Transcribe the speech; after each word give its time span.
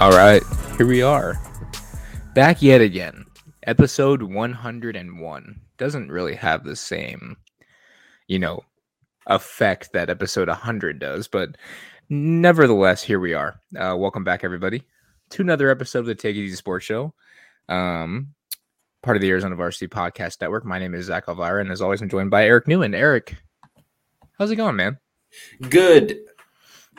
All 0.00 0.12
right, 0.12 0.42
here 0.78 0.86
we 0.86 1.02
are. 1.02 1.38
Back 2.34 2.62
yet 2.62 2.80
again. 2.80 3.26
Episode 3.64 4.22
101 4.22 5.60
doesn't 5.76 6.10
really 6.10 6.34
have 6.36 6.64
the 6.64 6.74
same, 6.74 7.36
you 8.26 8.38
know, 8.38 8.64
effect 9.26 9.92
that 9.92 10.08
episode 10.08 10.48
100 10.48 11.00
does, 11.00 11.28
but 11.28 11.58
nevertheless, 12.08 13.02
here 13.02 13.20
we 13.20 13.34
are. 13.34 13.60
Uh, 13.78 13.94
welcome 13.94 14.24
back, 14.24 14.42
everybody, 14.42 14.84
to 15.28 15.42
another 15.42 15.68
episode 15.68 15.98
of 15.98 16.06
the 16.06 16.14
Take 16.14 16.34
It 16.34 16.40
Easy 16.40 16.56
Sports 16.56 16.86
Show. 16.86 17.12
Um, 17.68 18.28
part 19.02 19.18
of 19.18 19.20
the 19.20 19.28
Arizona 19.28 19.54
Varsity 19.54 19.86
Podcast 19.86 20.40
Network. 20.40 20.64
My 20.64 20.78
name 20.78 20.94
is 20.94 21.04
Zach 21.04 21.24
Alvira, 21.28 21.60
and 21.60 21.70
as 21.70 21.82
always, 21.82 22.00
I'm 22.00 22.08
joined 22.08 22.30
by 22.30 22.46
Eric 22.46 22.66
Newman. 22.66 22.94
Eric, 22.94 23.36
how's 24.38 24.50
it 24.50 24.56
going, 24.56 24.76
man? 24.76 24.98
Good. 25.68 26.20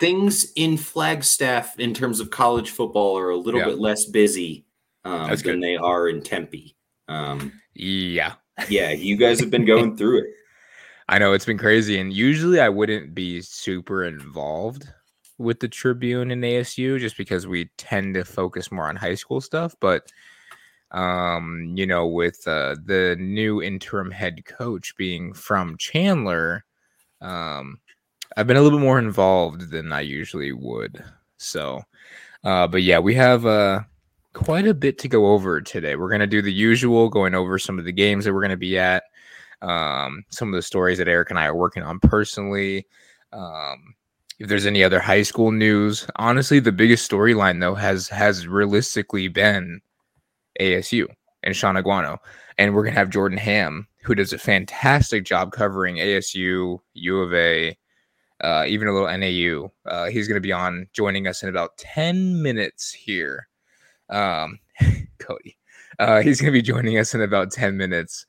Things 0.02 0.52
in 0.56 0.78
Flagstaff 0.78 1.80
in 1.80 1.94
terms 1.94 2.20
of 2.20 2.32
college 2.32 2.72
football 2.72 3.16
are 3.20 3.30
a 3.30 3.38
little 3.38 3.60
Yeah. 3.60 3.68
bit 3.68 3.78
less 3.78 4.06
busy 4.06 4.66
um, 5.06 5.30
than 5.30 5.38
good. 5.40 5.62
they 5.62 5.76
are 5.78 6.10
in 6.10 6.24
Tempe. 6.24 6.76
Um, 7.08 7.54
Yeah, 7.76 8.34
yeah, 8.68 8.90
you 8.90 9.16
guys 9.16 9.40
have 9.40 9.52
been 9.52 9.64
going 9.64 9.96
through 9.96 10.22
it. 10.24 10.26
I 11.08 11.20
know 11.20 11.34
it's 11.34 11.46
been 11.46 11.60
crazy, 11.60 12.00
and 12.00 12.12
usually 12.12 12.60
I 12.60 12.70
wouldn't 12.70 13.14
be 13.14 13.42
super 13.42 14.06
involved 14.06 14.90
with 15.38 15.60
the 15.60 15.68
Tribune 15.68 16.32
and 16.32 16.44
ASU 16.44 17.00
just 17.00 17.16
because 17.16 17.46
we 17.46 17.70
tend 17.78 18.16
to 18.16 18.26
focus 18.26 18.72
more 18.72 18.90
on 18.90 18.96
high 18.96 19.16
school 19.16 19.40
stuff. 19.40 19.76
But 19.80 20.12
um, 20.90 21.74
you 21.76 21.86
know, 21.86 22.08
with 22.08 22.48
uh, 22.48 22.76
the 22.86 23.18
new 23.20 23.62
interim 23.62 24.10
head 24.10 24.46
coach 24.46 24.96
being 24.98 25.34
from 25.34 25.78
Chandler, 25.78 26.66
um, 27.22 27.80
I've 28.38 28.48
been 28.48 28.58
a 28.58 28.62
little 28.62 28.80
bit 28.80 28.84
more 28.84 29.00
involved 29.00 29.72
than 29.72 29.92
I 29.92 30.02
usually 30.02 30.52
would. 30.52 31.04
So, 31.38 31.82
uh, 32.44 32.68
but 32.68 32.84
yeah, 32.84 33.00
we 33.00 33.16
have 33.16 33.46
uh 33.46 33.82
quite 34.34 34.68
a 34.68 34.74
bit 34.74 34.98
to 35.00 35.08
go 35.08 35.28
over 35.28 35.62
today. 35.62 35.96
We're 35.96 36.10
gonna 36.10 36.28
do 36.28 36.42
the 36.42 36.54
usual, 36.54 37.10
going 37.10 37.36
over 37.36 37.60
some 37.60 37.80
of 37.80 37.86
the 37.86 37.92
games 37.92 38.26
that 38.26 38.34
we're 38.34 38.42
gonna 38.42 38.58
be 38.58 38.78
at 38.78 39.04
um, 39.62 40.24
some 40.30 40.50
of 40.50 40.56
the 40.56 40.62
stories 40.62 40.98
that 40.98 41.08
Eric 41.08 41.30
and 41.30 41.40
I 41.40 41.46
are 41.46 41.56
working 41.56 41.84
on 41.84 42.00
personally. 42.00 42.88
Um, 43.32 43.96
if 44.40 44.48
there's 44.48 44.66
any 44.66 44.84
other 44.84 45.00
high 45.00 45.22
school 45.22 45.52
news, 45.52 46.08
honestly, 46.16 46.60
the 46.60 46.72
biggest 46.72 47.10
storyline 47.10 47.60
though 47.60 47.76
has 47.76 48.08
has 48.10 48.48
realistically 48.48 49.28
been 49.28 49.82
ASU 50.60 51.06
and 51.44 51.56
Shaun 51.56 51.76
Aguano, 51.76 52.18
and 52.58 52.74
we're 52.74 52.84
gonna 52.84 52.96
have 52.96 53.10
Jordan 53.10 53.38
Ham, 53.38 53.88
who 54.04 54.16
does 54.16 54.34
a 54.34 54.38
fantastic 54.38 55.26
job 55.26 55.52
covering 55.52 55.98
ASU, 55.98 56.80
U 56.94 57.20
of 57.20 57.34
A, 57.34 57.78
uh, 58.42 58.66
even 58.68 58.88
a 58.88 58.94
little 58.94 59.08
NAU. 59.08 59.72
Uh, 59.86 60.08
he's 60.10 60.28
gonna 60.28 60.40
be 60.40 60.52
on 60.52 60.88
joining 60.94 61.28
us 61.28 61.44
in 61.44 61.50
about 61.50 61.78
ten 61.78 62.42
minutes 62.42 62.92
here. 62.92 63.48
Um, 64.10 64.60
Cody, 65.20 65.58
uh, 66.00 66.22
he's 66.22 66.42
gonna 66.42 66.52
be 66.52 66.62
joining 66.62 66.98
us 66.98 67.14
in 67.14 67.22
about 67.22 67.52
ten 67.52 67.78
minutes 67.78 68.26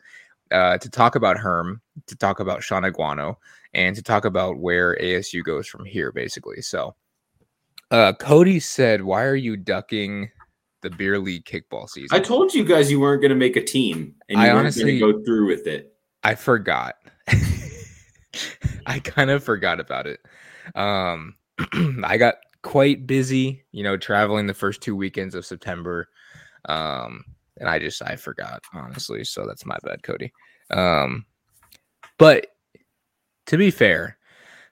uh, 0.50 0.78
to 0.78 0.90
talk 0.90 1.14
about 1.14 1.38
Herm, 1.38 1.80
to 2.06 2.16
talk 2.16 2.40
about 2.40 2.62
Shaun 2.62 2.82
Aguano, 2.82 3.36
and 3.74 3.96
to 3.96 4.02
talk 4.02 4.24
about 4.24 4.58
where 4.58 4.96
ASU 5.00 5.42
goes 5.42 5.66
from 5.66 5.84
here, 5.84 6.12
basically. 6.12 6.60
So, 6.60 6.94
uh, 7.90 8.12
Cody 8.14 8.60
said, 8.60 9.02
"Why 9.02 9.24
are 9.24 9.34
you 9.36 9.56
ducking 9.56 10.30
the 10.82 10.90
beer 10.90 11.18
league 11.18 11.44
kickball 11.44 11.88
season?" 11.88 12.16
I 12.16 12.20
told 12.20 12.54
you 12.54 12.64
guys 12.64 12.90
you 12.90 13.00
weren't 13.00 13.22
going 13.22 13.30
to 13.30 13.36
make 13.36 13.56
a 13.56 13.64
team, 13.64 14.14
and 14.28 14.38
you 14.38 14.44
I 14.44 14.48
weren't 14.48 14.58
honestly- 14.60 14.98
going 14.98 15.12
to 15.14 15.18
go 15.18 15.24
through 15.24 15.46
with 15.46 15.66
it. 15.66 15.88
I 16.24 16.36
forgot. 16.36 16.96
I 18.86 18.98
kind 18.98 19.30
of 19.30 19.44
forgot 19.44 19.80
about 19.80 20.06
it. 20.06 20.20
Um, 20.74 21.36
I 22.04 22.16
got 22.16 22.36
quite 22.62 23.06
busy, 23.06 23.64
you 23.72 23.82
know, 23.82 23.96
traveling 23.96 24.46
the 24.46 24.54
first 24.54 24.80
two 24.80 24.96
weekends 24.96 25.34
of 25.34 25.46
September. 25.46 26.08
Um, 26.66 27.24
and 27.58 27.68
I 27.68 27.78
just 27.78 28.02
I 28.02 28.16
forgot 28.16 28.62
honestly, 28.72 29.24
so 29.24 29.46
that's 29.46 29.66
my 29.66 29.76
bad, 29.82 30.02
Cody. 30.02 30.32
Um, 30.70 31.26
but 32.18 32.46
to 33.46 33.56
be 33.56 33.70
fair, 33.70 34.16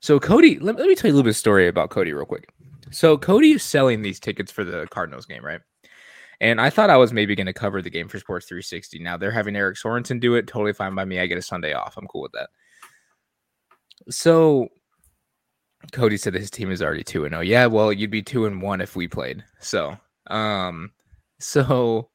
so 0.00 0.18
Cody, 0.18 0.58
let, 0.58 0.76
let 0.76 0.88
me 0.88 0.94
tell 0.94 1.08
you 1.08 1.14
a 1.14 1.16
little 1.16 1.24
bit 1.24 1.30
of 1.30 1.36
story 1.36 1.68
about 1.68 1.90
Cody 1.90 2.12
real 2.12 2.24
quick. 2.24 2.48
So 2.90 3.18
Cody 3.18 3.52
is 3.52 3.62
selling 3.62 4.02
these 4.02 4.18
tickets 4.18 4.50
for 4.50 4.64
the 4.64 4.86
Cardinals 4.90 5.26
game, 5.26 5.44
right? 5.44 5.60
And 6.40 6.60
I 6.60 6.70
thought 6.70 6.90
I 6.90 6.96
was 6.96 7.12
maybe 7.12 7.36
going 7.36 7.46
to 7.46 7.52
cover 7.52 7.82
the 7.82 7.90
game 7.90 8.08
for 8.08 8.18
Sports 8.18 8.46
360. 8.46 8.98
Now 9.00 9.16
they're 9.16 9.30
having 9.30 9.56
Eric 9.56 9.76
Sorensen 9.76 10.20
do 10.20 10.34
it. 10.36 10.46
Totally 10.46 10.72
fine 10.72 10.94
by 10.94 11.04
me. 11.04 11.20
I 11.20 11.26
get 11.26 11.36
a 11.36 11.42
Sunday 11.42 11.74
off. 11.74 11.98
I'm 11.98 12.06
cool 12.06 12.22
with 12.22 12.32
that. 12.32 12.48
So 14.08 14.68
Cody 15.92 16.16
said 16.16 16.34
his 16.34 16.50
team 16.50 16.70
is 16.70 16.82
already 16.82 17.02
2 17.02 17.24
and 17.24 17.32
0. 17.32 17.40
Yeah, 17.42 17.66
well, 17.66 17.92
you'd 17.92 18.10
be 18.10 18.22
2 18.22 18.46
and 18.46 18.62
1 18.62 18.80
if 18.80 18.96
we 18.96 19.08
played. 19.08 19.44
So, 19.58 19.96
um 20.28 20.92
so 21.40 22.10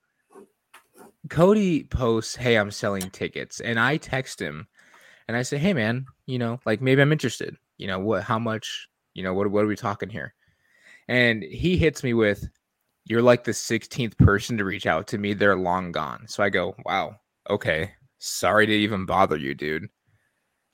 Cody 1.30 1.84
posts, 1.86 2.36
"Hey, 2.36 2.58
I'm 2.58 2.72
selling 2.72 3.10
tickets." 3.12 3.60
And 3.60 3.80
I 3.80 3.98
text 3.98 4.40
him 4.42 4.68
and 5.28 5.38
I 5.38 5.44
say, 5.44 5.58
"Hey 5.60 5.74
man, 5.74 6.06
you 6.28 6.40
know, 6.40 6.60
like 6.66 6.82
maybe 6.82 7.02
I'm 7.02 7.12
interested. 7.14 7.58
You 7.78 7.88
know, 7.88 8.00
what 8.00 8.24
how 8.24 8.40
much, 8.40 8.90
you 9.16 9.24
know, 9.24 9.34
what 9.34 9.50
what 9.52 9.64
are 9.66 9.68
we 9.68 9.76
talking 9.78 10.10
here?" 10.10 10.36
And 11.10 11.44
he 11.44 11.78
hits 11.78 12.04
me 12.04 12.14
with, 12.16 12.48
"You're 13.06 13.22
like 13.24 13.46
the 13.46 13.54
16th 13.54 14.18
person 14.20 14.58
to 14.60 14.66
reach 14.66 14.88
out 14.88 15.08
to 15.10 15.18
me. 15.20 15.34
They're 15.34 15.58
long 15.58 15.92
gone." 15.94 16.28
So 16.30 16.44
I 16.44 16.50
go, 16.50 16.76
"Wow. 16.86 17.18
Okay. 17.50 17.94
Sorry 18.20 18.66
to 18.68 18.74
even 18.74 19.06
bother 19.08 19.38
you, 19.38 19.56
dude." 19.56 19.90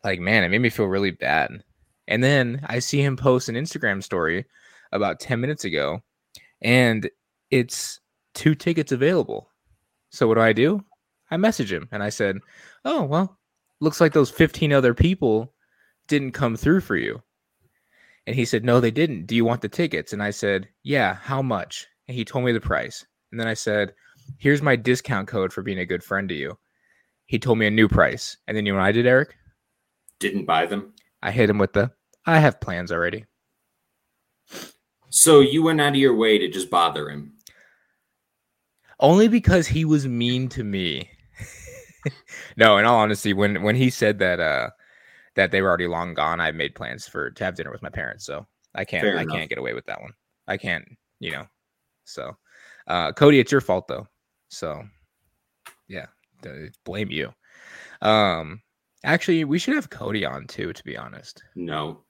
Like, 0.03 0.19
man, 0.19 0.43
it 0.43 0.49
made 0.49 0.61
me 0.61 0.69
feel 0.69 0.85
really 0.85 1.11
bad. 1.11 1.63
And 2.07 2.23
then 2.23 2.65
I 2.67 2.79
see 2.79 3.01
him 3.01 3.15
post 3.15 3.49
an 3.49 3.55
Instagram 3.55 4.03
story 4.03 4.45
about 4.91 5.19
10 5.19 5.39
minutes 5.39 5.63
ago, 5.63 6.01
and 6.61 7.09
it's 7.49 7.99
two 8.33 8.55
tickets 8.55 8.91
available. 8.91 9.49
So 10.09 10.27
what 10.27 10.35
do 10.35 10.41
I 10.41 10.53
do? 10.53 10.83
I 11.29 11.37
message 11.37 11.71
him 11.71 11.87
and 11.91 12.03
I 12.03 12.09
said, 12.09 12.39
"Oh, 12.83 13.03
well, 13.03 13.39
looks 13.79 14.01
like 14.01 14.13
those 14.13 14.29
15 14.29 14.73
other 14.73 14.93
people 14.93 15.53
didn't 16.07 16.33
come 16.33 16.57
through 16.57 16.81
for 16.81 16.97
you." 16.97 17.23
And 18.27 18.35
he 18.35 18.45
said, 18.45 18.65
"No, 18.65 18.79
they 18.79 18.91
didn't. 18.91 19.27
Do 19.27 19.35
you 19.35 19.45
want 19.45 19.61
the 19.61 19.69
tickets?" 19.69 20.11
And 20.11 20.21
I 20.21 20.31
said, 20.31 20.67
"Yeah, 20.83 21.15
how 21.15 21.41
much?" 21.41 21.87
And 22.07 22.15
he 22.15 22.25
told 22.25 22.43
me 22.43 22.51
the 22.51 22.59
price. 22.59 23.05
And 23.31 23.39
then 23.39 23.47
I 23.47 23.53
said, 23.53 23.93
"Here's 24.37 24.61
my 24.61 24.75
discount 24.75 25.29
code 25.29 25.53
for 25.53 25.61
being 25.61 25.79
a 25.79 25.85
good 25.85 26.03
friend 26.03 26.27
to 26.29 26.35
you." 26.35 26.57
He 27.25 27.39
told 27.39 27.57
me 27.57 27.67
a 27.67 27.71
new 27.71 27.87
price. 27.87 28.35
And 28.47 28.57
then 28.57 28.65
you 28.65 28.73
know 28.73 28.79
what 28.79 28.85
I 28.85 28.91
did, 28.91 29.07
Eric? 29.07 29.37
Didn't 30.21 30.45
buy 30.45 30.65
them, 30.67 30.93
I 31.21 31.31
hit 31.31 31.49
him 31.49 31.57
with 31.57 31.73
the 31.73 31.91
I 32.25 32.39
have 32.39 32.61
plans 32.61 32.91
already. 32.91 33.25
so 35.09 35.39
you 35.41 35.63
went 35.63 35.81
out 35.81 35.89
of 35.89 35.95
your 35.95 36.15
way 36.15 36.37
to 36.37 36.47
just 36.47 36.69
bother 36.69 37.09
him. 37.09 37.33
Only 38.99 39.27
because 39.27 39.67
he 39.67 39.83
was 39.83 40.07
mean 40.07 40.47
to 40.49 40.63
me. 40.63 41.09
no, 42.55 42.77
in 42.77 42.85
all 42.85 42.99
honesty, 42.99 43.33
when 43.33 43.63
when 43.63 43.75
he 43.75 43.89
said 43.89 44.19
that 44.19 44.39
uh 44.39 44.69
that 45.35 45.49
they 45.51 45.61
were 45.61 45.69
already 45.69 45.87
long 45.87 46.13
gone, 46.13 46.39
I 46.39 46.51
made 46.51 46.75
plans 46.75 47.07
for 47.07 47.31
to 47.31 47.43
have 47.43 47.55
dinner 47.55 47.71
with 47.71 47.81
my 47.81 47.89
parents. 47.89 48.25
So 48.25 48.45
I 48.75 48.85
can't 48.85 49.03
Fair 49.03 49.17
I 49.17 49.23
enough. 49.23 49.35
can't 49.35 49.49
get 49.49 49.57
away 49.57 49.73
with 49.73 49.85
that 49.87 50.01
one. 50.01 50.13
I 50.47 50.57
can't, 50.57 50.85
you 51.19 51.31
know. 51.31 51.45
So 52.05 52.37
uh 52.87 53.11
Cody, 53.13 53.39
it's 53.39 53.51
your 53.51 53.61
fault 53.61 53.87
though. 53.87 54.07
So 54.49 54.83
yeah, 55.87 56.05
blame 56.85 57.09
you. 57.09 57.33
Um 58.01 58.61
actually 59.03 59.43
we 59.43 59.59
should 59.59 59.75
have 59.75 59.89
Cody 59.89 60.25
on 60.25 60.47
too, 60.47 60.73
to 60.73 60.83
be 60.83 60.97
honest. 60.97 61.43
No, 61.55 62.01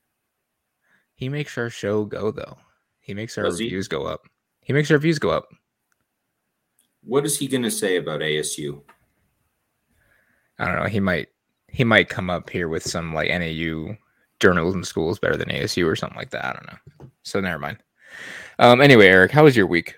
He 1.15 1.29
makes 1.29 1.57
our 1.57 1.69
show 1.69 2.05
go 2.05 2.31
though. 2.31 2.57
He 2.99 3.13
makes 3.13 3.37
our 3.37 3.45
Does 3.45 3.59
he? 3.59 3.69
views 3.69 3.87
go 3.87 4.05
up. 4.05 4.21
He 4.61 4.73
makes 4.73 4.91
our 4.91 4.97
views 4.97 5.19
go 5.19 5.29
up. 5.31 5.47
what 7.03 7.25
is 7.25 7.37
he 7.39 7.47
going 7.47 7.63
to 7.63 7.71
say 7.71 7.97
about 7.97 8.21
ASU? 8.21 8.81
I 10.59 10.65
don't 10.67 10.75
know. 10.75 10.85
He 10.89 10.99
might 10.99 11.29
he 11.67 11.83
might 11.83 12.09
come 12.09 12.29
up 12.29 12.49
here 12.49 12.67
with 12.67 12.83
some 12.83 13.13
like 13.13 13.29
NAU 13.29 13.95
journalism 14.39 14.83
school 14.83 15.09
is 15.11 15.19
better 15.19 15.37
than 15.37 15.49
ASU 15.49 15.87
or 15.87 15.95
something 15.95 16.17
like 16.17 16.29
that. 16.31 16.45
I 16.45 16.53
don't 16.53 16.67
know. 16.67 17.09
So 17.23 17.39
never 17.39 17.59
mind. 17.59 17.77
Um. 18.59 18.81
Anyway, 18.81 19.07
Eric, 19.07 19.31
how 19.31 19.43
was 19.45 19.55
your 19.55 19.65
week? 19.67 19.95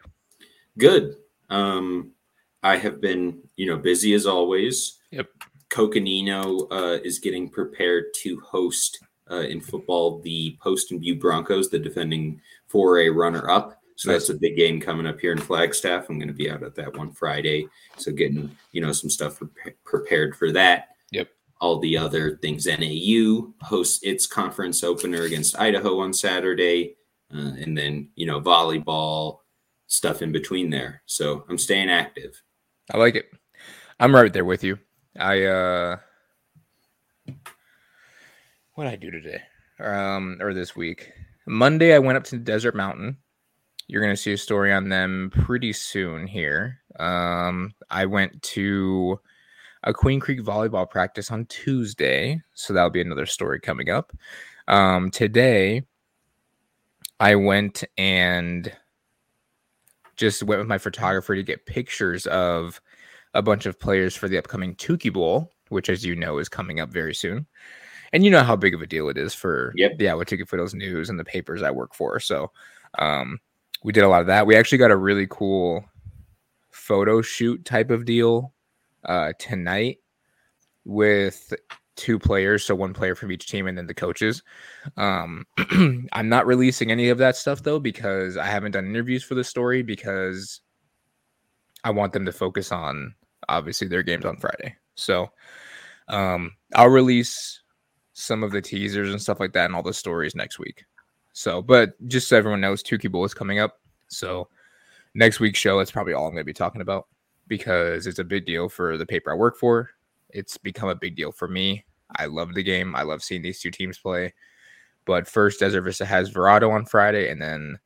Good. 0.78 1.16
Um, 1.50 2.12
I 2.64 2.78
have 2.78 3.02
been, 3.02 3.42
you 3.58 3.66
know, 3.66 3.78
busy 3.78 4.14
as 4.14 4.26
always. 4.26 5.00
Yep. 5.12 5.28
Coconino 5.74 6.68
uh, 6.72 7.00
is 7.04 7.18
getting 7.18 7.50
prepared 7.50 8.14
to 8.18 8.40
host 8.42 9.00
uh, 9.32 9.40
in 9.40 9.60
football 9.60 10.22
the 10.22 10.56
Poston 10.62 11.00
Butte 11.00 11.20
Broncos, 11.20 11.70
the 11.70 11.80
defending 11.80 12.40
4A 12.72 13.16
runner-up. 13.16 13.80
So 13.96 14.12
Nice. 14.12 14.28
that's 14.28 14.30
a 14.30 14.40
big 14.40 14.56
game 14.56 14.80
coming 14.80 15.08
up 15.08 15.20
here 15.20 15.32
in 15.32 15.40
Flagstaff. 15.40 16.10
I'm 16.10 16.20
going 16.20 16.28
to 16.28 16.34
be 16.34 16.50
out 16.50 16.62
at 16.62 16.76
that 16.76 16.96
one 16.96 17.12
Friday, 17.12 17.68
so 17.98 18.12
getting 18.12 18.56
you 18.72 18.82
know 18.82 18.92
some 18.92 19.10
stuff 19.10 19.40
pre- 19.40 19.74
prepared 19.84 20.36
for 20.36 20.52
that. 20.52 20.90
Yep. 21.12 21.30
All 21.62 21.80
the 21.80 21.98
other 21.98 22.38
things. 22.38 22.66
NAU 22.66 23.54
hosts 23.62 24.02
its 24.04 24.26
conference 24.26 24.84
opener 24.84 25.24
against 25.24 25.60
Idaho 25.60 26.00
on 26.00 26.12
Saturday, 26.12 26.96
uh, 27.34 27.54
and 27.62 27.78
then 27.78 28.10
you 28.16 28.26
know 28.26 28.42
volleyball 28.42 29.40
stuff 29.88 30.24
in 30.24 30.32
between 30.32 30.72
there. 30.72 31.04
So 31.06 31.46
I'm 31.48 31.60
staying 31.60 31.90
active. 31.90 32.42
I 32.92 32.98
like 32.98 33.16
it. 33.16 33.32
I'm 34.00 34.14
right 34.14 34.34
there 34.34 34.46
with 34.46 34.64
you. 34.64 34.80
I 35.18 35.44
uh 35.44 35.98
what 38.76 38.88
I 38.88 38.96
do 38.96 39.12
today? 39.12 39.42
Um 39.80 40.38
or 40.42 40.54
this 40.54 40.76
week. 40.76 41.12
Monday 41.46 41.94
I 41.94 42.00
went 42.00 42.18
up 42.18 42.24
to 42.26 42.38
Desert 42.38 42.76
Mountain 42.76 43.18
you're 43.88 44.02
to 44.16 44.22
see 44.22 44.34
a 44.34 44.38
story 44.38 44.72
on 44.74 44.90
them 44.90 45.32
pretty 45.32 45.74
soon 45.74 46.28
here. 46.28 46.80
Um, 47.00 47.74
I 47.90 48.06
went 48.06 48.42
to 48.44 49.20
a 49.84 49.94
Queen 49.94 50.20
Creek 50.20 50.42
volleyball 50.42 50.90
practice 50.90 51.32
on 51.32 51.46
Tuesday, 51.46 52.42
so 52.54 52.74
that'll 52.74 52.90
be 52.90 53.02
another 53.02 53.26
story 53.26 53.60
coming 53.60 53.90
up. 53.90 54.14
Um, 54.68 55.12
today, 55.12 55.84
I 57.20 57.36
went 57.36 57.84
and 57.98 58.72
just 60.16 60.44
went 60.44 60.60
with 60.60 60.68
my 60.68 60.78
photographer 60.78 61.36
to 61.36 61.44
get 61.44 61.66
pictures 61.66 62.26
of 62.28 62.80
a 63.34 63.42
bunch 63.42 63.66
of 63.66 63.80
players 63.80 64.16
for 64.16 64.28
the 64.28 64.38
upcoming 64.38 64.76
Tukee 64.76 65.12
Bowl, 65.12 65.52
which, 65.70 65.90
as 65.90 66.06
you 66.06 66.16
know, 66.16 66.38
is 66.38 66.50
coming 66.50 66.80
up 66.80 66.90
very 66.90 67.14
soon. 67.16 67.48
And 68.12 68.24
you 68.24 68.30
know 68.30 68.44
how 68.44 68.56
big 68.56 68.76
of 68.76 68.82
a 68.82 68.88
deal 68.88 69.10
it 69.10 69.18
is 69.18 69.34
for 69.34 69.74
Yep. 69.76 69.98
the 69.98 70.06
Ahwatukee 70.06 70.48
Foothills 70.48 70.76
News 70.76 71.10
and 71.10 71.20
the 71.20 71.26
papers 71.26 71.64
I 71.64 71.72
work 71.72 71.96
for. 71.96 72.20
So 72.20 72.52
um, 73.00 73.40
we 73.84 73.92
did 73.92 74.04
a 74.04 74.08
lot 74.08 74.22
of 74.22 74.28
that. 74.28 74.46
We 74.46 74.56
actually 74.56 74.78
got 74.78 74.92
a 74.92 74.96
really 74.96 75.28
cool 75.30 75.84
photo 76.72 77.22
shoot 77.22 77.66
type 77.66 77.90
of 77.90 78.06
deal 78.06 78.54
uh, 79.06 79.34
tonight 79.40 79.98
with 80.86 81.54
two 81.96 82.20
players, 82.20 82.66
so 82.66 82.76
one 82.76 82.94
player 82.94 83.16
from 83.16 83.32
each 83.32 83.48
team, 83.48 83.68
and 83.68 83.78
then 83.78 83.88
the 83.88 83.94
coaches. 83.94 84.44
Um, 84.98 85.46
I'm 86.14 86.30
not 86.30 86.46
releasing 86.48 86.92
any 86.92 87.10
of 87.10 87.18
that 87.20 87.36
stuff 87.36 87.64
though 87.64 87.80
because 87.80 88.38
I 88.38 88.46
haven't 88.46 88.72
done 88.72 88.86
interviews 88.86 89.24
for 89.24 89.36
the 89.36 89.44
story 89.44 89.84
because 89.84 90.62
I 91.84 91.92
want 91.92 92.14
them 92.14 92.26
to 92.26 92.32
focus 92.32 92.72
on 92.72 93.16
obviously 93.50 93.88
their 93.88 94.04
games 94.04 94.26
on 94.26 94.38
Friday. 94.38 94.76
So 94.96 95.30
um, 96.08 96.52
I'll 96.76 96.90
release 96.90 97.62
some 98.14 98.44
of 98.44 98.52
the 98.52 98.62
teasers 98.62 99.12
and 99.12 99.22
stuff 99.22 99.40
like 99.40 99.54
that 99.54 99.66
and 99.66 99.76
all 99.76 99.84
the 99.84 99.94
stories 99.94 100.36
next 100.36 100.60
week. 100.60 100.86
So, 101.34 101.62
but 101.62 101.94
just 102.08 102.28
so 102.28 102.38
everyone 102.38 102.62
knows, 102.62 102.84
Tukee 102.84 103.12
Bowl 103.12 103.26
is 103.26 103.34
coming 103.34 103.60
up. 103.60 103.80
So 104.08 104.50
next 105.16 105.40
week's 105.40 105.60
show, 105.60 105.78
that's 105.78 105.92
probably 105.92 106.14
all 106.14 106.28
I'm 106.28 106.34
going 106.34 106.42
to 106.42 106.46
be 106.46 106.54
talking 106.54 106.82
about 106.82 107.08
because 107.48 108.08
it's 108.08 108.20
a 108.20 108.24
big 108.24 108.46
deal 108.46 108.70
for 108.70 108.98
the 108.98 109.06
paper 109.06 109.32
I 109.32 109.36
work 109.36 109.58
for. 109.58 109.90
It's 110.30 110.58
become 110.58 110.90
a 110.90 110.96
big 110.96 111.16
deal 111.16 111.32
for 111.32 111.48
me. 111.48 111.86
I 112.18 112.26
love 112.26 112.54
the 112.54 112.64
game. 112.64 112.96
I 112.96 113.02
love 113.02 113.24
seeing 113.24 113.42
these 113.42 113.60
two 113.60 113.72
teams 113.72 113.98
play. 113.98 114.34
But 115.06 115.28
first, 115.28 115.60
Desert 115.60 115.82
Vista 115.82 116.06
has 116.06 116.32
Verrado 116.32 116.72
on 116.72 116.86
Friday, 116.86 117.30
and 117.30 117.42
then 117.42 117.80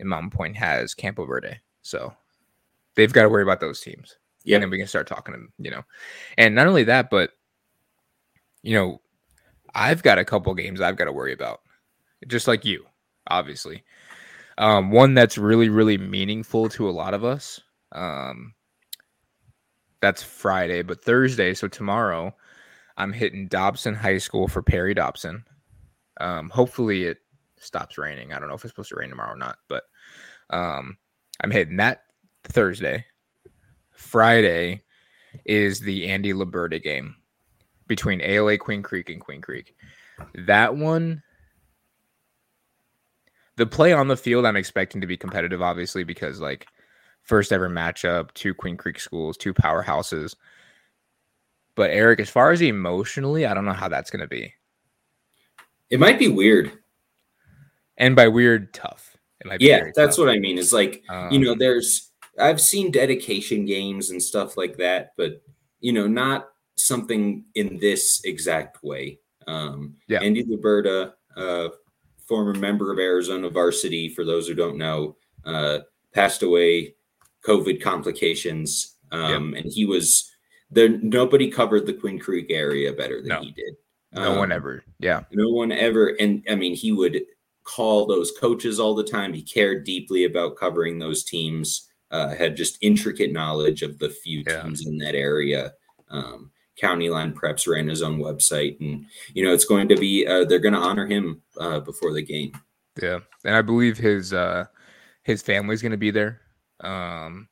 Mountain 0.00 0.30
Pointe 0.30 0.56
has 0.56 0.94
Campo 0.94 1.24
Verde. 1.24 1.60
So 1.82 2.12
they've 2.94 3.12
got 3.12 3.22
to 3.22 3.28
worry 3.28 3.42
about 3.42 3.60
those 3.60 3.80
teams. 3.80 4.16
Yeah. 4.46 4.56
And 4.56 4.62
then 4.62 4.70
we 4.70 4.78
can 4.78 4.86
start 4.86 5.06
talking 5.06 5.34
to 5.34 5.40
them, 5.40 5.52
you 5.58 5.70
know. 5.70 5.82
And 6.38 6.54
not 6.54 6.66
only 6.66 6.84
that, 6.84 7.10
but 7.10 7.30
you 8.62 8.74
know, 8.74 9.00
I've 9.74 10.02
got 10.02 10.18
a 10.18 10.24
couple 10.24 10.54
games 10.54 10.80
I've 10.80 10.96
got 10.96 11.04
to 11.04 11.12
worry 11.12 11.32
about. 11.32 11.60
Just 12.26 12.48
like 12.48 12.64
you, 12.64 12.86
obviously. 13.28 13.84
Um, 14.58 14.90
one 14.90 15.14
that's 15.14 15.36
really, 15.36 15.68
really 15.68 15.98
meaningful 15.98 16.68
to 16.70 16.88
a 16.88 16.90
lot 16.90 17.12
of 17.12 17.24
us. 17.24 17.60
Um, 17.92 18.54
that's 20.00 20.22
Friday, 20.22 20.82
but 20.82 21.02
Thursday, 21.02 21.52
so 21.54 21.68
tomorrow, 21.68 22.34
I'm 22.96 23.12
hitting 23.12 23.48
Dobson 23.48 23.94
High 23.94 24.18
School 24.18 24.48
for 24.48 24.62
Perry 24.62 24.94
Dobson. 24.94 25.44
Um, 26.20 26.48
hopefully 26.48 27.04
it 27.04 27.18
stops 27.58 27.98
raining. 27.98 28.32
I 28.32 28.38
don't 28.38 28.48
know 28.48 28.54
if 28.54 28.64
it's 28.64 28.72
supposed 28.72 28.88
to 28.90 28.96
rain 28.96 29.10
tomorrow 29.10 29.34
or 29.34 29.38
not, 29.38 29.58
but 29.68 29.84
um, 30.50 30.96
I'm 31.40 31.50
hitting 31.50 31.76
that 31.76 32.04
Thursday. 32.44 33.04
Friday 33.96 34.82
is 35.44 35.80
the 35.80 36.08
Andy 36.08 36.32
Liberta 36.32 36.82
game 36.82 37.16
between 37.86 38.20
ALA 38.20 38.58
Queen 38.58 38.82
Creek 38.82 39.10
and 39.10 39.20
Queen 39.20 39.40
Creek. 39.40 39.74
That 40.34 40.74
one, 40.76 41.22
the 43.56 43.66
play 43.66 43.92
on 43.92 44.08
the 44.08 44.16
field, 44.16 44.44
I'm 44.46 44.56
expecting 44.56 45.00
to 45.00 45.06
be 45.06 45.16
competitive, 45.16 45.62
obviously, 45.62 46.04
because 46.04 46.40
like 46.40 46.66
first 47.22 47.52
ever 47.52 47.68
matchup, 47.68 48.32
two 48.34 48.54
Queen 48.54 48.76
Creek 48.76 48.98
schools, 49.00 49.36
two 49.36 49.54
powerhouses. 49.54 50.34
But 51.74 51.90
Eric, 51.90 52.20
as 52.20 52.30
far 52.30 52.50
as 52.52 52.62
emotionally, 52.62 53.44
I 53.46 53.52
don't 53.54 53.66
know 53.66 53.72
how 53.72 53.88
that's 53.88 54.10
going 54.10 54.20
to 54.20 54.26
be. 54.26 54.54
It 55.90 56.00
might 56.00 56.18
be 56.18 56.28
weird. 56.28 56.72
And 57.98 58.16
by 58.16 58.28
weird, 58.28 58.72
tough. 58.74 59.16
It 59.40 59.46
might 59.46 59.60
be 59.60 59.66
Yeah, 59.66 59.90
that's 59.94 60.16
tough. 60.16 60.26
what 60.26 60.34
I 60.34 60.38
mean. 60.38 60.58
It's 60.58 60.72
like, 60.72 61.02
you 61.30 61.38
know, 61.38 61.52
Um, 61.52 61.58
there's 61.58 62.05
I've 62.38 62.60
seen 62.60 62.90
dedication 62.90 63.64
games 63.64 64.10
and 64.10 64.22
stuff 64.22 64.56
like 64.56 64.76
that, 64.78 65.12
but 65.16 65.42
you 65.80 65.92
know, 65.92 66.06
not 66.06 66.48
something 66.76 67.44
in 67.54 67.78
this 67.78 68.20
exact 68.24 68.82
way. 68.82 69.18
Um, 69.46 69.96
Yeah. 70.08 70.20
Andy 70.22 70.44
Liberta, 70.44 71.12
uh, 71.36 71.68
former 72.26 72.54
member 72.54 72.92
of 72.92 72.98
Arizona 72.98 73.48
varsity, 73.48 74.08
for 74.08 74.24
those 74.24 74.48
who 74.48 74.54
don't 74.54 74.76
know, 74.76 75.16
uh, 75.44 75.80
passed 76.12 76.42
away, 76.42 76.94
COVID 77.44 77.80
complications, 77.80 78.96
um, 79.12 79.54
and 79.54 79.70
he 79.72 79.84
was 79.86 80.28
there. 80.70 80.88
Nobody 80.88 81.48
covered 81.50 81.86
the 81.86 81.92
Queen 81.94 82.18
Creek 82.18 82.46
area 82.50 82.92
better 82.92 83.20
than 83.20 83.28
No. 83.28 83.40
he 83.40 83.52
did. 83.52 83.76
no 84.12 84.34
one 84.38 84.50
Um, 84.50 84.56
ever. 84.56 84.84
Yeah. 84.98 85.24
no 85.32 85.50
one 85.50 85.70
ever 85.72 86.08
and 86.18 86.42
i 86.48 86.54
mean 86.54 86.74
he 86.74 86.90
would 86.90 87.22
call 87.64 88.06
those 88.06 88.30
coaches 88.32 88.80
all 88.80 88.94
the 88.94 89.04
time 89.04 89.34
he 89.34 89.42
cared 89.42 89.84
deeply 89.84 90.24
about 90.24 90.56
covering 90.56 90.98
those 90.98 91.22
teams 91.24 91.88
uh, 92.10 92.34
had 92.34 92.56
just 92.56 92.78
intricate 92.80 93.32
knowledge 93.32 93.82
of 93.82 93.98
the 93.98 94.08
few 94.10 94.42
Yeah. 94.46 94.62
teams 94.62 94.86
in 94.86 94.98
that 94.98 95.14
area 95.14 95.72
um, 96.10 96.50
county 96.80 97.08
line 97.10 97.32
preps 97.32 97.66
ran 97.66 97.88
his 97.88 98.02
own 98.02 98.18
website 98.18 98.78
and 98.80 99.06
you 99.34 99.44
know 99.44 99.52
it's 99.52 99.64
going 99.64 99.88
to 99.88 99.96
be 99.96 100.26
uh, 100.26 100.44
they're 100.44 100.58
going 100.60 100.74
to 100.74 100.80
honor 100.80 101.06
him 101.06 101.42
uh, 101.58 101.80
before 101.80 102.12
the 102.12 102.22
game 102.22 102.52
Yeah. 103.02 103.20
And 103.44 103.54
I 103.56 103.62
believe 103.62 103.96
his 103.98 104.32
uh 104.32 104.64
his 105.22 105.42
family's 105.42 105.82
gonna 105.82 105.96
be 105.96 106.12
there. 106.12 106.40
Um, 106.80 107.48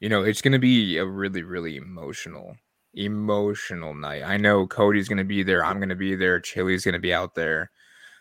you 0.00 0.08
know, 0.08 0.22
it's 0.22 0.40
gonna 0.40 0.58
be 0.58 0.96
a 0.96 1.04
really, 1.04 1.42
really 1.42 1.76
emotional, 1.76 2.56
emotional 2.94 3.94
night. 3.94 4.22
I 4.24 4.36
know 4.38 4.66
Cody's 4.66 5.08
gonna 5.08 5.24
be 5.24 5.42
there, 5.42 5.64
I'm 5.64 5.78
gonna 5.80 5.94
be 5.94 6.14
there, 6.16 6.40
Chili's 6.40 6.84
gonna 6.84 6.98
be 6.98 7.12
out 7.12 7.34
there. 7.34 7.70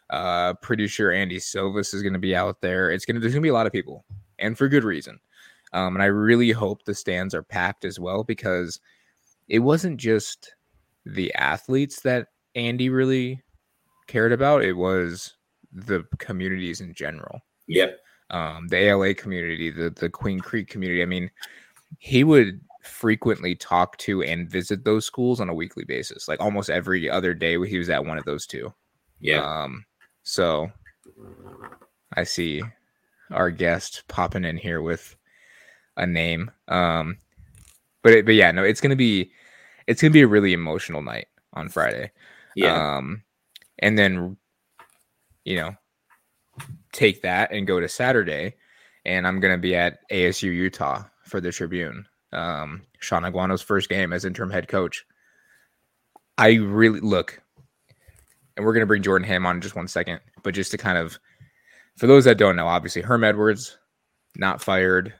Uh 0.09 0.53
pretty 0.61 0.87
sure 0.87 1.11
Andy 1.13 1.39
Silvis 1.39 1.93
is 1.93 2.03
gonna 2.03 2.19
be 2.19 2.35
out 2.35 2.59
there. 2.61 2.91
It's 2.91 3.05
gonna 3.05 3.19
there's 3.19 3.33
gonna 3.33 3.41
be 3.41 3.49
a 3.49 3.53
lot 3.53 3.67
of 3.67 3.71
people, 3.73 4.03
and 4.39 4.57
for 4.57 4.67
good 4.67 4.83
reason. 4.83 5.19
Um, 5.73 5.95
and 5.95 6.03
I 6.03 6.07
really 6.07 6.51
hope 6.51 6.83
the 6.83 6.93
stands 6.93 7.33
are 7.33 7.43
packed 7.43 7.83
as 7.83 7.99
well 7.99 8.23
because 8.23 8.79
it 9.47 9.59
wasn't 9.59 9.97
just 9.97 10.53
the 11.05 11.33
athletes 11.33 12.01
that 12.01 12.27
Andy 12.55 12.89
really 12.89 13.41
cared 14.07 14.31
about, 14.31 14.63
it 14.63 14.73
was 14.73 15.35
the 15.71 16.03
communities 16.19 16.81
in 16.81 16.93
general. 16.93 17.41
yep 17.67 17.99
Um, 18.29 18.67
the 18.67 18.77
ALA 18.77 19.13
community, 19.13 19.69
the 19.69 19.89
the 19.89 20.09
Queen 20.09 20.39
Creek 20.39 20.69
community. 20.69 21.01
I 21.01 21.05
mean, 21.05 21.29
he 21.99 22.23
would 22.23 22.61
frequently 22.83 23.55
talk 23.55 23.97
to 23.97 24.21
and 24.23 24.49
visit 24.49 24.83
those 24.83 25.05
schools 25.05 25.39
on 25.39 25.49
a 25.49 25.53
weekly 25.53 25.85
basis. 25.85 26.27
Like 26.27 26.41
almost 26.41 26.69
every 26.69 27.09
other 27.09 27.33
day, 27.33 27.57
he 27.65 27.77
was 27.77 27.89
at 27.89 28.05
one 28.05 28.17
of 28.17 28.25
those 28.25 28.45
two. 28.45 28.73
yeah 29.19 29.63
Um, 29.63 29.85
so 30.23 30.71
I 32.15 32.23
see 32.23 32.61
our 33.31 33.49
guest 33.49 34.03
popping 34.07 34.45
in 34.45 34.57
here 34.57 34.81
with 34.81 35.15
a 35.97 36.07
name. 36.07 36.51
Um, 36.67 37.17
but 38.01 38.13
it, 38.13 38.25
but 38.25 38.35
yeah, 38.35 38.51
no, 38.51 38.63
it's 38.63 38.81
gonna 38.81 38.95
be 38.95 39.31
it's 39.87 40.01
gonna 40.01 40.11
be 40.11 40.21
a 40.21 40.27
really 40.27 40.53
emotional 40.53 41.01
night 41.01 41.27
on 41.53 41.69
Friday. 41.69 42.11
yeah 42.55 42.97
Um, 42.97 43.23
and 43.79 43.97
then, 43.97 44.37
you 45.45 45.55
know, 45.55 45.75
take 46.91 47.21
that 47.23 47.51
and 47.51 47.67
go 47.67 47.79
to 47.79 47.89
Saturday, 47.89 48.55
and 49.05 49.27
I'm 49.27 49.39
gonna 49.39 49.57
be 49.57 49.75
at 49.75 50.07
ASU 50.09 50.43
Utah 50.43 51.03
for 51.23 51.41
the 51.41 51.51
Tribune. 51.51 52.05
Um, 52.31 52.83
Shaun 52.99 53.23
Aguano's 53.23 53.61
first 53.61 53.89
game 53.89 54.13
as 54.13 54.25
interim 54.25 54.49
head 54.49 54.67
coach. 54.67 55.05
I 56.37 56.53
really 56.53 56.99
look, 56.99 57.41
and 58.55 58.65
we're 58.65 58.73
gonna 58.73 58.85
bring 58.85 59.03
Jordan 59.03 59.27
Ham 59.27 59.45
on 59.45 59.57
in 59.57 59.61
just 59.61 59.75
one 59.75 59.87
second, 59.87 60.19
but 60.43 60.53
just 60.53 60.71
to 60.71 60.77
kind 60.77 60.97
of, 60.97 61.19
for 61.97 62.07
those 62.07 62.25
that 62.25 62.37
don't 62.37 62.55
know, 62.55 62.67
obviously 62.67 63.01
Herm 63.01 63.23
Edwards, 63.23 63.77
not 64.35 64.61
fired, 64.61 65.13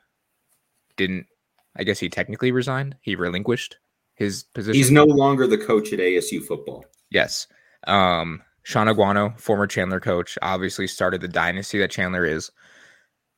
didn't. 0.98 1.28
I 1.76 1.84
guess 1.84 2.00
he 2.00 2.10
technically 2.10 2.52
resigned. 2.52 2.96
He 3.02 3.16
relinquished 3.16 3.78
his 4.16 4.44
position. 4.44 4.78
he's 4.78 4.92
no 4.92 5.06
longer 5.06 5.48
the 5.48 5.58
coach 5.58 5.92
at 5.92 6.00
asu 6.00 6.40
football 6.44 6.86
Yes. 7.14 7.48
Um, 7.86 8.42
Shaun 8.64 8.88
Aguano, 8.88 9.40
former 9.40 9.68
Chandler 9.68 10.00
coach, 10.00 10.38
obviously 10.42 10.88
started 10.88 11.22
the 11.22 11.28
dynasty 11.28 11.78
that 11.80 11.92
Chandler 11.92 12.26
is, 12.26 12.52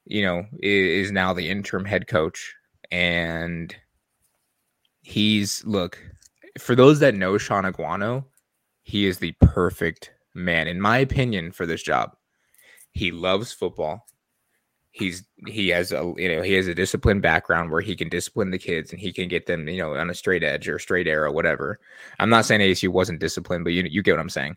you 0.06 0.24
know, 0.24 0.46
is 0.62 1.12
now 1.12 1.34
the 1.34 1.50
interim 1.50 1.84
head 1.84 2.08
coach. 2.08 2.56
And 2.90 3.76
he's, 5.02 5.64
look, 5.66 6.00
for 6.58 6.74
those 6.74 7.00
that 7.00 7.16
know 7.16 7.38
Shaun 7.38 7.66
Aguano, 7.66 8.26
he 8.84 9.06
is 9.06 9.18
the 9.18 9.34
perfect 9.42 10.12
man, 10.34 10.68
in 10.68 10.80
my 10.80 11.00
opinion, 11.00 11.52
for 11.52 11.66
this 11.66 11.84
job. 11.84 12.16
He 12.92 13.12
loves 13.12 13.52
football. 13.52 14.06
He's 14.98 15.26
he 15.46 15.68
has 15.70 15.92
a 15.92 16.14
you 16.16 16.34
know 16.34 16.42
he 16.42 16.54
has 16.54 16.68
a 16.68 16.74
disciplined 16.74 17.22
background 17.22 17.70
where 17.70 17.82
he 17.82 17.98
can 17.98 18.08
discipline 18.08 18.52
the 18.52 18.58
kids 18.58 18.92
and 18.92 19.00
he 19.00 19.12
can 19.12 19.28
get 19.28 19.46
them 19.46 19.68
you 19.68 19.82
know 19.82 19.94
on 19.94 20.10
a 20.10 20.14
straight 20.14 20.42
edge 20.42 20.70
or 20.70 20.80
straight 20.80 21.06
arrow 21.06 21.34
whatever 21.34 21.82
I'm 22.18 22.30
not 22.30 22.46
saying 22.46 22.62
ASU 22.62 22.88
wasn't 22.88 23.20
disciplined, 23.20 23.66
but 23.66 23.74
you 23.74 23.84
you 23.84 24.02
get 24.02 24.14
what 24.14 24.22
I'm 24.22 24.30
saying. 24.30 24.56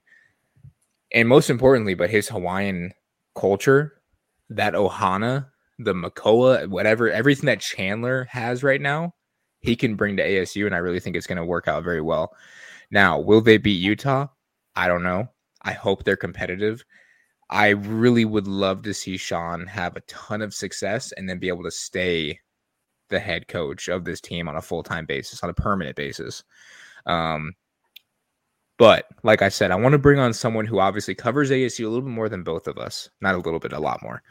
And 1.12 1.28
most 1.28 1.50
importantly, 1.50 1.94
but 1.94 2.08
his 2.08 2.28
Hawaiian 2.28 2.92
culture, 3.34 4.00
that 4.50 4.74
ohana 4.74 5.48
the 5.78 5.94
McCullough, 5.94 6.68
whatever, 6.68 7.10
everything 7.10 7.46
that 7.46 7.60
Chandler 7.60 8.24
has 8.30 8.62
right 8.62 8.80
now, 8.80 9.14
he 9.60 9.76
can 9.76 9.94
bring 9.94 10.16
to 10.16 10.26
ASU, 10.26 10.66
and 10.66 10.74
I 10.74 10.78
really 10.78 11.00
think 11.00 11.16
it's 11.16 11.26
going 11.26 11.38
to 11.38 11.44
work 11.44 11.68
out 11.68 11.84
very 11.84 12.00
well. 12.00 12.32
Now, 12.90 13.18
will 13.18 13.40
they 13.40 13.58
beat 13.58 13.80
Utah? 13.80 14.28
I 14.76 14.88
don't 14.88 15.02
know. 15.02 15.28
I 15.62 15.72
hope 15.72 16.04
they're 16.04 16.16
competitive. 16.16 16.84
I 17.50 17.68
really 17.68 18.24
would 18.24 18.46
love 18.46 18.82
to 18.82 18.94
see 18.94 19.16
Sean 19.16 19.66
have 19.66 19.96
a 19.96 20.02
ton 20.02 20.42
of 20.42 20.54
success 20.54 21.12
and 21.12 21.28
then 21.28 21.38
be 21.38 21.48
able 21.48 21.64
to 21.64 21.70
stay 21.70 22.40
the 23.08 23.18
head 23.18 23.48
coach 23.48 23.88
of 23.88 24.04
this 24.04 24.20
team 24.20 24.48
on 24.48 24.56
a 24.56 24.62
full 24.62 24.82
time 24.82 25.06
basis, 25.06 25.42
on 25.42 25.50
a 25.50 25.54
permanent 25.54 25.96
basis. 25.96 26.44
Um, 27.06 27.54
but 28.76 29.06
like 29.22 29.42
I 29.42 29.48
said, 29.48 29.70
I 29.70 29.76
want 29.76 29.94
to 29.94 29.98
bring 29.98 30.20
on 30.20 30.32
someone 30.32 30.66
who 30.66 30.78
obviously 30.78 31.14
covers 31.14 31.50
ASU 31.50 31.84
a 31.84 31.88
little 31.88 32.02
bit 32.02 32.10
more 32.10 32.28
than 32.28 32.44
both 32.44 32.68
of 32.68 32.78
us. 32.78 33.10
Not 33.20 33.34
a 33.34 33.38
little 33.38 33.58
bit, 33.58 33.72
a 33.72 33.80
lot 33.80 34.02
more. 34.02 34.22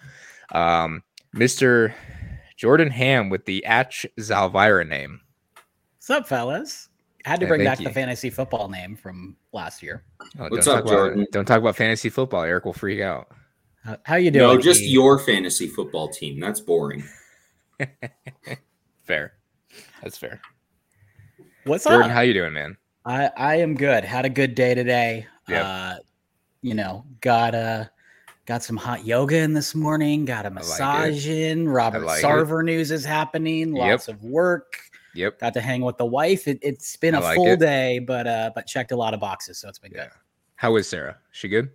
Um, 0.53 1.03
Mr. 1.35 1.93
Jordan 2.55 2.89
Ham 2.89 3.29
with 3.29 3.45
the 3.45 3.65
Atch 3.67 4.05
Zalvira 4.19 4.87
name. 4.87 5.19
What's 5.97 6.09
up, 6.09 6.27
fellas? 6.27 6.87
I 7.27 7.31
had 7.31 7.41
to 7.41 7.45
bring 7.45 7.65
back 7.65 7.79
you. 7.81 7.85
the 7.85 7.91
fantasy 7.91 8.29
football 8.29 8.69
name 8.69 8.95
from 8.95 9.35
last 9.51 9.83
year. 9.83 10.01
Oh, 10.39 10.47
What's 10.47 10.65
up, 10.65 10.87
Jordan? 10.87 11.19
About, 11.19 11.31
don't 11.33 11.45
talk 11.45 11.59
about 11.59 11.75
fantasy 11.75 12.07
football. 12.07 12.43
Eric 12.43 12.63
will 12.63 12.71
freak 12.71 13.01
out. 13.01 13.27
Uh, 13.85 13.97
how 14.03 14.15
you 14.15 14.31
doing? 14.31 14.47
No, 14.47 14.57
just 14.57 14.81
your 14.81 15.19
fantasy 15.19 15.67
football 15.67 16.07
team. 16.07 16.39
That's 16.39 16.61
boring. 16.61 17.03
fair. 19.03 19.33
That's 20.01 20.17
fair. 20.17 20.39
What's 21.65 21.83
Jordan, 21.83 22.03
up? 22.03 22.11
How 22.11 22.21
you 22.21 22.33
doing, 22.33 22.53
man? 22.53 22.77
I 23.03 23.29
I 23.35 23.55
am 23.55 23.75
good. 23.75 24.05
Had 24.05 24.23
a 24.23 24.29
good 24.29 24.55
day 24.55 24.73
today. 24.73 25.27
Yep. 25.49 25.65
Uh, 25.65 25.95
you 26.61 26.75
know, 26.75 27.03
got 27.19 27.53
a 27.55 27.91
got 28.45 28.63
some 28.63 28.77
hot 28.77 29.05
yoga 29.05 29.39
in 29.39 29.51
this 29.51 29.75
morning. 29.75 30.23
Got 30.23 30.45
a 30.45 30.49
massage 30.49 31.27
like 31.27 31.35
in. 31.35 31.67
Robert 31.67 32.05
like 32.05 32.23
Sarver 32.23 32.61
it. 32.61 32.67
news 32.67 32.89
is 32.89 33.03
happening. 33.03 33.73
Lots 33.73 34.07
yep. 34.07 34.15
of 34.15 34.23
work. 34.23 34.79
Yep. 35.17 35.39
Got 35.39 35.53
to 35.55 35.61
hang 35.61 35.81
with 35.81 35.97
the 35.97 36.05
wife. 36.05 36.47
It, 36.47 36.63
has 36.63 36.95
been 37.01 37.15
a 37.15 37.19
like 37.19 37.35
full 37.35 37.53
it. 37.53 37.59
day, 37.59 37.99
but 37.99 38.27
uh, 38.27 38.51
but 38.53 38.67
checked 38.67 38.91
a 38.91 38.95
lot 38.95 39.13
of 39.13 39.19
boxes, 39.19 39.57
so 39.57 39.67
it's 39.67 39.79
been 39.79 39.91
yeah. 39.91 40.03
good. 40.03 40.11
How 40.55 40.75
is 40.75 40.87
Sarah? 40.87 41.17
She 41.31 41.47
good? 41.47 41.69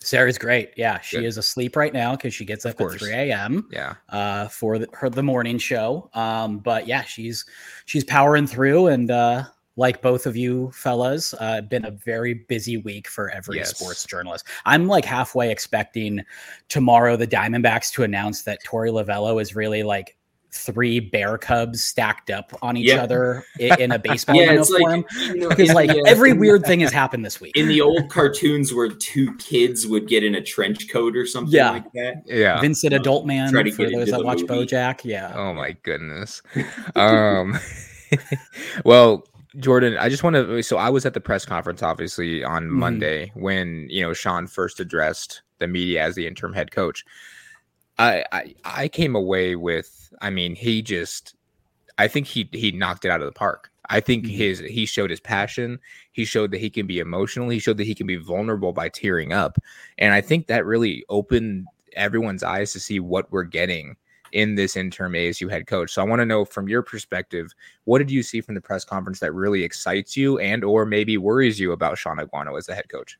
Sarah's 0.00 0.38
great. 0.38 0.72
Yeah, 0.76 1.00
she 1.00 1.16
good. 1.16 1.24
is 1.24 1.38
asleep 1.38 1.76
right 1.76 1.92
now 1.92 2.16
because 2.16 2.34
she 2.34 2.44
gets 2.44 2.66
up 2.66 2.80
at 2.80 2.90
3 2.90 3.12
a.m. 3.12 3.68
Yeah, 3.70 3.94
uh, 4.08 4.48
for 4.48 4.78
the, 4.78 4.88
her 4.92 5.08
the 5.08 5.22
morning 5.22 5.58
show. 5.58 6.10
Um, 6.14 6.58
but 6.58 6.86
yeah, 6.86 7.02
she's 7.02 7.44
she's 7.86 8.04
powering 8.04 8.46
through, 8.46 8.88
and 8.88 9.10
uh, 9.10 9.44
like 9.76 10.02
both 10.02 10.26
of 10.26 10.36
you 10.36 10.70
fellas, 10.72 11.34
uh, 11.40 11.60
been 11.62 11.84
a 11.84 11.90
very 11.90 12.34
busy 12.34 12.76
week 12.76 13.08
for 13.08 13.30
every 13.30 13.56
yes. 13.56 13.76
sports 13.76 14.04
journalist. 14.04 14.46
I'm 14.66 14.86
like 14.86 15.04
halfway 15.04 15.50
expecting 15.50 16.22
tomorrow 16.68 17.16
the 17.16 17.26
Diamondbacks 17.26 17.90
to 17.92 18.02
announce 18.02 18.42
that 18.42 18.62
Torey 18.64 18.90
Lovullo 18.90 19.40
is 19.40 19.54
really 19.54 19.82
like 19.82 20.16
three 20.52 21.00
bear 21.00 21.38
cubs 21.38 21.82
stacked 21.82 22.30
up 22.30 22.52
on 22.62 22.76
each 22.76 22.88
yeah. 22.88 23.02
other 23.02 23.44
in, 23.58 23.90
a 23.90 23.98
baseball 23.98 24.36
yeah, 24.36 24.52
uniform. 24.52 25.02
Like, 25.02 25.12
you 25.12 25.36
know, 25.36 25.48
because 25.48 25.72
like 25.72 25.90
yeah. 25.92 26.02
every 26.06 26.32
weird 26.32 26.64
thing 26.64 26.80
has 26.80 26.92
happened 26.92 27.24
this 27.24 27.40
week. 27.40 27.56
In 27.56 27.68
the 27.68 27.80
old 27.80 28.10
cartoons 28.10 28.72
where 28.72 28.88
two 28.88 29.34
kids 29.36 29.86
would 29.86 30.06
get 30.06 30.22
in 30.22 30.34
a 30.34 30.42
trench 30.42 30.90
coat 30.90 31.16
or 31.16 31.26
something 31.26 31.54
yeah. 31.54 31.70
like 31.70 31.90
that. 31.92 32.22
Yeah. 32.26 32.60
Vincent 32.60 32.92
Adultman 32.92 33.50
for 33.74 33.90
those 33.90 34.10
that 34.10 34.24
watch 34.24 34.40
movie. 34.40 34.66
Bojack. 34.66 35.04
Yeah. 35.04 35.32
Oh 35.34 35.54
my 35.54 35.72
goodness. 35.82 36.42
um 36.94 37.58
well 38.84 39.26
Jordan, 39.58 39.98
I 39.98 40.08
just 40.08 40.22
want 40.22 40.34
to. 40.36 40.62
So 40.62 40.78
I 40.78 40.88
was 40.88 41.04
at 41.04 41.12
the 41.12 41.20
press 41.20 41.44
conference, 41.44 41.82
obviously 41.82 42.42
on 42.42 42.64
mm-hmm. 42.64 42.78
Monday 42.78 43.32
when 43.34 43.86
you 43.90 44.02
know 44.02 44.14
Sean 44.14 44.46
first 44.46 44.80
addressed 44.80 45.42
the 45.58 45.68
media 45.68 46.02
as 46.02 46.14
the 46.14 46.26
interim 46.26 46.54
head 46.54 46.70
coach. 46.70 47.04
I, 47.98 48.24
I 48.32 48.54
I 48.64 48.88
came 48.88 49.14
away 49.14 49.56
with. 49.56 50.12
I 50.20 50.30
mean, 50.30 50.54
he 50.54 50.82
just. 50.82 51.34
I 51.98 52.08
think 52.08 52.26
he 52.26 52.48
he 52.52 52.72
knocked 52.72 53.04
it 53.04 53.10
out 53.10 53.20
of 53.20 53.26
the 53.26 53.32
park. 53.32 53.70
I 53.90 54.00
think 54.00 54.24
mm-hmm. 54.24 54.34
his 54.34 54.58
he 54.60 54.86
showed 54.86 55.10
his 55.10 55.20
passion. 55.20 55.78
He 56.12 56.24
showed 56.24 56.50
that 56.52 56.60
he 56.60 56.70
can 56.70 56.86
be 56.86 56.98
emotional. 56.98 57.48
He 57.48 57.58
showed 57.58 57.76
that 57.76 57.86
he 57.86 57.94
can 57.94 58.06
be 58.06 58.16
vulnerable 58.16 58.72
by 58.72 58.88
tearing 58.88 59.32
up, 59.32 59.58
and 59.98 60.14
I 60.14 60.20
think 60.20 60.46
that 60.46 60.64
really 60.64 61.04
opened 61.08 61.66
everyone's 61.94 62.42
eyes 62.42 62.72
to 62.72 62.80
see 62.80 63.00
what 63.00 63.30
we're 63.30 63.42
getting 63.44 63.96
in 64.32 64.54
this 64.54 64.76
interim 64.76 65.12
ASU 65.12 65.50
head 65.50 65.66
coach. 65.66 65.92
So 65.92 66.02
I 66.02 66.06
want 66.06 66.20
to 66.20 66.26
know 66.26 66.44
from 66.44 66.68
your 66.68 66.82
perspective, 66.82 67.52
what 67.84 67.98
did 67.98 68.10
you 68.10 68.22
see 68.22 68.40
from 68.40 68.54
the 68.54 68.60
press 68.60 68.84
conference 68.84 69.20
that 69.20 69.34
really 69.34 69.62
excites 69.62 70.16
you 70.16 70.38
and 70.38 70.64
or 70.64 70.86
maybe 70.86 71.18
worries 71.18 71.60
you 71.60 71.72
about 71.72 71.98
Shaun 71.98 72.16
Aguano 72.16 72.56
as 72.56 72.66
the 72.66 72.74
head 72.74 72.88
coach? 72.88 73.18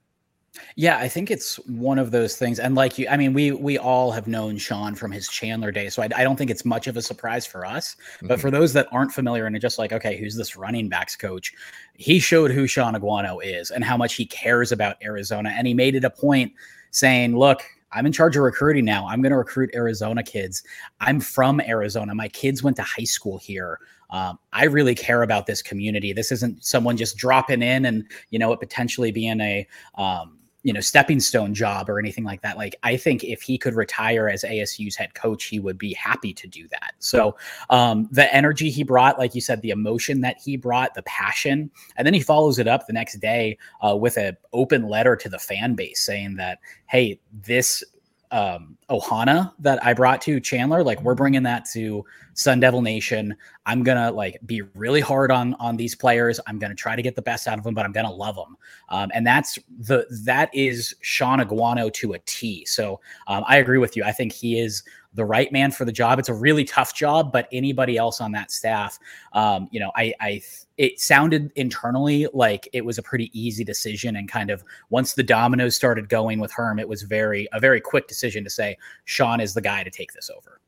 Yeah, 0.76 0.98
I 0.98 1.08
think 1.08 1.30
it's 1.30 1.56
one 1.66 1.98
of 1.98 2.10
those 2.10 2.36
things. 2.36 2.58
And 2.58 2.74
like 2.74 2.98
you, 2.98 3.08
I 3.08 3.16
mean, 3.16 3.32
we 3.32 3.52
we 3.52 3.78
all 3.78 4.10
have 4.12 4.26
known 4.26 4.58
Sean 4.58 4.94
from 4.94 5.10
his 5.10 5.28
Chandler 5.28 5.72
days, 5.72 5.94
so 5.94 6.02
I, 6.02 6.08
I 6.14 6.24
don't 6.24 6.36
think 6.36 6.50
it's 6.50 6.64
much 6.64 6.86
of 6.86 6.96
a 6.96 7.02
surprise 7.02 7.46
for 7.46 7.64
us. 7.64 7.96
Mm-hmm. 8.16 8.26
But 8.26 8.40
for 8.40 8.50
those 8.50 8.74
that 8.74 8.86
aren't 8.92 9.12
familiar 9.12 9.46
and 9.46 9.56
are 9.56 9.60
just 9.60 9.78
like, 9.78 9.92
okay, 9.92 10.16
who's 10.18 10.36
this 10.36 10.56
running 10.56 10.88
backs 10.90 11.16
coach? 11.16 11.54
He 11.94 12.18
showed 12.18 12.50
who 12.50 12.66
Shaun 12.66 12.94
Aguano 12.94 13.38
is 13.42 13.70
and 13.70 13.82
how 13.82 13.96
much 13.96 14.14
he 14.14 14.26
cares 14.26 14.72
about 14.72 14.96
Arizona, 15.02 15.54
and 15.56 15.66
he 15.66 15.72
made 15.72 15.94
it 15.94 16.04
a 16.04 16.10
point 16.10 16.52
saying, 16.90 17.36
"Look, 17.36 17.62
I'm 17.90 18.04
in 18.04 18.12
charge 18.12 18.36
of 18.36 18.42
recruiting 18.42 18.84
now. 18.84 19.06
I'm 19.06 19.22
going 19.22 19.32
to 19.32 19.38
recruit 19.38 19.70
Arizona 19.74 20.22
kids. 20.22 20.62
I'm 21.00 21.20
from 21.20 21.60
Arizona. 21.60 22.14
My 22.14 22.28
kids 22.28 22.62
went 22.62 22.76
to 22.76 22.82
high 22.82 23.04
school 23.04 23.38
here. 23.38 23.78
Um, 24.10 24.38
I 24.52 24.64
really 24.64 24.94
care 24.94 25.22
about 25.22 25.46
this 25.46 25.62
community. 25.62 26.12
This 26.12 26.30
isn't 26.32 26.62
someone 26.62 26.98
just 26.98 27.16
dropping 27.16 27.62
in 27.62 27.86
and 27.86 28.04
you 28.28 28.38
know 28.38 28.52
it 28.52 28.60
potentially 28.60 29.10
being 29.10 29.40
a 29.40 29.66
um, 29.94 30.38
you 30.62 30.72
know 30.72 30.80
stepping 30.80 31.20
stone 31.20 31.54
job 31.54 31.90
or 31.90 31.98
anything 31.98 32.24
like 32.24 32.40
that 32.42 32.56
like 32.56 32.76
i 32.82 32.96
think 32.96 33.24
if 33.24 33.42
he 33.42 33.58
could 33.58 33.74
retire 33.74 34.28
as 34.28 34.44
asu's 34.44 34.94
head 34.94 35.12
coach 35.14 35.44
he 35.44 35.58
would 35.58 35.78
be 35.78 35.92
happy 35.94 36.32
to 36.32 36.46
do 36.46 36.68
that. 36.68 36.94
So 36.98 37.36
um, 37.70 38.08
the 38.10 38.32
energy 38.34 38.70
he 38.70 38.82
brought 38.82 39.18
like 39.18 39.34
you 39.34 39.40
said 39.40 39.60
the 39.62 39.70
emotion 39.70 40.20
that 40.20 40.38
he 40.42 40.56
brought 40.56 40.94
the 40.94 41.02
passion 41.02 41.70
and 41.96 42.06
then 42.06 42.14
he 42.14 42.20
follows 42.20 42.58
it 42.58 42.68
up 42.68 42.86
the 42.86 42.92
next 42.92 43.18
day 43.18 43.58
uh, 43.80 43.96
with 43.96 44.16
an 44.16 44.36
open 44.52 44.88
letter 44.88 45.16
to 45.16 45.28
the 45.28 45.38
fan 45.38 45.74
base 45.74 46.00
saying 46.00 46.36
that 46.36 46.58
hey 46.86 47.18
this 47.32 47.82
um, 48.32 48.76
Ohana 48.90 49.52
that 49.58 49.84
I 49.84 49.92
brought 49.92 50.20
to 50.22 50.40
Chandler. 50.40 50.82
Like 50.82 51.00
we're 51.02 51.14
bringing 51.14 51.42
that 51.44 51.66
to 51.72 52.04
Sun 52.34 52.60
Devil 52.60 52.82
Nation. 52.82 53.36
I'm 53.66 53.82
gonna 53.82 54.10
like 54.10 54.38
be 54.46 54.62
really 54.74 55.00
hard 55.00 55.30
on 55.30 55.54
on 55.54 55.76
these 55.76 55.94
players. 55.94 56.40
I'm 56.46 56.58
gonna 56.58 56.74
try 56.74 56.96
to 56.96 57.02
get 57.02 57.14
the 57.14 57.22
best 57.22 57.46
out 57.46 57.58
of 57.58 57.64
them, 57.64 57.74
but 57.74 57.84
I'm 57.84 57.92
gonna 57.92 58.12
love 58.12 58.36
them. 58.36 58.56
Um, 58.88 59.10
and 59.14 59.26
that's 59.26 59.58
the 59.78 60.06
that 60.24 60.50
is 60.54 60.94
Shaun 61.02 61.40
Aguano 61.40 61.92
to 61.92 62.14
a 62.14 62.18
T. 62.20 62.64
So 62.64 63.00
um, 63.26 63.44
I 63.46 63.58
agree 63.58 63.78
with 63.78 63.96
you. 63.96 64.02
I 64.02 64.12
think 64.12 64.32
he 64.32 64.58
is 64.58 64.82
the 65.14 65.24
right 65.24 65.52
man 65.52 65.70
for 65.70 65.84
the 65.84 65.92
job. 65.92 66.18
It's 66.18 66.28
a 66.28 66.34
really 66.34 66.64
tough 66.64 66.94
job, 66.94 67.32
but 67.32 67.46
anybody 67.52 67.96
else 67.96 68.20
on 68.20 68.32
that 68.32 68.50
staff, 68.50 68.98
um, 69.34 69.68
you 69.70 69.78
know, 69.78 69.92
I, 69.94 70.14
I, 70.20 70.42
it 70.78 71.00
sounded 71.00 71.52
internally 71.54 72.26
like 72.32 72.68
it 72.72 72.84
was 72.84 72.96
a 72.96 73.02
pretty 73.02 73.30
easy 73.38 73.62
decision. 73.62 74.16
And 74.16 74.28
kind 74.28 74.50
of 74.50 74.64
once 74.88 75.12
the 75.12 75.22
dominoes 75.22 75.76
started 75.76 76.08
going 76.08 76.40
with 76.40 76.50
Herm, 76.50 76.78
it 76.78 76.88
was 76.88 77.02
very, 77.02 77.46
a 77.52 77.60
very 77.60 77.80
quick 77.80 78.08
decision 78.08 78.42
to 78.44 78.50
say, 78.50 78.78
Sean 79.04 79.40
is 79.40 79.52
the 79.52 79.60
guy 79.60 79.84
to 79.84 79.90
take 79.90 80.12
this 80.14 80.30
over. 80.30 80.60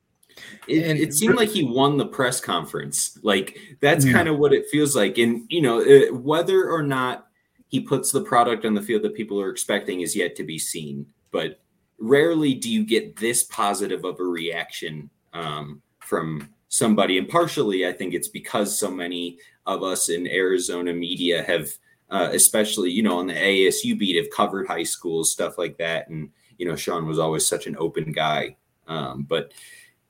It, 0.68 0.84
and 0.90 0.98
it 0.98 1.14
seemed 1.14 1.36
like 1.36 1.48
he 1.48 1.64
won 1.64 1.96
the 1.96 2.06
press 2.06 2.40
conference. 2.40 3.18
Like 3.22 3.58
that's 3.80 4.04
yeah. 4.04 4.12
kind 4.12 4.28
of 4.28 4.38
what 4.38 4.52
it 4.52 4.66
feels 4.68 4.94
like. 4.94 5.16
And, 5.16 5.46
you 5.48 5.62
know, 5.62 5.80
uh, 5.80 6.12
whether 6.12 6.70
or 6.70 6.82
not 6.82 7.28
he 7.68 7.80
puts 7.80 8.12
the 8.12 8.22
product 8.22 8.66
on 8.66 8.74
the 8.74 8.82
field 8.82 9.02
that 9.02 9.14
people 9.14 9.40
are 9.40 9.48
expecting 9.48 10.02
is 10.02 10.14
yet 10.14 10.36
to 10.36 10.44
be 10.44 10.58
seen. 10.58 11.06
But 11.30 11.60
rarely 12.04 12.54
do 12.54 12.70
you 12.70 12.84
get 12.84 13.16
this 13.16 13.44
positive 13.44 14.04
of 14.04 14.20
a 14.20 14.24
reaction 14.24 15.08
um, 15.32 15.80
from 16.00 16.48
somebody. 16.68 17.18
And 17.18 17.28
partially, 17.28 17.86
I 17.86 17.92
think 17.92 18.14
it's 18.14 18.28
because 18.28 18.78
so 18.78 18.90
many 18.90 19.38
of 19.66 19.82
us 19.82 20.08
in 20.08 20.26
Arizona 20.28 20.92
media 20.92 21.42
have, 21.44 21.70
uh, 22.10 22.28
especially, 22.32 22.90
you 22.90 23.02
know, 23.02 23.18
on 23.18 23.26
the 23.26 23.34
ASU 23.34 23.98
beat, 23.98 24.16
have 24.16 24.30
covered 24.30 24.66
high 24.66 24.82
schools, 24.82 25.32
stuff 25.32 25.56
like 25.56 25.78
that. 25.78 26.08
And, 26.08 26.30
you 26.58 26.66
know, 26.66 26.76
Sean 26.76 27.06
was 27.06 27.18
always 27.18 27.46
such 27.46 27.66
an 27.66 27.76
open 27.78 28.12
guy. 28.12 28.56
Um, 28.86 29.22
but 29.22 29.52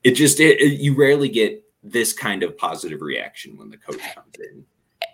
it 0.03 0.11
just, 0.11 0.39
it, 0.39 0.59
it, 0.59 0.79
you 0.81 0.95
rarely 0.95 1.29
get 1.29 1.63
this 1.81 2.11
kind 2.11 2.43
of 2.43 2.57
positive 2.57 3.01
reaction 3.01 3.57
when 3.57 3.69
the 3.69 3.77
coach 3.77 4.01
comes 4.13 4.35
in. 4.39 4.65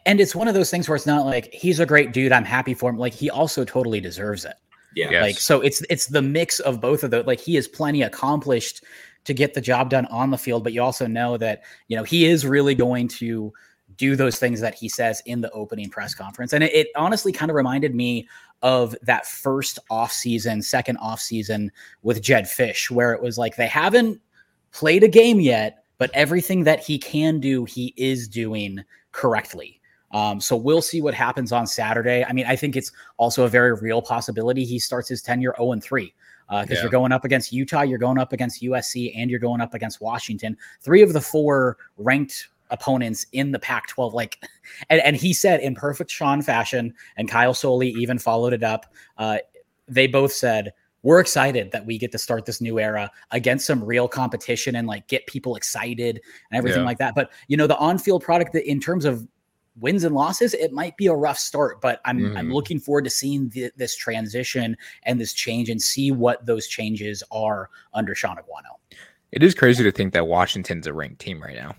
And 0.06 0.20
it's 0.20 0.34
one 0.34 0.48
of 0.48 0.56
those 0.56 0.72
things 0.72 0.90
where 0.90 0.96
it's 0.96 1.06
not 1.06 1.26
like 1.26 1.54
he's 1.54 1.80
a 1.80 1.86
great 1.86 2.12
dude. 2.12 2.32
I'm 2.32 2.46
happy 2.46 2.74
for 2.74 2.90
him. 2.90 2.98
Like 2.98 3.14
he 3.14 3.30
also 3.30 3.64
totally 3.64 4.00
deserves 4.00 4.46
it. 4.46 4.56
Yeah. 4.96 5.22
Like 5.22 5.38
so 5.38 5.62
it's 5.62 5.82
it's 5.90 6.08
the 6.08 6.22
mix 6.22 6.60
of 6.60 6.82
both 6.82 7.04
of 7.04 7.12
those. 7.12 7.26
Like 7.26 7.40
he 7.40 7.58
is 7.58 7.68
plenty 7.68 8.02
accomplished 8.02 8.84
to 9.26 9.34
get 9.34 9.54
the 9.54 9.62
job 9.62 9.90
done 9.90 10.06
on 10.08 10.32
the 10.32 10.38
field, 10.38 10.64
but 10.64 10.74
you 10.74 10.82
also 10.82 11.08
know 11.08 11.38
that, 11.38 11.64
you 11.88 11.96
know, 11.96 12.04
he 12.04 12.26
is 12.26 12.46
really 12.46 12.76
going 12.76 13.08
to 13.08 13.54
do 13.98 14.16
those 14.16 14.40
things 14.40 14.62
that 14.62 14.74
he 14.74 14.90
says 14.90 15.22
in 15.26 15.42
the 15.42 15.52
opening 15.52 15.90
press 15.90 16.16
conference. 16.16 16.54
And 16.54 16.64
it, 16.64 16.74
it 16.74 16.88
honestly 16.96 17.32
kind 17.32 17.52
of 17.52 17.56
reminded 17.56 17.94
me 17.94 18.28
of 18.62 18.96
that 19.04 19.26
first 19.26 19.80
off 19.90 20.12
season, 20.12 20.62
second 20.62 20.98
off 20.98 21.20
season 21.20 21.72
with 22.02 22.22
Jedd 22.22 22.46
Fisch, 22.46 22.90
where 22.90 23.14
it 23.14 23.22
was 23.22 23.38
like 23.38 23.56
they 23.56 23.68
haven't 23.68 24.20
played 24.72 25.04
a 25.04 25.08
game 25.08 25.40
yet, 25.40 25.84
but 25.98 26.10
everything 26.14 26.64
that 26.64 26.80
he 26.80 26.98
can 26.98 27.40
do, 27.40 27.66
he 27.66 27.94
is 27.98 28.28
doing 28.28 28.84
correctly. 29.12 29.81
Um, 30.14 30.40
so 30.42 30.56
we'll 30.56 30.82
see 30.82 31.02
what 31.02 31.14
happens 31.14 31.52
on 31.52 31.66
Saturday. 31.68 32.24
I 32.26 32.34
mean, 32.34 32.46
I 32.46 32.56
think 32.56 32.76
it's 32.76 32.92
also 33.18 33.46
a 33.46 33.50
very 33.50 33.74
real 33.74 34.02
possibility 34.02 34.66
he 34.66 34.78
starts 34.80 35.08
his 35.10 35.22
tenure 35.22 35.54
0 35.58 35.72
and 35.74 35.84
3. 35.84 36.14
because 36.50 36.70
Yeah. 36.72 36.82
you're 36.82 36.92
going 36.92 37.14
up 37.14 37.24
against 37.24 37.54
Utah, 37.54 37.82
you're 37.84 37.98
going 37.98 38.18
up 38.18 38.34
against 38.34 38.62
USC, 38.62 39.14
and 39.16 39.30
you're 39.32 39.40
going 39.40 39.62
up 39.62 39.74
against 39.74 40.02
Washington. 40.02 40.58
Three 40.82 41.02
of 41.02 41.14
the 41.14 41.22
four 41.22 41.78
ranked 41.98 42.50
opponents 42.72 43.26
in 43.32 43.52
the 43.54 43.60
Pac-12. 43.60 44.12
Like, 44.14 44.38
and, 44.90 45.00
and 45.02 45.16
he 45.16 45.34
said 45.34 45.62
in 45.62 45.76
perfect 45.76 46.12
Sean 46.12 46.42
fashion, 46.42 46.94
and 47.16 47.30
Kyle 47.30 47.54
Soelle 47.54 47.84
even 47.84 48.20
followed 48.20 48.52
it 48.52 48.64
up. 48.64 48.86
Uh, 49.18 49.38
they 49.88 50.08
both 50.08 50.34
said, 50.34 50.74
"We're 51.04 51.22
excited 51.22 51.72
that 51.72 51.86
we 51.86 51.98
get 51.98 52.12
to 52.12 52.18
start 52.18 52.46
this 52.46 52.60
new 52.60 52.80
era 52.80 53.10
against 53.32 53.66
some 53.66 53.82
real 53.84 54.08
competition 54.10 54.76
and 54.76 54.88
like 54.88 55.08
get 55.08 55.26
people 55.28 55.56
excited 55.56 56.20
and 56.50 56.58
everything 56.58 56.82
Yeah. 56.82 56.86
like 56.86 56.98
that." 57.00 57.16
But 57.16 57.32
you 57.48 57.56
know, 57.56 57.68
the 57.68 57.78
on-field 57.78 58.24
product 58.24 58.52
that 58.54 58.70
in 58.70 58.80
terms 58.82 59.06
of 59.06 59.26
wins 59.80 60.04
and 60.04 60.14
losses, 60.14 60.54
it 60.54 60.72
might 60.74 60.98
be 60.98 61.08
a 61.08 61.14
rough 61.14 61.40
start, 61.40 61.80
but 61.82 62.02
I'm 62.06 62.36
I'm 62.38 62.50
Mhm. 62.50 62.54
looking 62.54 62.80
forward 62.80 63.06
to 63.06 63.10
seeing 63.10 63.50
the, 63.50 63.72
this 63.78 63.96
transition 63.96 64.76
and 65.04 65.20
this 65.20 65.34
change 65.34 65.70
and 65.70 65.82
see 65.82 66.12
what 66.12 66.46
those 66.46 66.68
changes 66.68 67.24
are 67.32 67.70
under 67.94 68.14
Shaun 68.14 68.36
Aguano. 68.38 68.78
It 69.32 69.44
is 69.44 69.56
crazy 69.56 69.84
to 69.84 69.92
think 69.92 70.14
that 70.14 70.28
Washington's 70.28 70.88
a 70.88 70.94
ranked 70.94 71.20
team 71.20 71.42
right 71.42 71.56
now, 71.56 71.76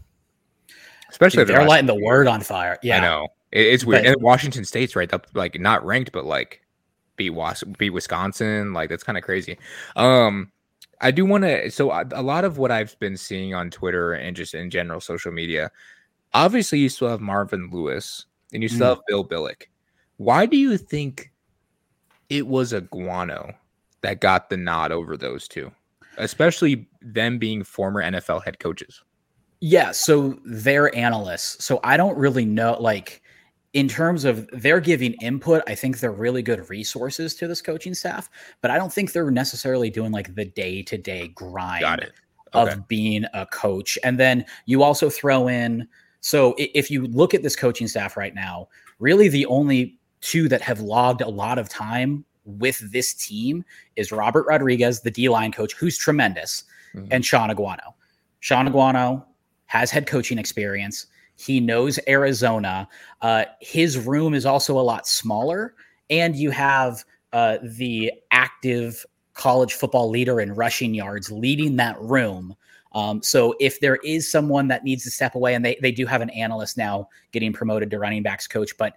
especially 1.11 1.45
they're 1.45 1.67
lighting 1.67 1.87
the 1.87 1.95
word 1.95 2.27
on 2.27 2.41
fire. 2.41 2.79
Yeah, 2.83 2.97
I 2.97 3.01
know 3.01 3.29
It- 3.51 3.67
it's 3.67 3.85
weird. 3.85 4.05
But- 4.05 4.13
and 4.15 4.23
Washington 4.23 4.65
State's 4.65 4.97
right 4.97 5.13
up, 5.13 5.27
like 5.35 5.61
not 5.61 5.85
ranked, 5.85 6.13
but 6.13 6.25
like 6.25 6.63
beat 7.17 7.31
Was 7.31 7.63
beat 7.79 7.91
Wisconsin. 7.91 8.73
Like 8.73 8.89
that's 8.89 9.05
kind 9.05 9.19
of 9.19 9.25
crazy. 9.25 9.59
Um, 9.97 10.51
I 11.01 11.11
do 11.11 11.27
want 11.27 11.45
to. 11.45 11.71
So 11.71 11.91
a 11.91 12.23
lot 12.23 12.45
of 12.45 12.57
what 12.59 12.71
I've 12.71 12.99
been 13.01 13.17
seeing 13.17 13.55
on 13.55 13.71
Twitter 13.71 14.15
and 14.15 14.35
just 14.37 14.55
in 14.55 14.71
general 14.71 15.01
social 15.01 15.33
media, 15.33 15.71
obviously 16.35 16.79
you 16.79 16.89
still 16.89 17.09
have 17.09 17.21
Marvin 17.21 17.71
Lewis 17.73 18.27
and 18.53 18.63
you 18.63 18.69
still 18.69 18.87
Mm. 18.87 18.97
have 18.97 19.01
Bill 19.09 19.25
Billick. 19.25 19.65
Why 20.17 20.47
do 20.47 20.57
you 20.57 20.77
think 20.77 21.33
it 22.29 22.47
was 22.47 22.73
Aguano 22.73 23.55
that 24.03 24.21
got 24.21 24.51
the 24.51 24.57
nod 24.57 24.93
over 24.93 25.17
those 25.17 25.49
two, 25.49 25.71
especially 26.19 26.89
them 27.01 27.39
being 27.39 27.63
former 27.65 28.03
NFL 28.03 28.45
head 28.45 28.59
coaches? 28.59 29.03
Yeah, 29.61 29.93
so 29.93 30.39
they're 30.45 30.95
analysts. 30.97 31.65
So 31.65 31.79
I 31.85 31.97
don't 31.97 32.17
really 32.19 32.45
know 32.45 32.77
like 32.81 33.23
in 33.75 33.89
terms 33.89 34.25
of 34.27 34.47
they're 34.53 34.81
giving 34.81 35.15
input, 35.15 35.63
I 35.67 35.75
think 35.75 35.99
they're 36.01 36.13
really 36.13 36.43
good 36.43 36.69
resources 36.69 37.35
to 37.37 37.49
this 37.49 37.63
coaching 37.63 37.95
staff, 37.95 38.29
but 38.61 38.71
I 38.71 38.77
don't 38.77 38.93
think 38.93 39.13
they're 39.13 39.31
necessarily 39.31 39.89
doing 39.89 40.13
like 40.13 40.35
the 40.35 40.45
day-to-day 40.45 41.29
grind 41.29 41.81
Got 41.81 42.03
it. 42.03 42.13
of 42.53 42.87
being 42.87 43.25
a 43.33 43.47
coach. 43.47 43.99
And 44.05 44.19
then 44.21 44.45
you 44.67 44.83
also 44.83 45.09
throw 45.09 45.49
in 45.49 45.89
so 46.23 46.55
if 46.57 46.91
you 46.91 47.07
look 47.09 47.35
at 47.35 47.43
this 47.43 47.55
coaching 47.57 47.89
staff 47.89 48.17
right 48.17 48.35
now, 48.35 48.69
really 49.01 49.29
the 49.29 49.45
only 49.47 49.99
two 50.21 50.49
that 50.49 50.63
have 50.63 50.81
logged 50.81 51.21
a 51.21 51.29
lot 51.29 51.59
of 51.59 51.69
time 51.69 52.25
with 52.45 52.79
this 52.93 53.13
team 53.13 53.65
is 53.97 54.13
Robert 54.13 54.47
Rodriguez, 54.47 55.01
the 55.01 55.11
D-line 55.11 55.53
coach, 55.53 55.75
who's 55.75 55.99
tremendous, 55.99 56.65
Mhm. 56.95 57.09
and 57.11 57.25
Shaun 57.27 57.51
Aguano. 57.51 57.95
Shaun 58.41 58.69
Aguano 58.69 59.25
has 59.67 59.91
head 59.91 60.07
coaching 60.07 60.39
experience. 60.39 61.07
He 61.37 61.59
knows 61.59 61.99
Arizona. 62.07 62.89
Uh, 63.21 63.45
his 63.61 63.99
room 63.99 64.33
is 64.33 64.47
also 64.47 64.79
a 64.79 64.83
lot 64.83 65.07
smaller, 65.09 65.75
and 66.09 66.37
you 66.37 66.51
have 66.51 67.05
uh, 67.33 67.57
the 67.63 68.13
active 68.31 69.07
college 69.33 69.73
football 69.73 70.11
leader 70.11 70.39
in 70.41 70.55
rushing 70.55 70.95
yards 70.95 71.33
leading 71.33 71.77
that 71.77 71.99
room. 71.99 72.55
Um, 72.95 73.23
so 73.23 73.55
if 73.59 73.81
there 73.81 73.97
is 73.97 74.31
someone 74.31 74.69
that 74.69 74.85
needs 74.85 75.05
to 75.05 75.11
step 75.11 75.35
away, 75.35 75.55
and 75.55 75.65
they, 75.65 75.79
they 75.81 75.93
do 75.93 76.07
have 76.07 76.21
an 76.21 76.31
analyst 76.31 76.77
now 76.77 77.09
getting 77.33 77.53
promoted 77.53 77.91
to 77.91 77.99
running 77.99 78.23
backs 78.23 78.47
coach, 78.47 78.77
but 78.77 78.95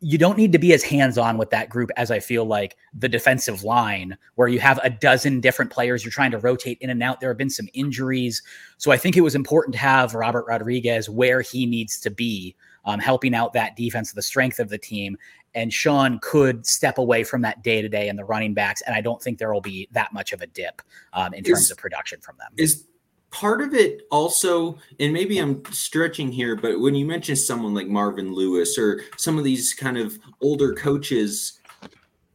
you 0.00 0.18
don't 0.18 0.36
need 0.36 0.52
to 0.52 0.58
be 0.58 0.72
as 0.72 0.82
hands 0.82 1.16
on 1.16 1.38
with 1.38 1.50
that 1.50 1.68
group 1.68 1.90
as 1.96 2.10
I 2.10 2.18
feel 2.18 2.44
like 2.44 2.76
the 2.92 3.08
defensive 3.08 3.62
line, 3.62 4.16
where 4.34 4.48
you 4.48 4.58
have 4.60 4.80
a 4.82 4.90
dozen 4.90 5.40
different 5.40 5.70
players 5.70 6.04
you're 6.04 6.10
trying 6.10 6.32
to 6.32 6.38
rotate 6.38 6.78
in 6.80 6.90
and 6.90 7.02
out. 7.02 7.20
There 7.20 7.30
have 7.30 7.38
been 7.38 7.50
some 7.50 7.68
injuries. 7.74 8.42
So 8.78 8.90
I 8.90 8.96
think 8.96 9.16
it 9.16 9.22
was 9.22 9.34
important 9.34 9.74
to 9.74 9.80
have 9.80 10.14
Robert 10.14 10.46
Rodriguez 10.46 11.08
where 11.08 11.40
he 11.40 11.66
needs 11.66 12.00
to 12.00 12.10
be, 12.10 12.56
um, 12.84 13.00
helping 13.00 13.34
out 13.34 13.52
that 13.52 13.76
defense, 13.76 14.12
the 14.12 14.22
strength 14.22 14.58
of 14.58 14.68
the 14.68 14.78
team. 14.78 15.16
And 15.54 15.72
Sean 15.72 16.18
could 16.20 16.66
step 16.66 16.98
away 16.98 17.24
from 17.24 17.40
that 17.42 17.62
day 17.62 17.80
to 17.80 17.88
day 17.88 18.08
in 18.08 18.16
the 18.16 18.24
running 18.24 18.52
backs. 18.52 18.82
And 18.82 18.94
I 18.94 19.00
don't 19.00 19.22
think 19.22 19.38
there 19.38 19.54
will 19.54 19.62
be 19.62 19.88
that 19.92 20.12
much 20.12 20.32
of 20.32 20.42
a 20.42 20.46
dip 20.46 20.82
um, 21.14 21.32
in 21.32 21.42
terms 21.42 21.70
of 21.70 21.78
production 21.78 22.20
from 22.20 22.36
them. 22.36 22.48
is 22.58 22.84
part 23.30 23.60
of 23.60 23.74
it 23.74 24.02
also 24.10 24.78
and 25.00 25.12
maybe 25.12 25.38
i'm 25.38 25.62
stretching 25.66 26.30
here 26.30 26.56
but 26.56 26.80
when 26.80 26.94
you 26.94 27.04
mention 27.04 27.36
someone 27.36 27.74
like 27.74 27.88
marvin 27.88 28.32
lewis 28.32 28.78
or 28.78 29.02
some 29.16 29.36
of 29.36 29.44
these 29.44 29.74
kind 29.74 29.98
of 29.98 30.18
older 30.40 30.72
coaches 30.72 31.60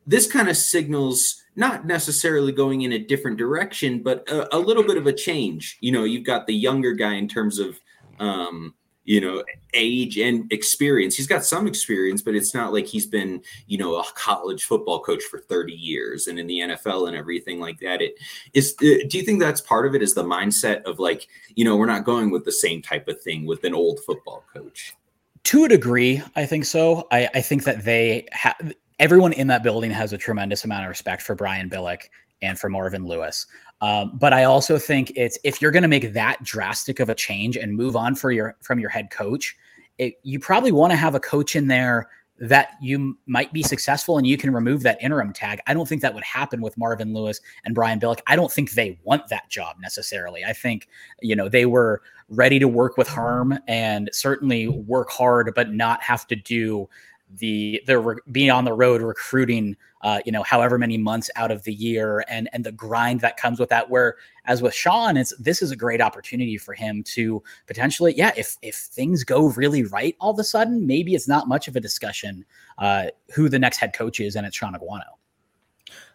this 0.06 0.32
kind 0.32 0.50
of 0.50 0.58
signals 0.58 1.42
not 1.56 1.86
necessarily 1.86 2.52
going 2.52 2.82
in 2.82 2.94
a 2.94 3.00
different 3.00 3.38
direction 3.38 4.02
but 4.02 4.28
a, 4.30 4.56
a 4.56 4.60
little 4.60 4.84
bit 4.84 4.98
of 4.98 5.08
a 5.08 5.14
change. 5.14 5.78
You 5.82 5.92
know 5.92 6.04
you've 6.04 6.26
got 6.26 6.48
the 6.48 6.56
younger 6.56 6.94
guy 6.94 7.16
in 7.16 7.28
terms 7.28 7.60
of 7.60 7.80
um 8.20 8.74
you 9.12 9.20
know 9.20 9.44
age 9.74 10.18
and 10.18 10.50
experience. 10.54 11.18
He's 11.18 11.28
got 11.28 11.44
some 11.44 11.68
experience 11.68 12.22
but 12.22 12.34
it's 12.34 12.54
not 12.54 12.72
like 12.72 12.88
he's 12.88 13.06
been 13.06 13.42
you 13.68 13.78
know 13.78 13.98
a 13.98 14.06
college 14.16 14.64
football 14.64 15.02
coach 15.02 15.24
for 15.24 15.38
30 15.38 15.74
years 15.74 16.28
and 16.28 16.40
in 16.40 16.48
the 16.48 16.60
nfl 16.60 17.10
and 17.10 17.18
everything 17.18 17.60
like 17.60 17.80
that. 17.82 18.02
It 18.02 18.18
is 18.54 18.74
uh, 18.82 19.04
do 19.10 19.18
you 19.18 19.24
think 19.24 19.42
that's 19.42 19.60
part 19.60 19.86
of 19.86 19.96
it 19.96 20.02
is 20.02 20.14
the 20.14 20.24
mindset 20.24 20.84
of 20.84 20.98
like 21.00 21.28
you 21.56 21.66
know 21.66 21.76
we're 21.76 21.88
not 21.88 22.06
going 22.06 22.32
with 22.32 22.46
the 22.46 22.54
same 22.54 22.82
type 22.82 23.10
of 23.10 23.22
thing 23.22 23.46
with 23.46 23.66
an 23.66 23.74
old 23.74 24.00
football 24.06 24.46
coach? 24.54 24.96
To 25.44 25.66
a 25.66 25.68
degree, 25.68 26.22
I 26.38 26.46
think 26.46 26.64
so. 26.64 27.08
I, 27.12 27.28
I 27.34 27.42
think 27.42 27.66
that 27.66 27.84
they 27.84 28.28
have 28.32 28.74
everyone 29.00 29.34
in 29.34 29.48
that 29.48 29.62
building 29.62 29.92
has 29.92 30.14
a 30.14 30.18
tremendous 30.18 30.64
amount 30.64 30.86
of 30.86 30.90
respect 30.90 31.22
for 31.22 31.36
Brian 31.36 31.70
Billick 31.70 32.04
and 32.42 32.60
for 32.60 32.70
Marvin 32.70 33.06
Lewis. 33.06 33.46
Um, 33.82 34.18
but 34.18 34.34
I 34.34 34.44
also 34.44 34.78
think 34.78 35.12
it's 35.16 35.40
if 35.44 35.62
you're 35.62 35.72
going 35.72 35.84
to 35.84 35.90
make 35.90 36.14
that 36.14 36.44
drastic 36.44 37.00
of 37.00 37.10
a 37.10 37.16
change 37.16 37.58
and 37.58 37.76
move 37.76 37.96
on 37.96 38.16
for 38.16 38.32
your 38.32 38.56
from 38.62 38.80
your 38.80 38.90
head 38.90 39.10
coach, 39.10 39.56
it, 39.98 40.16
you 40.24 40.40
probably 40.40 40.72
want 40.72 40.92
to 40.92 40.98
have 40.98 41.16
a 41.16 41.20
coach 41.20 41.56
in 41.56 41.68
there 41.68 42.10
that 42.42 42.72
you 42.82 43.16
might 43.28 43.54
be 43.54 43.62
successful 43.62 44.18
and 44.18 44.26
you 44.26 44.36
can 44.36 44.52
remove 44.52 44.82
that 44.82 44.98
interim 45.02 45.32
tag. 45.32 45.60
I 45.68 45.76
don't 45.76 45.88
think 45.88 46.02
that 46.02 46.16
would 46.16 46.24
happen 46.24 46.60
with 46.60 46.76
Marvin 46.76 47.14
Lewis 47.14 47.40
and 47.66 47.76
Brian 47.76 48.00
Billick. 48.00 48.20
I 48.26 48.36
don't 48.36 48.52
think 48.52 48.72
they 48.72 49.00
want 49.04 49.28
that 49.30 49.48
job 49.50 49.76
necessarily. 49.80 50.44
I 50.44 50.54
think 50.54 50.88
you 51.22 51.36
know 51.36 51.50
they 51.50 51.68
were 51.68 52.02
ready 52.30 52.58
to 52.60 52.68
work 52.68 52.98
with 52.98 53.08
Herm 53.08 53.60
and 53.68 54.10
certainly 54.12 54.68
work 54.68 55.12
hard, 55.12 55.52
but 55.56 55.72
not 55.72 56.02
have 56.02 56.26
to 56.28 56.36
do 56.36 56.90
the 57.38 57.82
the 57.88 58.00
re- 58.00 58.20
being 58.32 58.52
on 58.52 58.66
the 58.66 58.74
road 58.74 59.02
recruiting. 59.02 59.78
Uh, 60.04 60.20
you 60.26 60.32
know, 60.32 60.42
however 60.42 60.80
many 60.80 60.98
months 60.98 61.30
out 61.36 61.52
of 61.52 61.64
the 61.64 61.74
year, 61.74 62.26
and 62.28 62.50
and 62.54 62.64
the 62.64 62.72
grind 62.72 63.22
that 63.22 63.38
comes 63.38 63.60
with 63.60 63.70
that. 63.70 63.88
Where 63.88 64.16
as 64.46 64.60
with 64.60 64.74
Sean, 64.74 65.16
it's 65.16 65.32
this 65.38 65.62
is 65.62 65.70
a 65.70 65.76
great 65.76 66.02
opportunity 66.02 66.58
for 66.58 66.74
him 66.74 67.04
to 67.04 67.44
potentially, 67.68 68.16
yeah, 68.18 68.32
if 68.36 68.58
if 68.64 68.76
things 68.76 69.24
go 69.24 69.50
really 69.50 69.84
right, 69.84 70.16
all 70.20 70.32
of 70.32 70.40
a 70.40 70.44
sudden, 70.44 70.88
maybe 70.88 71.14
it's 71.14 71.28
not 71.28 71.48
much 71.48 71.68
of 71.68 71.76
a 71.76 71.80
discussion 71.80 72.44
uh, 72.80 73.06
who 73.36 73.48
the 73.48 73.60
next 73.60 73.78
head 73.78 73.94
coach 73.94 74.20
is, 74.20 74.36
and 74.36 74.48
it's 74.48 74.58
Shaun 74.58 74.74
Aguano. 74.74 75.04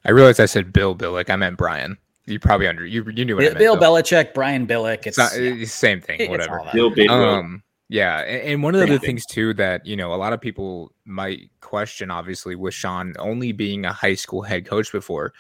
I 0.05 0.11
realized 0.11 0.41
I 0.41 0.47
said 0.47 0.73
Bill 0.73 0.97
Billick. 0.97 1.31
I 1.31 1.37
meant 1.37 1.57
Brian. 1.57 1.97
You 2.25 2.41
probably 2.41 2.67
under 2.67 2.85
you 2.85 3.05
you 3.15 3.25
knew 3.25 3.37
what 3.37 3.45
I 3.45 3.49
meant. 3.51 3.59
Bill 3.59 3.77
though. 3.77 3.93
Belichick, 3.93 4.35
Brian 4.35 4.67
Billick. 4.67 5.07
It's, 5.07 5.07
It's, 5.07 5.19
not, 5.19 5.33
yeah, 5.41 5.53
the 5.53 5.65
same 5.65 6.01
thing. 6.01 6.19
it's 6.21 6.29
Whatever. 6.29 6.59
all 6.59 6.65
that. 6.65 6.95
bill 6.97 7.11
Um, 7.11 7.63
yeah, 7.89 8.19
and, 8.19 8.63
one 8.63 8.75
of 8.75 8.81
the 8.81 8.87
other 8.87 8.99
things 8.99 9.25
too 9.25 9.55
that 9.55 9.87
you 9.87 9.97
know 9.97 10.13
a 10.13 10.17
lot 10.17 10.33
of 10.33 10.41
people 10.41 10.93
might 11.05 11.51
question, 11.61 12.11
obviously, 12.11 12.57
with 12.57 12.75
Sean 12.75 13.15
only 13.19 13.53
being 13.53 13.85
a 13.85 13.93
high 13.93 14.15
school 14.15 14.43
head 14.43 14.67
coach 14.67 14.91
before. 14.91 15.33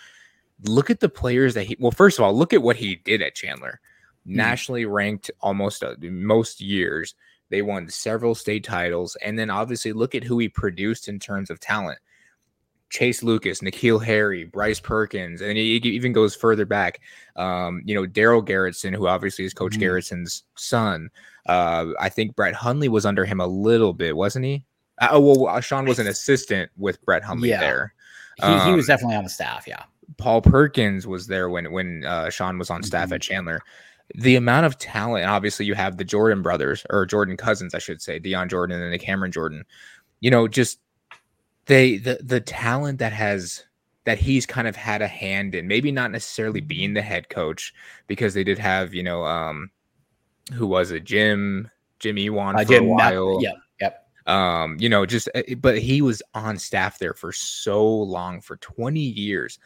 Look 0.62 0.88
at 0.88 1.00
the 1.00 1.08
players 1.08 1.54
that 1.54 1.64
he. 1.64 1.76
Well, 1.80 1.90
first 1.90 2.18
of 2.18 2.24
all, 2.24 2.34
look 2.34 2.52
at 2.52 2.62
what 2.62 2.76
he 2.76 2.96
did 2.96 3.20
at 3.20 3.34
Chandler. 3.34 3.80
Hmm. 4.26 4.36
Nationally 4.36 4.84
ranked 4.84 5.30
almost 5.40 5.82
uh, 5.82 5.94
most 6.00 6.60
years. 6.60 7.14
They 7.48 7.62
won 7.62 7.88
several 7.88 8.34
state 8.34 8.64
titles, 8.64 9.16
and 9.16 9.38
then 9.38 9.50
obviously 9.50 9.92
look 9.92 10.14
at 10.14 10.24
who 10.24 10.38
he 10.38 10.48
produced 10.48 11.08
in 11.08 11.18
terms 11.18 11.50
of 11.50 11.60
talent. 11.60 11.98
Chase 12.90 13.22
Lucas, 13.22 13.60
N'Keal 13.60 14.02
Harry, 14.04 14.44
Bryce 14.44 14.80
Perkins, 14.80 15.42
and 15.42 15.58
he 15.58 15.76
even 15.76 16.12
goes 16.12 16.36
further 16.36 16.64
back. 16.64 17.00
Um, 17.34 17.82
you 17.84 17.94
know, 17.94 18.06
Darell 18.06 18.42
Garretson, 18.42 18.94
who 18.94 19.08
obviously 19.08 19.44
is 19.44 19.52
Coach 19.52 19.76
Mhm. 19.76 19.82
Garretson's 19.82 20.44
son. 20.54 21.10
Uh, 21.48 21.86
I 22.00 22.08
think 22.08 22.34
Brett 22.36 22.54
Hundley 22.54 22.88
was 22.88 23.06
under 23.06 23.24
him 23.24 23.40
a 23.40 23.46
little 23.46 23.92
bit, 23.92 24.16
wasn't 24.16 24.44
he? 24.44 24.64
Uh, 24.98 25.08
oh, 25.12 25.20
well, 25.20 25.46
uh, 25.48 25.60
Sean 25.60 25.84
was 25.86 25.98
an 25.98 26.06
assistant 26.06 26.70
with 26.76 27.00
Brett 27.04 27.22
Hundley 27.22 27.50
Yeah. 27.50 27.60
there. 27.60 27.94
he, 28.38 28.46
he 28.46 28.52
um, 28.52 28.76
was 28.76 28.86
definitely 28.86 29.16
on 29.16 29.24
the 29.24 29.30
staff. 29.30 29.64
Yeah. 29.66 29.82
Paul 30.18 30.40
Perkins 30.42 31.06
was 31.06 31.26
there 31.26 31.48
when 31.50 31.72
when 31.72 32.04
uh, 32.04 32.30
Sean 32.30 32.58
was 32.58 32.70
on 32.70 32.82
staff 32.82 33.08
Mhm. 33.10 33.14
at 33.14 33.22
Chandler. 33.22 33.60
The 34.14 34.36
amount 34.36 34.66
of 34.66 34.78
talent, 34.78 35.26
obviously, 35.26 35.66
you 35.66 35.74
have 35.74 35.96
the 35.96 36.04
Jordan 36.04 36.40
brothers 36.42 36.86
or 36.90 37.06
Jordan 37.06 37.36
cousins, 37.36 37.74
I 37.74 37.78
should 37.78 38.00
say, 38.00 38.18
Dion 38.20 38.48
Jordan 38.48 38.76
and 38.76 38.84
then 38.84 38.92
the 38.92 38.98
Cameron 38.98 39.32
Jordan. 39.32 39.64
You 40.20 40.30
know, 40.30 40.46
just 40.48 40.78
they 41.66 41.96
the 41.98 42.18
the 42.22 42.40
talent 42.40 42.98
that 43.00 43.12
has 43.12 43.64
that 44.04 44.18
he's 44.18 44.46
kind 44.46 44.68
of 44.68 44.76
had 44.76 45.02
a 45.02 45.08
hand 45.08 45.54
in, 45.56 45.66
maybe 45.66 45.90
not 45.90 46.12
necessarily 46.12 46.60
being 46.60 46.94
the 46.94 47.02
head 47.02 47.28
coach 47.28 47.74
because 48.06 48.34
they 48.34 48.44
did 48.44 48.58
have 48.58 48.94
you 48.94 49.02
know 49.02 49.24
um 49.24 49.70
who 50.52 50.66
was 50.66 50.90
it 50.90 51.04
Jim 51.04 51.70
Jim 51.98 52.18
Ewan 52.18 52.56
Uh, 52.56 52.58
for 52.60 52.64
Jim 52.64 52.84
a 52.84 52.88
while 52.88 53.42
Yep. 53.42 53.54
Yep. 53.80 54.08
um 54.26 54.76
you 54.78 54.88
know 54.88 55.06
just 55.06 55.28
uh, 55.34 55.42
but 55.58 55.78
he 55.78 56.02
was 56.02 56.22
on 56.34 56.58
staff 56.58 56.98
there 56.98 57.14
for 57.14 57.32
so 57.32 57.86
long 57.86 58.40
for 58.40 58.56
20 58.56 59.00
years 59.00 59.58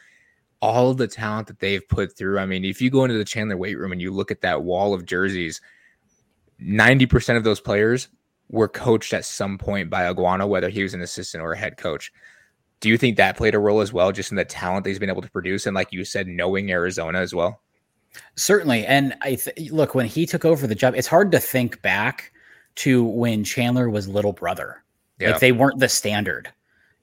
all 0.61 0.93
the 0.93 1.07
talent 1.07 1.47
that 1.47 1.59
they've 1.59 1.87
put 1.87 2.15
through. 2.15 2.39
I 2.39 2.45
mean, 2.45 2.63
if 2.63 2.81
you 2.81 2.89
go 2.89 3.03
into 3.03 3.17
the 3.17 3.25
Chandler 3.25 3.57
weight 3.57 3.77
room 3.77 3.91
and 3.91 4.01
you 4.01 4.11
look 4.11 4.31
at 4.31 4.41
that 4.41 4.63
wall 4.63 4.93
of 4.93 5.05
jerseys, 5.05 5.59
90% 6.61 7.35
of 7.35 7.43
those 7.43 7.59
players 7.59 8.09
were 8.49 8.67
coached 8.67 9.13
at 9.13 9.25
some 9.25 9.57
point 9.57 9.89
by 9.89 10.03
Aguano, 10.03 10.47
whether 10.47 10.69
he 10.69 10.83
was 10.83 10.93
an 10.93 11.01
assistant 11.01 11.43
or 11.43 11.53
a 11.53 11.57
head 11.57 11.77
coach. 11.77 12.13
Do 12.79 12.89
you 12.89 12.97
think 12.97 13.17
that 13.17 13.37
played 13.37 13.55
a 13.55 13.59
role 13.59 13.81
as 13.81 13.91
well, 13.91 14.11
just 14.11 14.31
in 14.31 14.37
the 14.37 14.45
talent 14.45 14.83
that 14.83 14.91
he's 14.91 14.99
been 14.99 15.09
able 15.09 15.21
to 15.23 15.31
produce? 15.31 15.65
And 15.65 15.75
like 15.75 15.91
you 15.91 16.05
said, 16.05 16.27
knowing 16.27 16.71
Arizona 16.71 17.19
as 17.19 17.33
well? 17.33 17.61
Certainly. 18.35 18.85
And 18.85 19.15
I 19.21 19.35
th- 19.35 19.71
look, 19.71 19.95
when 19.95 20.05
he 20.05 20.25
took 20.25 20.45
over 20.45 20.67
the 20.67 20.75
job, 20.75 20.95
it's 20.95 21.07
hard 21.07 21.31
to 21.31 21.39
think 21.39 21.81
back 21.81 22.31
to 22.75 23.03
when 23.03 23.43
Chandler 23.43 23.89
was 23.89 24.07
little 24.07 24.33
brother. 24.33 24.83
Yeah. 25.19 25.31
Like 25.31 25.39
they 25.39 25.51
weren't 25.51 25.79
the 25.79 25.89
standard. 25.89 26.51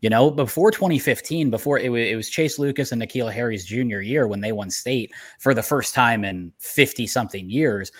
You 0.00 0.10
know, 0.10 0.30
before 0.30 0.70
2015, 0.70 1.50
before 1.50 1.78
it, 1.78 1.86
w- 1.86 2.06
it 2.06 2.14
was 2.14 2.30
Chase 2.30 2.58
Lucas 2.58 2.92
and 2.92 3.02
N'Keal 3.02 3.32
Harry's 3.32 3.64
junior 3.64 4.00
year 4.00 4.28
when 4.28 4.40
they 4.40 4.52
won 4.52 4.70
state 4.70 5.12
for 5.40 5.54
the 5.54 5.62
first 5.62 5.92
time 5.92 6.24
in 6.24 6.52
50 6.60 7.06
something 7.06 7.50
years. 7.50 7.90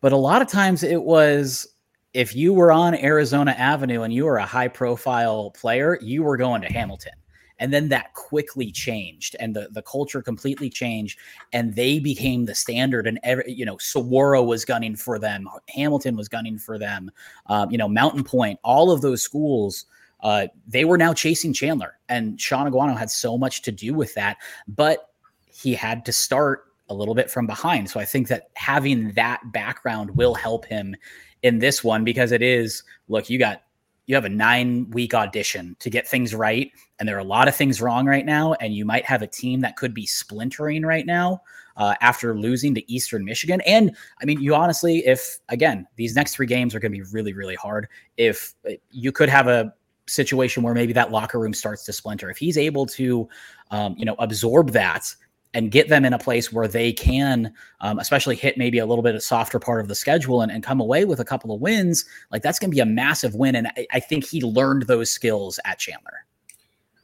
But 0.00 0.12
a 0.12 0.16
lot 0.16 0.42
of 0.42 0.48
times 0.48 0.82
it 0.82 1.02
was 1.02 1.66
if 2.12 2.34
you 2.36 2.52
were 2.52 2.72
on 2.72 2.94
Arizona 2.94 3.52
Avenue 3.52 4.02
and 4.02 4.12
you 4.12 4.24
were 4.24 4.38
a 4.38 4.46
high 4.46 4.68
profile 4.68 5.50
player, 5.52 5.98
you 6.02 6.22
were 6.22 6.36
going 6.36 6.60
to 6.62 6.72
Hamilton. 6.72 7.12
And 7.58 7.72
then 7.72 7.88
that 7.88 8.14
quickly 8.14 8.70
changed 8.70 9.36
and 9.40 9.54
the, 9.54 9.68
the 9.70 9.82
culture 9.82 10.22
completely 10.22 10.70
changed 10.70 11.18
and 11.52 11.74
they 11.74 11.98
became 11.98 12.44
the 12.44 12.54
standard. 12.54 13.06
And 13.06 13.18
every, 13.22 13.52
you 13.52 13.64
know, 13.64 13.78
Saguaro 13.78 14.42
was 14.42 14.64
gunning 14.64 14.96
for 14.96 15.18
them. 15.18 15.48
Hamilton 15.68 16.16
was 16.16 16.28
gunning 16.28 16.58
for 16.58 16.78
them. 16.78 17.10
Um, 17.46 17.70
you 17.70 17.78
know, 17.78 17.88
Mountain 17.88 18.24
Pointe, 18.24 18.60
all 18.62 18.90
of 18.90 19.00
those 19.00 19.22
schools, 19.22 19.86
uh, 20.20 20.46
they 20.66 20.84
were 20.84 20.98
now 20.98 21.12
chasing 21.12 21.52
Chandler 21.52 21.98
and 22.08 22.40
Shaun 22.40 22.70
Aguano 22.70 22.96
had 22.96 23.10
so 23.10 23.38
much 23.38 23.62
to 23.62 23.72
do 23.72 23.94
with 23.94 24.14
that, 24.14 24.38
but 24.66 25.10
he 25.46 25.74
had 25.74 26.04
to 26.06 26.12
start 26.12 26.64
a 26.88 26.94
little 26.94 27.14
bit 27.14 27.30
from 27.30 27.46
behind. 27.46 27.90
So 27.90 28.00
I 28.00 28.04
think 28.04 28.28
that 28.28 28.48
having 28.54 29.12
that 29.12 29.40
background 29.52 30.16
will 30.16 30.34
help 30.34 30.64
him 30.64 30.96
in 31.42 31.58
this 31.58 31.84
one 31.84 32.04
because 32.04 32.32
it 32.32 32.42
is 32.42 32.82
look, 33.08 33.30
you 33.30 33.38
got 33.38 33.62
you 34.08 34.14
have 34.14 34.24
a 34.24 34.30
nine 34.30 34.90
week 34.90 35.14
audition 35.14 35.76
to 35.78 35.90
get 35.90 36.08
things 36.08 36.34
right. 36.34 36.72
And 36.98 37.08
there 37.08 37.14
are 37.14 37.20
a 37.20 37.24
lot 37.24 37.46
of 37.46 37.54
things 37.54 37.80
wrong 37.80 38.06
right 38.06 38.24
now. 38.24 38.54
And 38.54 38.74
you 38.74 38.84
might 38.84 39.04
have 39.04 39.20
a 39.22 39.26
team 39.26 39.60
that 39.60 39.76
could 39.76 39.94
be 39.94 40.06
splintering 40.06 40.82
right 40.82 41.06
now 41.06 41.42
uh, 41.76 41.94
after 42.00 42.36
losing 42.36 42.74
to 42.74 42.92
Eastern 42.92 43.22
Michigan. 43.24 43.60
And 43.66 43.94
I 44.20 44.24
mean, 44.24 44.40
you 44.40 44.54
honestly, 44.54 45.06
if 45.06 45.38
again, 45.50 45.86
these 45.96 46.16
next 46.16 46.34
three 46.34 46.46
games 46.46 46.74
are 46.74 46.80
going 46.80 46.90
to 46.90 46.98
be 46.98 47.04
really, 47.12 47.34
really 47.34 47.54
hard. 47.54 47.86
If 48.16 48.54
uh, 48.66 48.72
you 48.90 49.12
could 49.12 49.28
have 49.28 49.46
a 49.46 49.74
situation 50.06 50.62
where 50.62 50.72
maybe 50.72 50.94
that 50.94 51.10
locker 51.10 51.38
room 51.38 51.52
starts 51.52 51.84
to 51.84 51.92
splinter, 51.92 52.30
if 52.30 52.38
he's 52.38 52.56
able 52.56 52.86
to, 52.86 53.28
um, 53.70 53.94
you 53.98 54.06
know, 54.06 54.16
absorb 54.18 54.70
that 54.70 55.14
and 55.54 55.70
get 55.70 55.88
them 55.88 56.04
in 56.04 56.12
a 56.12 56.18
place 56.18 56.52
where 56.52 56.68
they 56.68 56.92
can, 56.92 57.52
um, 57.80 57.98
especially 57.98 58.36
hit 58.36 58.58
maybe 58.58 58.78
a 58.78 58.86
little 58.86 59.02
bit 59.02 59.14
of 59.14 59.22
softer 59.22 59.58
part 59.58 59.80
of 59.80 59.88
the 59.88 59.94
schedule 59.94 60.42
and, 60.42 60.52
and 60.52 60.62
come 60.62 60.80
away 60.80 61.04
with 61.04 61.20
a 61.20 61.24
couple 61.24 61.54
of 61.54 61.60
wins, 61.60 62.04
like 62.30 62.42
that's 62.42 62.58
going 62.58 62.70
to 62.70 62.74
be 62.74 62.80
a 62.80 62.86
massive 62.86 63.34
win. 63.34 63.54
And 63.54 63.68
I, 63.68 63.86
I, 63.92 64.00
think 64.00 64.24
he 64.24 64.42
learned 64.42 64.82
those 64.82 65.10
skills 65.10 65.58
at 65.64 65.78
Chandler. 65.78 66.26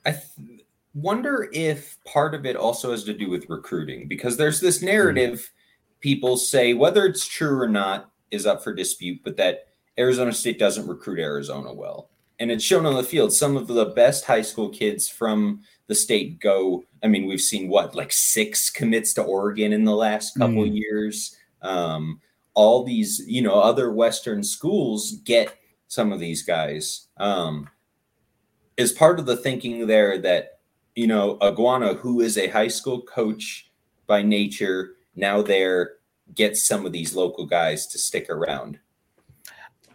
I 0.04 0.12
th- 0.12 0.64
wonder 0.94 1.48
if 1.52 1.96
part 2.04 2.34
of 2.34 2.44
it 2.44 2.56
also 2.56 2.90
has 2.90 3.04
to 3.04 3.14
do 3.14 3.30
with 3.30 3.48
recruiting 3.48 4.08
because 4.08 4.36
there's 4.36 4.60
this 4.60 4.82
narrative 4.82 5.38
mm-hmm. 5.38 6.00
people 6.00 6.36
say, 6.36 6.74
whether 6.74 7.06
it's 7.06 7.26
true 7.26 7.58
or 7.58 7.68
not, 7.68 8.10
is 8.30 8.46
up 8.46 8.62
for 8.62 8.74
dispute, 8.74 9.20
but 9.24 9.36
that 9.38 9.68
Arizona 9.98 10.32
State 10.32 10.58
doesn't 10.58 10.86
recruit 10.86 11.18
Arizona 11.18 11.72
well. 11.72 12.10
And 12.40 12.50
it's 12.50 12.64
shown 12.64 12.84
on 12.84 12.94
the 12.94 13.04
field. 13.04 13.32
Some 13.32 13.56
of 13.56 13.68
the 13.68 13.86
best 13.86 14.24
high 14.24 14.42
school 14.42 14.68
kids 14.68 15.08
from 15.08 15.60
the 15.86 15.94
state 15.94 16.40
go. 16.40 16.84
I 17.02 17.08
mean, 17.08 17.26
we've 17.26 17.40
seen 17.40 17.68
what 17.68 17.94
like 17.94 18.12
six 18.12 18.70
commits 18.70 19.12
to 19.14 19.22
Oregon 19.22 19.72
in 19.72 19.84
the 19.84 19.94
last 19.94 20.36
couple 20.38 20.64
mm. 20.64 20.74
years. 20.74 21.36
Um, 21.62 22.20
all 22.54 22.84
these, 22.84 23.22
you 23.26 23.42
know, 23.42 23.60
other 23.60 23.92
Western 23.92 24.42
schools 24.42 25.12
get 25.24 25.56
some 25.88 26.12
of 26.12 26.20
these 26.20 26.42
guys. 26.42 27.08
Um, 27.16 27.68
is 28.76 28.92
part 28.92 29.18
of 29.18 29.26
the 29.26 29.36
thinking 29.36 29.86
there 29.86 30.18
that 30.18 30.58
you 30.94 31.06
know 31.06 31.36
Aguano, 31.40 31.96
who 31.96 32.20
is 32.20 32.38
a 32.38 32.48
high 32.48 32.68
school 32.68 33.02
coach 33.02 33.70
by 34.06 34.22
nature, 34.22 34.94
now 35.16 35.42
there 35.42 35.92
gets 36.34 36.66
some 36.66 36.86
of 36.86 36.92
these 36.92 37.14
local 37.14 37.46
guys 37.46 37.86
to 37.88 37.98
stick 37.98 38.28
around. 38.30 38.78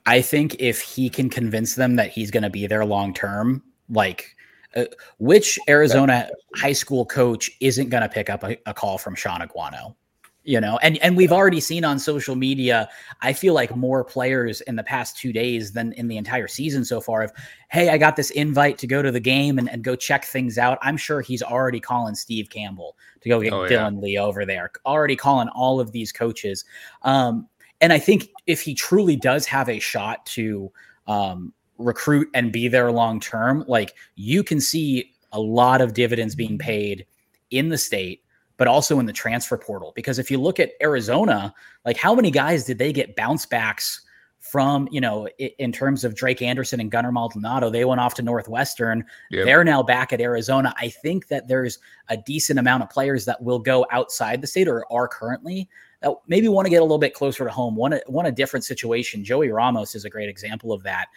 I 0.05 0.21
think 0.21 0.55
if 0.59 0.81
he 0.81 1.09
can 1.09 1.29
convince 1.29 1.75
them 1.75 1.95
that 1.97 2.11
he's 2.11 2.31
going 2.31 2.43
to 2.43 2.49
be 2.49 2.67
there 2.67 2.85
long 2.85 3.13
term, 3.13 3.61
like 3.89 4.35
uh, 4.75 4.85
which 5.17 5.57
Arizona 5.67 6.29
high 6.55 6.73
school 6.73 7.05
coach 7.05 7.49
isn't 7.59 7.89
going 7.89 8.03
to 8.03 8.09
pick 8.09 8.29
up 8.29 8.43
a, 8.43 8.57
a, 8.65 8.73
call 8.73 8.97
from 8.97 9.15
Shaun 9.15 9.41
Aguano? 9.41 9.95
You 10.43 10.61
know, 10.61 10.79
and 10.81 10.97
and 10.99 11.17
we've 11.17 11.31
already 11.31 11.59
seen 11.59 11.83
on 11.83 11.99
social 11.99 12.35
media. 12.35 12.89
I 13.21 13.33
feel 13.33 13.53
like 13.53 13.75
more 13.75 14.03
players 14.03 14.61
in 14.61 14.75
the 14.77 14.83
past 14.83 15.17
two 15.17 15.33
days 15.33 15.73
than 15.73 15.93
in 15.93 16.07
the 16.07 16.17
entire 16.17 16.47
season 16.47 16.85
so 16.85 17.01
far. 17.01 17.23
Of 17.23 17.31
hey, 17.69 17.89
I 17.89 17.97
got 17.97 18.15
this 18.15 18.29
invite 18.31 18.77
to 18.79 18.87
go 18.87 19.01
to 19.01 19.11
the 19.11 19.19
game 19.19 19.59
and, 19.59 19.69
and 19.69 19.83
go 19.83 19.95
check 19.95 20.25
things 20.25 20.57
out. 20.57 20.79
I'm 20.81 20.97
sure 20.97 21.21
he's 21.21 21.43
already 21.43 21.79
calling 21.79 22.15
Steve 22.15 22.49
Campbell 22.49 22.95
to 23.21 23.29
go 23.29 23.41
get 23.41 23.53
oh, 23.53 23.63
Dylan 23.63 23.95
yeah. 23.95 23.99
Lee 23.99 24.17
over 24.17 24.45
there. 24.45 24.71
Already 24.85 25.15
calling 25.15 25.49
all 25.49 25.79
of 25.79 25.91
these 25.91 26.11
coaches. 26.11 26.63
Um, 27.03 27.47
and 27.81 27.93
I 27.93 27.99
think 27.99 28.29
if 28.47 28.61
he 28.61 28.73
truly 28.73 29.15
does 29.15 29.45
have 29.45 29.69
a 29.69 29.79
shot 29.79 30.25
to 30.27 30.71
um, 31.07 31.53
recruit 31.79 32.29
and 32.35 32.51
be 32.51 32.67
there 32.67 32.91
long 32.91 33.19
term, 33.19 33.65
like 33.67 33.95
you 34.15 34.43
can 34.43 34.61
see 34.61 35.11
a 35.31 35.39
lot 35.39 35.81
of 35.81 35.93
dividends 35.93 36.35
being 36.35 36.51
mm-hmm. 36.51 36.67
paid 36.67 37.05
in 37.49 37.69
the 37.69 37.77
state, 37.77 38.21
but 38.57 38.67
also 38.67 38.99
in 38.99 39.07
the 39.07 39.13
transfer 39.13 39.57
portal. 39.57 39.93
Because 39.95 40.19
if 40.19 40.29
you 40.29 40.39
look 40.39 40.59
at 40.59 40.71
Arizona, 40.81 41.53
like 41.85 41.97
how 41.97 42.13
many 42.13 42.29
guys 42.29 42.65
did 42.65 42.77
they 42.77 42.93
get 42.93 43.15
bounce 43.15 43.45
backs 43.45 44.01
from, 44.39 44.87
you 44.91 45.01
know, 45.01 45.27
in 45.37 45.71
terms 45.71 46.03
of 46.03 46.15
Drake 46.15 46.41
Anderson 46.41 46.79
and 46.79 46.91
Gunnar 46.91 47.11
Maldonado? 47.11 47.69
They 47.69 47.85
went 47.85 48.01
off 48.01 48.13
to 48.15 48.21
Northwestern. 48.21 49.03
Yep. 49.31 49.45
They're 49.45 49.63
now 49.63 49.81
back 49.81 50.13
at 50.13 50.21
Arizona. 50.21 50.73
I 50.77 50.89
think 50.89 51.27
that 51.27 51.47
there's 51.47 51.79
a 52.09 52.17
decent 52.17 52.59
amount 52.59 52.83
of 52.83 52.89
players 52.89 53.25
that 53.25 53.41
will 53.41 53.59
go 53.59 53.85
outside 53.91 54.41
the 54.41 54.47
state 54.47 54.67
or 54.67 54.85
are 54.91 55.07
currently 55.07 55.69
that 56.01 56.13
maybe 56.27 56.47
want 56.47 56.65
to 56.65 56.69
get 56.69 56.77
a 56.77 56.83
little 56.83 56.97
bit 56.97 57.13
closer 57.13 57.43
to 57.43 57.51
home, 57.51 57.75
want 57.75 57.93
a, 57.93 58.01
want 58.07 58.27
a 58.27 58.31
different 58.31 58.63
situation. 58.63 59.23
Joey 59.23 59.49
Ramos 59.49 59.95
is 59.95 60.05
a 60.05 60.09
great 60.09 60.29
example 60.29 60.71
of 60.71 60.83
that. 60.83 61.07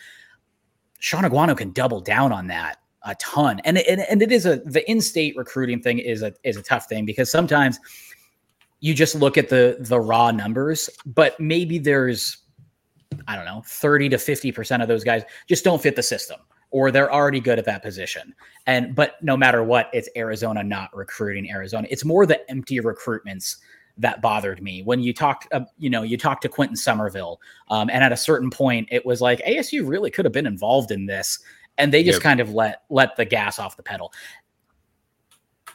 Shaun 1.03 1.25
Aguano 1.25 1.57
can 1.57 1.73
double 1.73 2.01
down 2.01 2.31
on 2.31 2.47
that 2.47 2.79
a 3.05 3.17
ton. 3.17 3.61
And, 3.65 3.79
and 3.79 4.03
and 4.03 4.23
it 4.23 4.31
is 4.31 4.47
a 4.47 4.59
the 4.59 4.89
in-state 4.89 5.37
recruiting 5.37 5.83
thing 5.83 5.99
is 5.99 6.23
a 6.23 6.33
is 6.45 6.57
a 6.57 6.63
tough 6.63 6.89
thing 6.89 7.05
because 7.05 7.29
sometimes 7.29 7.81
you 8.79 8.95
just 8.95 9.17
look 9.17 9.37
at 9.37 9.49
the 9.49 9.79
the 9.81 9.99
raw 9.99 10.31
numbers, 10.31 10.89
but 11.05 11.39
maybe 11.41 11.81
there's 11.81 12.39
I 13.27 13.35
don't 13.35 13.45
know, 13.45 13.63
30 13.67 14.11
to 14.11 14.17
50% 14.17 14.81
of 14.81 14.89
those 14.89 15.03
guys 15.03 15.23
just 15.49 15.65
don't 15.65 15.83
fit 15.83 15.97
the 15.97 16.03
system 16.05 16.41
or 16.71 16.91
they're 16.91 17.13
already 17.13 17.41
good 17.41 17.59
at 17.59 17.65
that 17.65 17.83
position. 17.83 18.33
And 18.69 18.95
but 18.95 19.21
no 19.23 19.37
matter 19.37 19.65
what, 19.65 19.91
it's 19.93 20.09
Arizona 20.17 20.63
not 20.63 20.97
recruiting 20.97 21.51
Arizona. 21.51 21.89
It's 21.91 22.05
more 22.05 22.27
the 22.27 22.49
empty 22.49 22.79
recruitments 22.79 23.57
that 23.99 24.23
bothered 24.23 24.63
me. 24.63 24.83
When 24.83 25.01
you 25.01 25.13
talked 25.13 25.49
uh, 25.53 25.61
you 25.79 25.91
know 25.91 26.03
you 26.03 26.17
talked 26.17 26.43
to 26.43 26.49
quentin 26.49 26.77
somerville 26.77 27.41
um, 27.69 27.91
and 27.91 28.03
at 28.03 28.13
a 28.13 28.17
certain 28.17 28.51
point 28.51 28.89
it 28.91 29.05
was 29.05 29.21
like 29.21 29.41
asu 29.41 29.87
really 29.87 30.11
could 30.11 30.25
have 30.25 30.33
been 30.33 30.47
involved 30.47 30.91
in 30.91 31.07
this 31.07 31.39
and 31.79 31.93
they 31.93 32.03
just 32.03 32.17
yep. 32.17 32.23
kind 32.23 32.41
of 32.41 32.53
let 32.53 32.83
let 32.91 33.17
the 33.17 33.25
gas 33.25 33.59
off 33.59 33.77
the 33.77 33.83
pedal. 33.83 34.13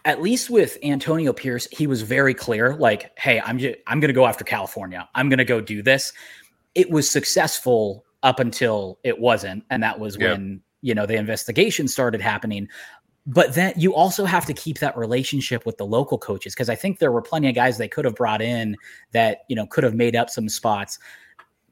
At 0.05 0.21
least 0.21 0.49
with 0.49 0.77
antonio 0.83 1.33
pierce 1.33 1.67
he 1.71 1.87
was 1.87 2.01
very 2.01 2.33
clear 2.33 2.75
like 2.75 3.11
hey 3.19 3.41
i'm 3.41 3.57
just 3.59 3.77
i'm 3.87 3.99
gonna 3.99 4.13
go 4.13 4.25
after 4.25 4.43
california. 4.43 5.07
I'm 5.15 5.29
gonna 5.29 5.45
go 5.45 5.61
do 5.61 5.81
this. 5.81 6.13
It 6.75 6.89
was 6.89 7.09
successful 7.09 8.05
up 8.23 8.39
until 8.39 8.99
it 9.03 9.19
wasn't 9.19 9.63
and 9.69 9.83
that 9.83 9.99
was 9.99 10.17
yep. 10.17 10.31
when 10.31 10.61
you 10.81 10.95
know 10.95 11.05
the 11.05 11.15
investigation 11.15 11.87
started 11.87 12.21
happening 12.21 12.67
but 13.27 13.53
then 13.53 13.73
you 13.75 13.93
also 13.93 14.23
have 14.23 14.45
to 14.45 14.53
keep 14.53 14.79
that 14.79 14.97
relationship 14.97 15.65
with 15.65 15.77
the 15.77 15.85
local 15.85 16.17
coaches 16.17 16.53
because 16.55 16.69
I 16.69 16.75
think 16.75 16.99
there 16.99 17.11
were 17.11 17.21
plenty 17.21 17.49
of 17.49 17.55
guys 17.55 17.77
they 17.77 17.89
could 17.89 18.05
have 18.05 18.15
brought 18.15 18.41
in 18.41 18.77
that 19.11 19.39
you 19.49 19.55
know 19.55 19.67
could 19.67 19.83
have 19.83 19.93
made 19.93 20.15
up 20.15 20.29
some 20.29 20.47
spots. 20.47 20.97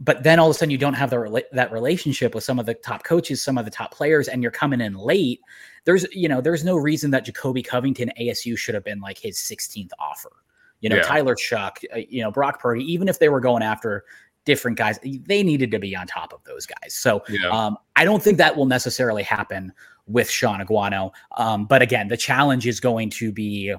But 0.01 0.23
then 0.23 0.37
all 0.37 0.49
of 0.49 0.55
a 0.55 0.59
sudden 0.59 0.71
you 0.71 0.77
don't 0.77 0.95
have 0.95 1.09
the 1.09 1.45
that 1.53 1.71
relationship 1.71 2.35
with 2.35 2.43
some 2.43 2.59
of 2.59 2.65
the 2.65 2.73
top 2.73 3.05
coaches, 3.05 3.41
some 3.41 3.57
of 3.57 3.63
the 3.63 3.71
top 3.71 3.93
players, 3.93 4.27
and 4.27 4.43
you're 4.43 4.51
coming 4.51 4.81
in 4.81 4.95
late. 4.95 5.39
There's 5.85 6.05
you 6.11 6.27
know 6.27 6.41
there's 6.41 6.65
no 6.65 6.75
reason 6.75 7.09
that 7.11 7.23
Jacoby 7.23 7.63
Covington 7.63 8.11
ASU 8.19 8.57
should 8.57 8.75
have 8.75 8.83
been 8.83 8.99
like 8.99 9.17
his 9.17 9.37
16th 9.37 9.91
offer. 9.97 10.33
You 10.81 10.89
know 10.89 10.97
yeah. 10.97 11.03
Tyler 11.03 11.37
Shough, 11.37 11.71
uh, 11.95 11.99
you 12.09 12.21
know 12.21 12.31
Brock 12.31 12.59
Purdy. 12.59 12.83
Even 12.91 13.07
if 13.07 13.19
they 13.19 13.29
were 13.29 13.39
going 13.39 13.63
after 13.63 14.03
different 14.43 14.77
guys, 14.77 14.99
they 15.01 15.41
needed 15.41 15.71
to 15.71 15.79
be 15.79 15.95
on 15.95 16.05
top 16.05 16.33
of 16.33 16.43
those 16.43 16.65
guys. 16.65 16.93
So 16.93 17.23
yeah. 17.29 17.47
um, 17.49 17.77
I 17.95 18.03
don't 18.03 18.21
think 18.21 18.37
that 18.39 18.57
will 18.57 18.67
necessarily 18.67 19.23
happen 19.23 19.71
with 20.07 20.29
Shaun 20.29 20.59
Aguano. 20.59 21.11
Um, 21.37 21.65
but 21.65 21.81
again, 21.81 22.07
the 22.07 22.17
challenge 22.17 22.67
is 22.67 22.79
going 22.79 23.09
to 23.11 23.31
be 23.31 23.73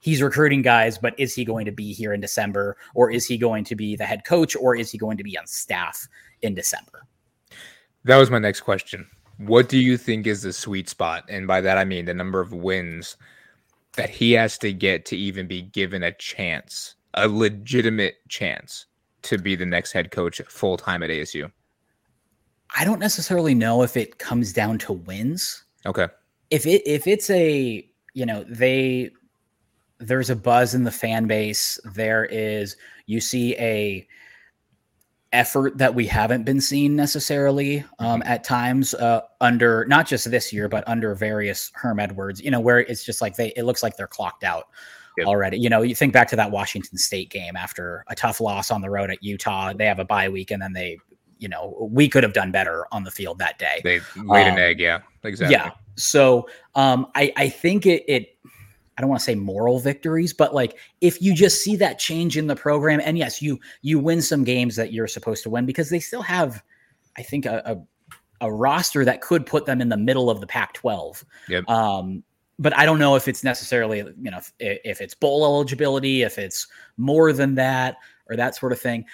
he's 0.00 0.22
recruiting 0.22 0.62
guys, 0.62 0.98
but 0.98 1.18
is 1.18 1.34
he 1.34 1.44
going 1.44 1.66
to 1.66 1.72
be 1.72 1.92
here 1.92 2.12
in 2.12 2.20
December 2.20 2.76
or 2.94 3.10
is 3.10 3.26
he 3.26 3.38
going 3.38 3.64
to 3.64 3.76
be 3.76 3.96
the 3.96 4.04
head 4.04 4.24
coach 4.24 4.56
or 4.56 4.74
is 4.74 4.90
he 4.90 4.98
going 4.98 5.16
to 5.16 5.24
be 5.24 5.38
on 5.38 5.46
staff 5.46 6.08
in 6.42 6.54
December? 6.54 7.06
That 8.04 8.16
was 8.16 8.30
my 8.30 8.38
next 8.38 8.62
question. 8.62 9.06
What 9.38 9.68
do 9.68 9.78
you 9.78 9.96
think 9.96 10.26
is 10.26 10.42
the 10.42 10.52
sweet 10.52 10.88
spot? 10.88 11.24
And 11.28 11.46
by 11.46 11.60
that, 11.60 11.78
I 11.78 11.84
mean 11.84 12.06
the 12.06 12.14
number 12.14 12.40
of 12.40 12.52
wins 12.52 13.16
that 13.94 14.10
he 14.10 14.32
has 14.32 14.58
to 14.58 14.72
get 14.72 15.04
to 15.06 15.16
even 15.16 15.46
be 15.46 15.62
given 15.62 16.02
a 16.02 16.12
chance, 16.12 16.94
a 17.14 17.28
legitimate 17.28 18.16
chance 18.28 18.86
to 19.22 19.38
be 19.38 19.56
the 19.56 19.66
next 19.66 19.92
head 19.92 20.10
coach 20.10 20.40
full 20.48 20.76
time 20.76 21.02
at 21.02 21.10
ASU? 21.10 21.50
I 22.76 22.84
don't 22.84 23.00
necessarily 23.00 23.54
know 23.54 23.82
if 23.82 23.96
it 23.96 24.18
comes 24.18 24.52
down 24.52 24.78
to 24.78 24.92
wins. 24.92 25.64
Okay. 25.86 26.08
If 26.50 26.66
it 26.66 26.82
if 26.86 27.06
it's 27.06 27.30
a 27.30 27.86
you 28.14 28.26
know 28.26 28.44
they 28.48 29.10
there's 29.98 30.30
a 30.30 30.36
buzz 30.36 30.74
in 30.74 30.84
the 30.84 30.90
fan 30.90 31.26
base. 31.26 31.78
There 31.94 32.24
is 32.26 32.76
you 33.06 33.20
see 33.20 33.54
a 33.56 34.06
effort 35.32 35.78
that 35.78 35.94
we 35.94 36.06
haven't 36.06 36.42
been 36.42 36.60
seeing 36.60 36.96
necessarily 36.96 37.84
um, 38.00 38.20
at 38.26 38.42
times 38.42 38.94
uh, 38.94 39.20
under 39.40 39.84
not 39.84 40.04
just 40.08 40.28
this 40.28 40.52
year 40.52 40.68
but 40.68 40.82
under 40.88 41.14
various 41.14 41.70
Herm 41.74 42.00
Edwards. 42.00 42.40
You 42.40 42.50
know 42.50 42.60
where 42.60 42.80
it's 42.80 43.04
just 43.04 43.20
like 43.20 43.36
they 43.36 43.48
it 43.56 43.64
looks 43.64 43.82
like 43.82 43.96
they're 43.96 44.06
clocked 44.06 44.42
out 44.42 44.68
yep. 45.18 45.26
already. 45.26 45.58
You 45.58 45.68
know 45.68 45.82
you 45.82 45.94
think 45.94 46.12
back 46.12 46.28
to 46.28 46.36
that 46.36 46.50
Washington 46.50 46.98
State 46.98 47.30
game 47.30 47.56
after 47.56 48.04
a 48.08 48.14
tough 48.14 48.40
loss 48.40 48.70
on 48.70 48.80
the 48.80 48.90
road 48.90 49.10
at 49.10 49.22
Utah. 49.22 49.72
They 49.72 49.86
have 49.86 49.98
a 49.98 50.04
bye 50.04 50.28
week 50.28 50.50
and 50.50 50.60
then 50.60 50.72
they 50.72 50.98
you 51.40 51.48
know 51.48 51.88
we 51.90 52.08
could 52.08 52.22
have 52.22 52.32
done 52.32 52.52
better 52.52 52.86
on 52.92 53.02
the 53.04 53.10
field 53.10 53.38
that 53.38 53.58
day. 53.58 53.80
They 53.82 54.00
laid 54.16 54.46
um, 54.46 54.54
an 54.54 54.58
egg, 54.58 54.78
yeah, 54.78 55.00
exactly. 55.24 55.56
Yeah. 55.56 55.72
So 55.96 56.48
um, 56.74 57.08
I 57.14 57.32
I 57.36 57.48
think 57.48 57.86
it 57.86 58.04
it 58.06 58.36
I 58.96 59.00
don't 59.00 59.08
want 59.08 59.20
to 59.20 59.24
say 59.24 59.34
moral 59.34 59.80
victories, 59.80 60.34
but 60.34 60.54
like 60.54 60.76
if 61.00 61.22
you 61.22 61.34
just 61.34 61.64
see 61.64 61.74
that 61.76 61.98
change 61.98 62.36
in 62.36 62.46
the 62.46 62.54
program, 62.54 63.00
and 63.02 63.16
yes, 63.16 63.40
you 63.40 63.58
you 63.80 63.98
win 63.98 64.20
some 64.20 64.44
games 64.44 64.76
that 64.76 64.92
you're 64.92 65.08
supposed 65.08 65.42
to 65.44 65.50
win 65.50 65.64
because 65.64 65.88
they 65.88 66.00
still 66.00 66.22
have, 66.22 66.62
I 67.16 67.22
think, 67.22 67.46
a, 67.46 67.62
a, 67.64 68.46
a 68.46 68.52
roster 68.52 69.04
that 69.06 69.22
could 69.22 69.46
put 69.46 69.64
them 69.64 69.80
in 69.80 69.88
the 69.88 69.96
middle 69.96 70.28
of 70.28 70.40
the 70.42 70.46
Pac-12. 70.46 71.24
Yep. 71.48 71.68
Um, 71.68 72.22
but 72.58 72.76
I 72.76 72.84
don't 72.84 72.98
know 72.98 73.16
if 73.16 73.26
it's 73.26 73.42
necessarily, 73.42 73.98
you 73.98 74.30
know, 74.30 74.36
if, 74.36 74.52
if 74.58 75.00
it's 75.00 75.14
bowl 75.14 75.46
eligibility, 75.46 76.20
if 76.20 76.38
it's 76.38 76.66
more 76.98 77.32
than 77.32 77.54
that, 77.54 77.96
or 78.28 78.36
that 78.36 78.54
sort 78.54 78.72
of 78.72 78.80
thing. 78.80 79.06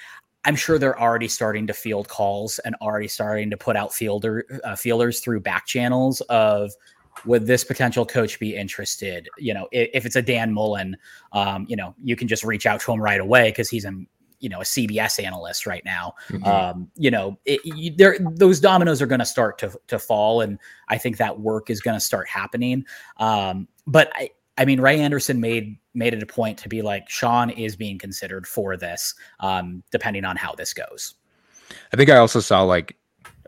I'm 0.47 0.57
sure 0.57 0.79
they're 0.79 0.99
already 0.99 1.29
starting 1.29 1.67
to 1.67 1.75
field 1.75 2.09
calls 2.09 2.61
and 2.61 2.77
already 2.77 3.09
starting 3.09 3.51
to 3.51 3.57
put 3.57 3.77
out 3.77 3.93
fielder 3.93 4.47
uh, 4.65 4.77
fielders 4.77 5.21
through 5.21 5.41
back 5.41 5.67
channels 5.67 6.21
of 6.23 6.73
would 7.25 7.47
this 7.47 7.65
potential 7.65 8.07
coach 8.07 8.39
be 8.39 8.55
interested? 8.55 9.29
You 9.39 9.55
know, 9.55 9.69
if, 9.73 9.91
if 9.93 10.07
it's 10.07 10.17
a 10.17 10.23
Dan 10.23 10.53
Mullen, 10.53 10.97
um, 11.33 11.67
you 11.69 11.75
know, 11.75 11.95
you 12.03 12.15
can 12.15 12.29
just 12.29 12.45
reach 12.45 12.65
out 12.65 12.81
to 12.83 12.93
him 12.93 13.03
right 13.03 13.21
away 13.21 13.51
because 13.51 13.69
he's 13.69 13.85
a 13.85 13.93
you 14.39 14.49
know 14.49 14.61
a 14.61 14.65
CBS 14.65 15.23
analyst 15.23 15.67
right 15.67 15.85
now. 15.85 16.15
Mm-hmm. 16.29 16.45
Um, 16.45 16.91
you 16.95 17.11
know, 17.11 17.39
it, 17.45 17.61
you, 17.65 17.93
there 17.97 18.17
those 18.21 18.61
dominoes 18.61 19.03
are 19.03 19.07
going 19.07 19.19
to 19.19 19.27
start 19.27 19.59
to 19.59 19.77
to 19.89 19.99
fall, 19.99 20.43
and 20.43 20.59
I 20.89 20.99
think 20.99 21.17
that 21.17 21.41
work 21.41 21.71
is 21.71 21.81
going 21.81 21.97
to 21.97 22.01
start 22.01 22.29
happening. 22.29 22.85
Um, 23.17 23.67
but 23.87 24.13
I, 24.15 24.31
I 24.59 24.65
mean, 24.65 24.81
Ray 24.81 25.01
Anderson 25.01 25.41
made 25.41 25.79
made 25.95 26.15
it 26.15 26.23
a 26.23 26.27
point 26.27 26.59
to 26.59 26.69
be 26.69 26.83
like 26.83 27.09
Sean 27.09 27.51
is 27.51 27.77
being 27.77 27.99
considered 27.99 28.47
for 28.47 28.77
this, 28.77 29.15
um, 29.41 29.83
depending 29.91 30.25
on 30.25 30.37
how 30.37 30.55
this 30.55 30.73
goes. 30.73 31.15
I 31.93 31.97
think 31.97 32.11
I 32.11 32.17
also 32.17 32.41
saw 32.41 32.63
like 32.63 32.97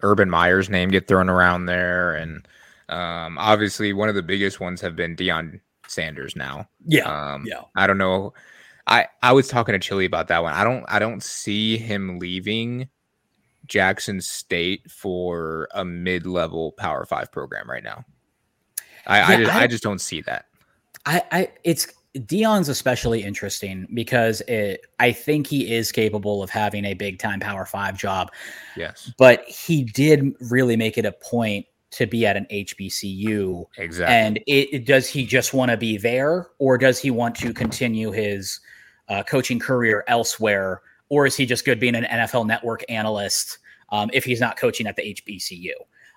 Urban 0.02 0.28
Meyer's 0.28 0.68
name 0.68 0.90
get 0.90 1.08
thrown 1.08 1.28
around 1.28 1.66
there, 1.66 2.14
and 2.14 2.46
um, 2.88 3.38
obviously, 3.38 3.92
one 3.92 4.08
of 4.08 4.14
the 4.14 4.22
biggest 4.22 4.60
ones 4.60 4.80
have 4.80 4.96
been 4.96 5.16
Deion 5.16 5.60
Sanders 5.86 6.36
now. 6.36 6.68
Yeah. 6.86 7.04
Um, 7.04 7.44
yeah. 7.46 7.62
I 7.76 7.86
don't 7.86 7.98
know. 7.98 8.34
I 8.86 9.06
I 9.22 9.32
was 9.32 9.48
talking 9.48 9.74
to 9.74 9.78
Chili 9.78 10.06
about 10.06 10.28
that 10.28 10.42
one. 10.42 10.54
I 10.54 10.64
don't 10.64 10.84
I 10.88 10.98
don't 10.98 11.22
see 11.22 11.76
him 11.76 12.18
leaving 12.18 12.88
Jackson 13.66 14.20
State 14.20 14.90
for 14.90 15.68
a 15.74 15.84
mid 15.84 16.26
level 16.26 16.72
Power 16.72 17.04
Five 17.04 17.30
program 17.30 17.68
right 17.70 17.84
now. 17.84 18.04
I 19.06 19.18
yeah, 19.18 19.26
I, 19.26 19.36
just, 19.36 19.56
I, 19.56 19.62
I 19.62 19.66
just 19.66 19.82
don't 19.82 20.00
see 20.00 20.20
that. 20.22 20.46
I 21.08 21.22
I 21.32 21.48
it's 21.64 21.88
Deion's 22.14 22.68
especially 22.68 23.22
interesting 23.22 23.86
because 23.94 24.40
it, 24.42 24.82
I 24.98 25.12
think 25.12 25.46
he 25.46 25.74
is 25.74 25.90
capable 25.90 26.42
of 26.42 26.50
having 26.50 26.84
a 26.84 26.94
big 26.94 27.18
time 27.18 27.40
Power 27.40 27.64
Five 27.64 27.98
job. 27.98 28.30
Yes, 28.76 29.10
but 29.18 29.42
he 29.48 29.84
did 29.84 30.34
really 30.40 30.76
make 30.76 30.98
it 30.98 31.06
a 31.06 31.12
point 31.12 31.66
to 31.90 32.06
be 32.06 32.26
at 32.26 32.36
an 32.36 32.46
HBCU. 32.50 33.64
Exactly. 33.78 34.14
And 34.14 34.36
it, 34.46 34.68
it 34.72 34.86
does 34.86 35.08
he 35.08 35.24
just 35.24 35.54
want 35.54 35.70
to 35.70 35.76
be 35.76 35.96
there, 35.96 36.48
or 36.58 36.76
does 36.76 36.98
he 36.98 37.10
want 37.10 37.34
to 37.36 37.54
continue 37.54 38.10
his 38.10 38.60
uh, 39.08 39.22
coaching 39.22 39.58
career 39.58 40.04
elsewhere, 40.08 40.82
or 41.08 41.26
is 41.26 41.34
he 41.34 41.46
just 41.46 41.64
good 41.64 41.80
being 41.80 41.94
an 41.94 42.04
NFL 42.04 42.46
Network 42.46 42.84
analyst 42.90 43.58
um, 43.90 44.10
if 44.12 44.24
he's 44.24 44.40
not 44.40 44.58
coaching 44.58 44.86
at 44.86 44.96
the 44.96 45.14
HBCU? 45.14 45.72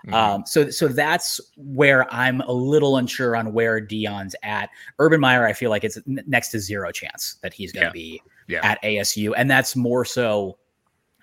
Mm-hmm. 0.05 0.13
Um, 0.13 0.43
so, 0.45 0.69
so 0.69 0.87
that's 0.87 1.39
where 1.57 2.11
I'm 2.13 2.41
a 2.41 2.51
little 2.51 2.97
unsure 2.97 3.35
on 3.35 3.53
where 3.53 3.79
Deion's 3.79 4.35
at. 4.43 4.69
Urban 4.99 5.19
Meyer, 5.19 5.45
I 5.45 5.53
feel 5.53 5.69
like 5.69 5.83
it's 5.83 5.99
next 6.05 6.49
to 6.49 6.59
zero 6.59 6.91
chance 6.91 7.37
that 7.41 7.53
he's 7.53 7.71
going 7.71 7.91
to 7.91 7.99
yeah. 7.99 8.03
be 8.03 8.21
yeah. 8.47 8.59
at 8.63 8.81
ASU, 8.83 9.33
and 9.37 9.49
that's 9.49 9.75
more 9.75 10.05
so. 10.05 10.57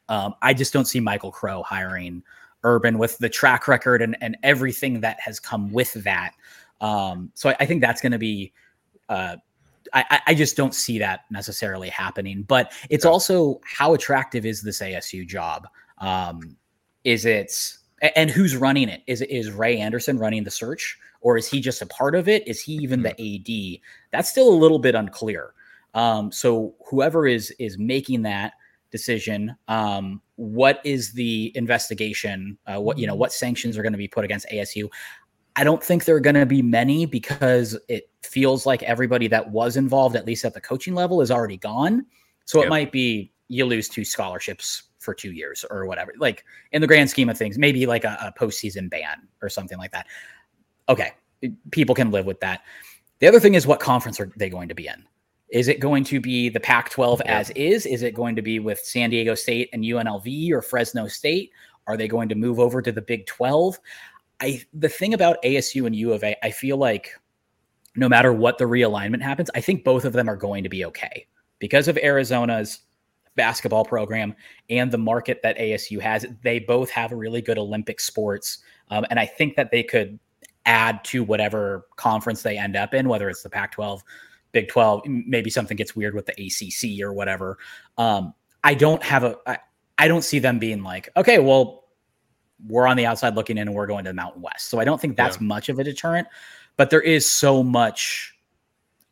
Um, 0.09 0.35
I 0.41 0.55
just 0.55 0.73
don't 0.73 0.87
see 0.87 1.01
Michael 1.01 1.33
Crow 1.33 1.63
hiring 1.63 2.23
Urban 2.65 2.99
with 2.99 3.19
the 3.19 3.29
track 3.29 3.69
record 3.69 4.01
and, 4.01 4.17
and 4.21 4.37
everything 4.43 5.01
that 5.01 5.21
has 5.21 5.39
come 5.39 5.71
with 5.71 5.93
that. 6.05 6.33
Um, 6.81 7.31
so 7.35 7.51
I, 7.51 7.57
I 7.61 7.67
think 7.67 7.83
that's 7.83 8.01
going 8.01 8.13
to 8.13 8.19
be, 8.19 8.53
uh, 9.09 9.37
I, 9.93 10.21
I 10.27 10.35
just 10.35 10.57
don't 10.57 10.75
see 10.75 10.99
that 10.99 11.21
necessarily 11.31 11.89
happening. 11.89 12.43
But 12.43 12.73
it's 12.91 13.05
yeah. 13.05 13.11
also 13.11 13.61
how 13.65 13.95
attractive 13.95 14.45
is 14.45 14.63
this 14.63 14.81
ASU 14.81 15.27
job? 15.27 15.67
Um, 15.99 16.57
is 17.05 17.25
it 17.25 17.78
and 18.03 18.31
who's 18.31 18.57
running 18.57 18.89
it? 18.89 19.03
Is 19.07 19.23
is 19.23 19.51
Ray 19.51 19.79
Anderson 19.79 20.19
running 20.19 20.45
the 20.45 20.51
search, 20.51 20.99
or 21.21 21.37
is 21.37 21.49
he 21.49 21.61
just 21.61 21.83
a 21.83 21.87
part 21.87 22.15
of 22.15 22.29
it? 22.29 22.47
Is 22.47 22.61
he 22.61 22.75
even 22.75 23.03
mm-hmm. 23.03 23.17
the 23.17 23.77
AD? 23.77 23.81
That's 24.13 24.29
still 24.29 24.49
a 24.49 24.55
little 24.55 24.79
bit 24.79 24.95
unclear. 24.95 25.53
Um, 25.95 26.31
so 26.31 26.75
whoever 26.89 27.27
is 27.27 27.51
is 27.59 27.79
making 27.79 28.23
that 28.23 28.53
decision, 28.91 29.57
um, 29.69 30.23
what 30.37 30.81
is 30.85 31.13
the 31.13 31.53
investigation? 31.55 32.59
Uh, 32.67 32.81
what 32.81 32.99
you 32.99 33.07
know, 33.07 33.15
mm-hmm. 33.15 33.21
what 33.21 33.33
sanctions 33.33 33.77
are 33.77 33.83
going 33.83 33.93
to 33.93 33.99
be 33.99 34.09
put 34.09 34.25
against 34.25 34.47
ASU? 34.51 34.89
I 35.57 35.65
don't 35.65 35.83
think 35.83 36.05
there 36.05 36.15
are 36.15 36.21
going 36.21 36.37
to 36.37 36.47
be 36.47 36.63
many 36.63 37.05
because 37.05 37.77
it 37.89 38.09
feels 38.23 38.65
like 38.65 38.85
everybody 38.85 39.27
that 39.27 39.51
was 39.51 39.77
involved, 39.77 40.15
at 40.15 40.25
least 40.25 40.45
at 40.45 40.55
the 40.55 40.61
coaching 40.61 40.95
level, 40.95 41.21
is 41.21 41.33
already 41.33 41.57
gone. 41.57 42.07
So 42.45 42.59
yep. 42.59 42.67
it 42.67 42.71
might 42.71 42.93
be 42.93 43.33
you 43.49 43.65
lose 43.65 43.89
two 43.89 44.05
scholarships 44.05 44.85
for 44.99 45.15
two 45.15 45.33
years 45.33 45.65
or 45.71 45.87
whatever. 45.87 46.13
Like 46.19 46.45
in 46.73 46.81
the 46.81 46.87
grand 46.87 47.11
scheme 47.11 47.29
of 47.29 47.39
things, 47.39 47.59
maybe 47.59 47.87
like 47.87 48.05
a, 48.05 48.19
a 48.21 48.39
postseason 48.39 48.91
ban 48.91 49.29
or 49.43 49.49
something 49.49 49.79
like 49.79 49.93
that. 49.93 50.07
Okay, 50.89 51.13
people 51.71 51.95
can 51.95 52.11
live 52.11 52.27
with 52.27 52.41
that. 52.41 52.63
The 53.21 53.27
other 53.27 53.41
thing 53.41 53.55
is 53.55 53.67
what 53.67 53.81
conference 53.81 54.21
are 54.21 54.31
they 54.37 54.49
going 54.49 54.69
to 54.69 54.75
be 54.75 54.87
in? 54.87 55.05
Is 55.51 55.69
it 55.69 55.81
going 55.81 56.05
to 56.05 56.21
be 56.21 56.49
the 56.49 56.61
Pac 56.61 56.91
12 56.91 57.23
yeah. 57.25 57.39
as 57.39 57.51
is? 57.51 57.87
Is 57.87 58.03
it 58.03 58.15
going 58.15 58.37
to 58.37 58.43
be 58.43 58.59
with 58.59 58.81
San 58.81 59.11
Diego 59.11 59.35
State 59.35 59.71
and 59.73 59.83
UNLV 59.83 60.51
or 60.53 60.63
Fresno 60.63 61.09
State? 61.09 61.51
Are 61.87 61.97
they 61.97 62.07
going 62.07 62.29
to 62.29 62.35
move 62.35 62.61
over 62.61 62.83
to 62.83 62.93
the 62.93 63.01
Big 63.01 63.27
12? 63.27 63.79
I 64.41 64.63
the 64.75 64.89
thing 64.89 65.15
about 65.15 65.43
ASU 65.43 65.87
and 65.87 65.97
U 65.97 66.13
of 66.13 66.23
A, 66.23 66.37
I 66.45 66.51
feel 66.51 66.77
like 66.77 67.13
no 67.97 68.09
matter 68.09 68.33
what 68.33 68.59
the 68.59 68.65
realignment 68.65 69.23
happens, 69.23 69.51
I 69.55 69.61
think 69.61 69.85
both 69.85 70.05
of 70.05 70.13
them 70.13 70.29
are 70.29 70.37
going 70.37 70.63
to 70.63 70.69
be 70.69 70.85
okay 70.85 71.27
because 71.59 71.89
of 71.89 71.99
Arizona's 71.99 72.81
basketball 73.39 73.87
program 73.87 74.37
and 74.69 74.93
the 74.93 74.99
market 74.99 75.41
that 75.43 75.57
ASU 75.57 75.99
has. 76.01 76.27
They 76.43 76.59
both 76.59 76.91
have 76.91 77.13
really 77.13 77.41
good 77.41 77.57
Olympic 77.57 78.01
sports, 78.01 78.59
um, 78.91 79.07
and 79.09 79.19
I 79.19 79.25
think 79.25 79.57
that 79.57 79.71
they 79.71 79.83
could 79.83 80.19
add 80.67 81.03
to 81.05 81.25
whatever 81.25 81.87
conference 81.97 82.43
they 82.43 82.59
end 82.59 82.77
up 82.77 82.93
in, 82.93 83.09
whether 83.09 83.31
it's 83.31 83.43
the 83.43 83.49
Pac-12 83.49 84.03
Big 84.53 84.69
12, 84.69 85.03
maybe 85.07 85.51
something 85.51 85.77
gets 85.77 85.95
weird 85.95 86.15
with 86.15 86.27
the 86.27 86.33
ACC 86.33 87.03
or 87.03 87.13
whatever. 87.13 87.59
Um, 87.99 88.35
I 88.65 88.75
don't 88.75 89.03
have 89.03 89.25
a, 89.25 89.37
I, 89.47 89.59
I 89.99 90.09
don't 90.09 90.25
see 90.25 90.39
them 90.39 90.59
being 90.59 90.83
like, 90.83 91.09
okay, 91.17 91.39
well, 91.39 91.85
we're 92.67 92.87
on 92.87 92.97
the 92.97 93.07
outside 93.07 93.35
looking 93.35 93.59
in 93.59 93.69
and 93.69 93.77
we're 93.77 93.87
going 93.87 94.05
to 94.05 94.11
the 94.11 94.15
Mountain 94.15 94.43
West. 94.43 94.69
So 94.69 94.81
I 94.81 94.85
don't 94.85 95.01
think 95.01 95.17
that's 95.17 95.37
yeah. 95.37 95.47
much 95.47 95.69
of 95.69 95.79
a 95.79 95.85
deterrent, 95.85 96.29
but 96.77 96.91
there 96.91 97.01
is 97.01 97.31
so 97.31 97.63
much 97.63 98.35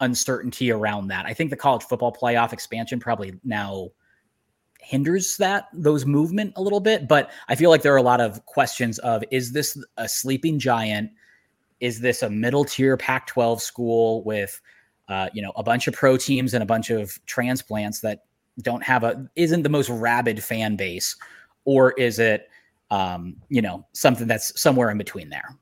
uncertainty 0.00 0.70
around 0.70 1.08
that. 1.08 1.26
I 1.26 1.34
think 1.34 1.50
the 1.50 1.56
college 1.56 1.82
football 1.82 2.12
playoff 2.12 2.52
expansion 2.52 2.98
probably 2.98 3.38
now 3.44 3.90
hinders 4.80 5.36
that 5.38 5.68
those 5.72 6.06
movement 6.06 6.52
a 6.56 6.62
little 6.62 6.80
bit, 6.80 7.08
but 7.08 7.30
I 7.48 7.54
feel 7.54 7.70
like 7.70 7.82
there 7.82 7.94
are 7.94 7.98
a 7.98 8.02
lot 8.02 8.20
of 8.20 8.44
questions 8.46 8.98
of 9.00 9.24
is 9.30 9.52
this 9.52 9.82
a 9.96 10.08
sleeping 10.08 10.58
giant? 10.58 11.10
Is 11.80 12.00
this 12.00 12.22
a 12.22 12.30
middle 12.30 12.64
tier 12.64 12.96
Pac 12.96 13.26
12 13.26 13.60
school 13.60 14.22
with 14.24 14.60
uh, 15.08 15.28
you 15.32 15.42
know, 15.42 15.52
a 15.56 15.62
bunch 15.62 15.86
of 15.86 15.94
pro 15.94 16.16
teams 16.16 16.54
and 16.54 16.62
a 16.62 16.66
bunch 16.66 16.90
of 16.90 17.18
transplants 17.26 18.00
that 18.00 18.24
don't 18.62 18.82
have 18.82 19.04
a 19.04 19.28
isn't 19.36 19.62
the 19.62 19.68
most 19.68 19.88
rabid 19.88 20.42
fan 20.42 20.76
base, 20.76 21.16
or 21.64 21.92
is 21.92 22.18
it, 22.18 22.48
um, 22.90 23.36
you 23.48 23.62
know, 23.62 23.86
something 23.92 24.26
that's 24.26 24.58
somewhere 24.60 24.90
in 24.90 24.98
between 24.98 25.28
there? 25.28 25.56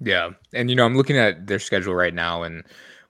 Yeah, 0.00 0.30
and 0.52 0.70
you 0.70 0.76
know, 0.76 0.84
I'm 0.84 0.96
looking 0.96 1.18
at 1.18 1.46
their 1.46 1.58
schedule 1.58 1.94
right 1.94 2.14
now, 2.14 2.42
and 2.42 2.64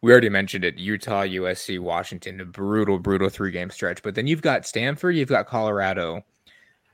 we 0.05 0.12
already 0.12 0.29
mentioned 0.29 0.64
it: 0.64 0.77
Utah, 0.77 1.23
USC, 1.23 1.81
Washington, 1.81 2.38
a 2.38 2.45
brutal, 2.45 2.99
brutal 2.99 3.31
three 3.31 3.51
game 3.51 3.71
stretch. 3.71 4.03
But 4.03 4.14
then 4.14 4.27
you've 4.27 4.43
got 4.43 4.67
Stanford, 4.67 5.17
you've 5.17 5.31
got 5.31 5.47
Colorado, 5.47 6.23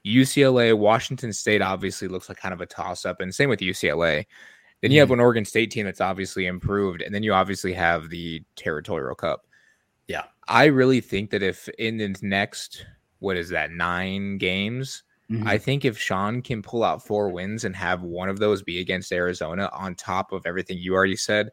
UCLA, 0.07 0.79
Washington 0.79 1.33
State. 1.33 1.61
Obviously, 1.61 2.07
looks 2.07 2.29
like 2.29 2.38
kind 2.38 2.55
of 2.55 2.61
a 2.61 2.66
toss 2.66 3.05
up, 3.05 3.20
and 3.20 3.35
same 3.35 3.49
with 3.49 3.59
UCLA. 3.59 4.27
Then 4.81 4.92
you 4.92 5.01
have 5.01 5.11
an 5.11 5.18
Oregon 5.18 5.44
State 5.44 5.73
team 5.73 5.87
that's 5.87 6.01
obviously 6.01 6.46
improved, 6.46 7.03
and 7.03 7.12
then 7.12 7.25
you 7.25 7.35
obviously 7.35 7.73
have 7.73 8.11
the 8.11 8.44
Territorial 8.55 9.16
Cup. 9.16 9.44
Yeah. 10.07 10.27
I 10.46 10.66
really 10.66 11.01
think 11.01 11.31
that 11.31 11.42
if 11.42 11.68
in 11.81 11.96
the 11.96 12.14
next, 12.23 12.87
what 13.18 13.37
is 13.37 13.49
that, 13.49 13.73
nine 13.73 14.38
games, 14.38 15.03
Mhm. 15.31 15.46
I 15.46 15.59
think 15.59 15.85
if 15.85 15.99
Sean 15.99 16.42
can 16.42 16.62
pull 16.62 16.83
out 16.83 17.05
four 17.05 17.29
wins 17.29 17.64
and 17.64 17.75
have 17.77 18.03
one 18.03 18.29
of 18.29 18.38
those 18.38 18.62
be 18.62 18.81
against 18.81 19.12
Arizona 19.12 19.68
on 19.73 19.94
top 19.96 20.33
of 20.33 20.46
everything 20.46 20.79
you 20.79 20.94
already 20.94 21.16
said, 21.16 21.51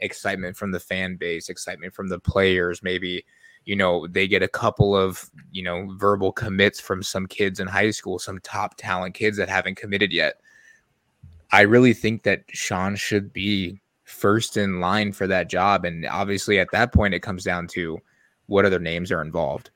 excitement 0.00 0.56
from 0.56 0.70
the 0.70 0.80
fan 0.80 1.16
base, 1.16 1.48
excitement 1.48 1.94
from 1.94 2.08
the 2.08 2.18
players, 2.18 2.82
maybe, 2.82 3.24
you 3.64 3.76
know, 3.76 4.06
they 4.06 4.26
get 4.26 4.42
a 4.42 4.48
couple 4.48 4.96
of, 4.96 5.30
you 5.50 5.62
know, 5.62 5.94
verbal 5.96 6.32
commits 6.32 6.80
from 6.80 7.02
some 7.02 7.26
kids 7.26 7.60
in 7.60 7.66
high 7.66 7.90
school, 7.90 8.18
some 8.18 8.40
top 8.40 8.76
talent 8.76 9.14
kids 9.14 9.36
that 9.36 9.48
haven't 9.48 9.76
committed 9.76 10.12
yet. 10.12 10.40
I 11.50 11.62
really 11.62 11.94
think 11.94 12.22
that 12.24 12.44
Shaun 12.48 12.96
should 12.96 13.32
be 13.32 13.80
first 14.04 14.56
in 14.56 14.80
line 14.80 15.12
for 15.12 15.26
that 15.26 15.48
job. 15.48 15.84
And 15.84 16.06
obviously, 16.06 16.58
at 16.58 16.70
that 16.72 16.92
point, 16.92 17.14
it 17.14 17.20
comes 17.20 17.44
down 17.44 17.66
to 17.68 17.98
what 18.46 18.64
other 18.64 18.78
names 18.78 19.12
are 19.12 19.22
involved. 19.22 19.70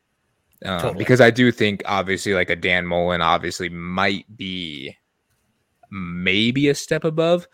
Um, 0.65 0.81
Totally. 0.81 0.99
Because 0.99 1.21
I 1.21 1.31
do 1.31 1.51
think, 1.53 1.83
obviously, 1.87 2.35
like 2.35 2.51
a 2.51 2.57
Dan 2.57 2.87
Mullen, 2.87 3.21
obviously, 3.21 3.69
might 3.69 4.25
be 4.37 4.97
maybe 5.91 6.69
a 6.69 6.75
step 6.75 7.05
above, 7.05 7.47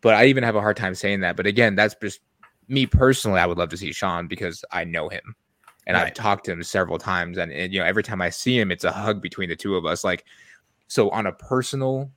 but 0.00 0.14
I 0.14 0.26
even 0.26 0.44
have 0.44 0.56
a 0.56 0.60
hard 0.60 0.76
time 0.76 0.94
saying 0.94 1.20
that. 1.20 1.36
But 1.36 1.46
again, 1.46 1.74
that's 1.74 1.94
just 2.00 2.20
me 2.68 2.86
personally. 2.86 3.40
I 3.40 3.46
would 3.46 3.58
love 3.58 3.68
to 3.70 3.76
see 3.76 3.92
Shaun 3.92 4.26
because 4.26 4.64
I 4.70 4.84
know 4.84 5.08
him 5.08 5.34
and 5.86 5.96
I've 5.96 6.14
talked 6.14 6.44
to 6.44 6.52
him 6.52 6.62
several 6.62 6.98
times. 6.98 7.38
And, 7.38 7.52
and, 7.52 7.72
you 7.72 7.80
know, 7.80 7.86
every 7.86 8.02
time 8.02 8.22
I 8.22 8.30
see 8.30 8.58
him, 8.58 8.70
it's 8.70 8.84
a 8.84 8.92
hug 8.92 9.20
between 9.20 9.48
the 9.48 9.56
two 9.56 9.76
of 9.76 9.84
us. 9.84 10.04
Like, 10.04 10.24
so 10.88 11.10
on 11.10 11.26
a 11.26 11.32
personal, 11.32 12.10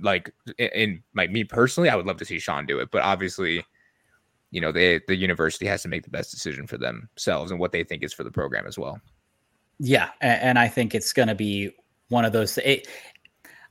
like, 0.00 0.32
in, 0.58 0.68
in 0.68 1.02
like 1.14 1.30
me 1.30 1.44
personally, 1.44 1.88
I 1.88 1.96
would 1.96 2.06
love 2.06 2.16
to 2.18 2.24
see 2.24 2.38
Shaun 2.38 2.66
do 2.66 2.80
it. 2.80 2.90
But 2.90 3.02
obviously, 3.02 3.64
you 4.50 4.60
know, 4.60 4.72
they, 4.72 5.00
the 5.06 5.16
university 5.16 5.66
has 5.66 5.82
to 5.82 5.88
make 5.88 6.02
the 6.02 6.10
best 6.10 6.30
decision 6.30 6.66
for 6.66 6.78
themselves 6.78 7.50
and 7.50 7.60
what 7.60 7.72
they 7.72 7.84
think 7.84 8.02
is 8.02 8.12
for 8.12 8.24
the 8.24 8.30
program 8.30 8.66
as 8.66 8.78
well. 8.78 9.00
Yeah, 9.78 10.10
and, 10.20 10.58
I 10.58 10.68
think 10.68 10.94
it's 10.94 11.12
going 11.12 11.28
to 11.28 11.34
be 11.34 11.74
one 12.08 12.24
of 12.24 12.32
those. 12.32 12.56
It, 12.58 12.86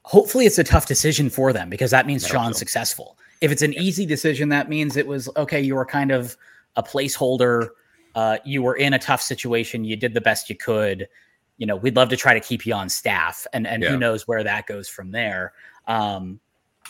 hopefully, 0.03 0.45
it's 0.45 0.57
a 0.57 0.63
tough 0.63 0.85
decision 0.85 1.29
for 1.29 1.53
them 1.53 1.69
because 1.69 1.91
that 1.91 2.05
means 2.05 2.27
Shaun's 2.27 2.57
so. 2.57 2.59
successful. 2.59 3.17
If 3.41 3.51
it's 3.51 3.61
an 3.61 3.73
easy 3.73 4.05
decision, 4.05 4.49
that 4.49 4.69
means 4.69 4.95
it 4.95 5.07
was 5.07 5.29
okay. 5.35 5.59
You 5.59 5.75
were 5.75 5.85
kind 5.85 6.11
of 6.11 6.37
a 6.75 6.83
placeholder. 6.83 7.69
Uh, 8.15 8.37
you 8.45 8.61
were 8.61 8.75
in 8.75 8.93
a 8.93 8.99
tough 8.99 9.21
situation. 9.21 9.83
You 9.83 9.95
did 9.95 10.13
the 10.13 10.21
best 10.21 10.49
you 10.49 10.55
could. 10.55 11.07
You 11.57 11.65
know, 11.67 11.75
we'd 11.75 11.95
love 11.95 12.09
to 12.09 12.17
try 12.17 12.33
to 12.33 12.39
keep 12.39 12.65
you 12.65 12.73
on 12.73 12.89
staff, 12.89 13.45
and 13.53 13.67
and 13.67 13.83
Yeah. 13.83 13.89
who 13.89 13.97
knows 13.97 14.27
where 14.27 14.43
that 14.43 14.67
goes 14.67 14.87
from 14.87 15.11
there. 15.11 15.53
Um, 15.87 16.39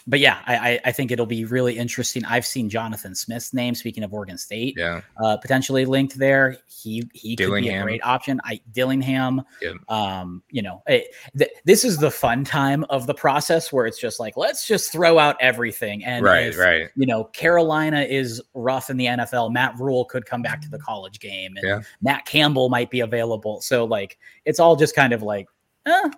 but 0.08 0.20
yeah, 0.20 0.40
I, 0.46 0.56
I 0.56 0.80
I 0.86 0.92
think 0.92 1.12
it'll 1.12 1.26
be 1.26 1.46
really 1.46 1.78
interesting. 1.78 2.26
I've 2.26 2.46
seen 2.46 2.70
Jonathan 2.70 3.14
Smith's 3.16 3.54
name. 3.54 3.76
Speaking 3.76 4.04
of 4.04 4.14
Oregon 4.14 4.38
State, 4.38 4.76
Yeah. 4.78 5.02
uh, 5.24 5.38
potentially 5.38 5.86
linked 5.86 6.18
there. 6.18 6.58
He 6.68 7.10
he 7.14 7.36
could 7.36 7.54
be 7.62 7.70
a 7.70 7.84
great 7.84 8.04
option. 8.04 8.40
I 8.44 8.60
Dillingham. 8.72 9.42
Yep. 9.62 9.76
Um, 9.90 10.44
you 10.50 10.62
know, 10.62 10.82
it, 10.88 11.14
th- 11.38 11.52
this 11.66 11.84
is 11.86 11.98
the 11.98 12.12
fun 12.12 12.44
time 12.44 12.84
of 12.90 13.08
the 13.08 13.14
process 13.14 13.72
where 13.72 13.86
it's 13.86 14.00
just 14.00 14.20
like 14.20 14.38
let's 14.38 14.68
just 14.68 14.92
throw 14.92 15.20
out 15.20 15.36
everything. 15.40 16.04
And 16.04 16.26
right. 16.26 16.48
if, 16.48 16.58
right. 16.58 16.90
You 16.96 17.06
know, 17.06 17.26
Carolina 17.26 18.02
is 18.02 18.42
rough 18.54 18.90
in 18.90 18.98
the 18.98 19.06
NFL. 19.06 19.52
Matt 19.54 19.78
Rhule 19.80 20.06
could 20.06 20.26
come 20.26 20.42
back 20.42 20.62
to 20.62 20.70
the 20.70 20.80
college 20.80 21.20
game, 21.20 21.54
and 21.58 21.66
Yeah. 21.66 21.80
Matt 22.02 22.26
Campbell 22.26 22.70
might 22.70 22.90
be 22.90 23.02
available. 23.02 23.62
So 23.62 23.86
like, 23.86 24.18
it's 24.46 24.60
all 24.60 24.76
just 24.76 24.96
kind 24.96 25.14
of 25.14 25.22
like, 25.22 25.48
eh, 25.86 26.10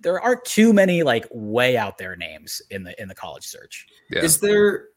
there 0.00 0.20
aren't 0.20 0.44
too 0.44 0.72
many 0.72 1.02
like 1.02 1.26
way 1.30 1.76
out 1.76 1.98
there 1.98 2.16
names 2.16 2.62
in 2.70 2.84
the 2.84 3.00
in 3.00 3.08
the 3.08 3.14
college 3.14 3.44
search. 3.44 3.86
Yeah. 4.10 4.22
Is 4.22 4.40
there 4.40 4.88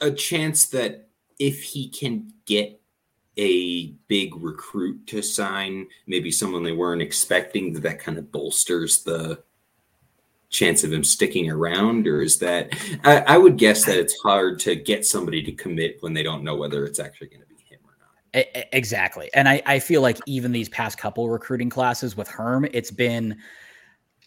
a 0.00 0.10
chance 0.10 0.66
that 0.66 1.08
if 1.38 1.62
he 1.62 1.88
can 1.88 2.32
get 2.46 2.80
a 3.38 3.92
big 4.08 4.34
recruit 4.36 5.06
to 5.06 5.22
sign, 5.22 5.86
maybe 6.06 6.30
someone 6.30 6.62
they 6.62 6.72
weren't 6.72 7.00
expecting, 7.00 7.72
that 7.72 7.82
that 7.82 7.98
kind 7.98 8.18
of 8.18 8.30
bolsters 8.30 9.04
the 9.04 9.42
chance 10.50 10.84
of 10.84 10.92
him 10.92 11.02
sticking 11.02 11.50
around? 11.50 12.06
Or 12.06 12.20
is 12.20 12.38
that, 12.40 12.74
I, 13.04 13.20
I 13.20 13.38
would 13.38 13.56
guess 13.56 13.86
that 13.86 13.96
it's 13.96 14.14
hard 14.20 14.58
to 14.60 14.76
get 14.76 15.06
somebody 15.06 15.42
to 15.44 15.52
commit 15.52 15.96
when 16.00 16.12
they 16.12 16.22
don't 16.22 16.44
know 16.44 16.56
whether 16.56 16.84
it's 16.84 17.00
actually 17.00 17.28
going 17.28 17.40
to 17.40 17.46
be 17.46 17.54
him 17.64 17.80
or 17.86 17.96
not. 17.98 18.66
Exactly. 18.72 19.30
And 19.32 19.48
I, 19.48 19.62
I 19.64 19.78
feel 19.78 20.02
like 20.02 20.18
even 20.26 20.52
these 20.52 20.68
past 20.68 20.98
couple 20.98 21.30
recruiting 21.30 21.70
classes 21.70 22.14
with 22.14 22.28
Herm, 22.28 22.66
it's 22.72 22.90
been 22.90 23.38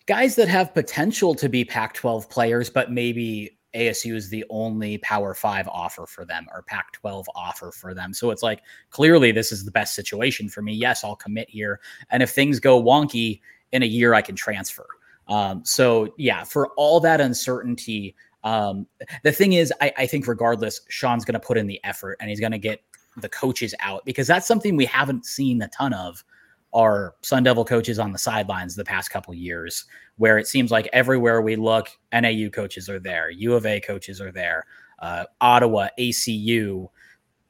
guys 0.06 0.36
that 0.36 0.48
have 0.48 0.74
potential 0.74 1.36
to 1.36 1.50
be 1.50 1.66
Pac 1.66 1.94
12 1.94 2.30
players, 2.30 2.70
but 2.70 2.92
maybe 2.92 3.58
ASU 3.76 4.16
is 4.16 4.30
the 4.30 4.46
only 4.50 4.98
Power 5.00 5.34
Five 5.34 5.68
offer 5.68 6.06
for 6.06 6.26
them 6.26 6.48
or 6.54 6.62
Pac 6.64 6.94
12 6.94 7.28
offer 7.36 7.72
for 7.72 7.94
them. 7.94 8.14
So 8.14 8.32
it's 8.32 8.44
like 8.44 8.62
clearly 8.90 9.32
this 9.32 9.52
is 9.52 9.66
the 9.66 9.72
best 9.72 9.96
situation 9.96 10.48
for 10.48 10.62
me. 10.62 10.74
Yes, 10.74 11.04
I'll 11.04 11.16
commit 11.16 11.50
here. 11.50 11.82
And 12.10 12.24
if 12.24 12.32
things 12.32 12.60
go 12.60 12.82
wonky 12.82 13.42
in 13.72 13.84
a 13.84 13.88
year, 13.88 14.14
I 14.14 14.22
can 14.22 14.36
transfer. 14.36 14.88
Um, 15.28 15.66
so 15.66 16.14
yeah, 16.18 16.44
for 16.44 16.70
all 16.78 17.00
that 17.02 17.20
uncertainty, 17.20 18.16
um, 18.44 18.86
the 19.24 19.32
thing 19.32 19.54
is, 19.54 19.74
I, 19.82 19.92
I 19.98 20.06
think 20.06 20.28
regardless, 20.28 20.82
Shaun's 20.88 21.26
going 21.26 21.34
to 21.34 21.46
put 21.46 21.58
in 21.58 21.68
the 21.68 21.84
effort 21.84 22.18
and 22.22 22.30
he's 22.30 22.40
going 22.40 22.52
to 22.52 22.60
get 22.60 22.82
the 23.18 23.30
coaches 23.30 23.74
out 23.80 24.06
because 24.06 24.28
that's 24.28 24.48
something 24.48 24.76
we 24.76 24.86
haven't 24.86 25.26
seen 25.26 25.62
a 25.62 25.68
ton 25.70 25.94
of 25.94 26.24
are 26.76 27.16
Sun 27.22 27.44
Devil 27.44 27.66
coaches 27.66 27.98
on 27.98 28.12
the 28.12 28.18
sidelines 28.20 28.76
the 28.76 28.84
past 28.84 29.10
couple 29.10 29.34
years, 29.34 29.86
where 30.18 30.38
it 30.38 30.46
seems 30.46 30.70
like 30.70 30.88
everywhere 30.94 31.42
we 31.42 31.56
look, 31.56 31.90
NAU 32.14 32.50
coaches 32.50 32.90
are 32.90 33.00
there, 33.00 33.30
U 33.32 33.56
of 33.56 33.66
A 33.66 33.80
coaches 33.80 34.22
are 34.22 34.32
there, 34.32 34.66
uh, 35.00 35.24
Ottawa, 35.42 35.88
ACU. 35.98 36.88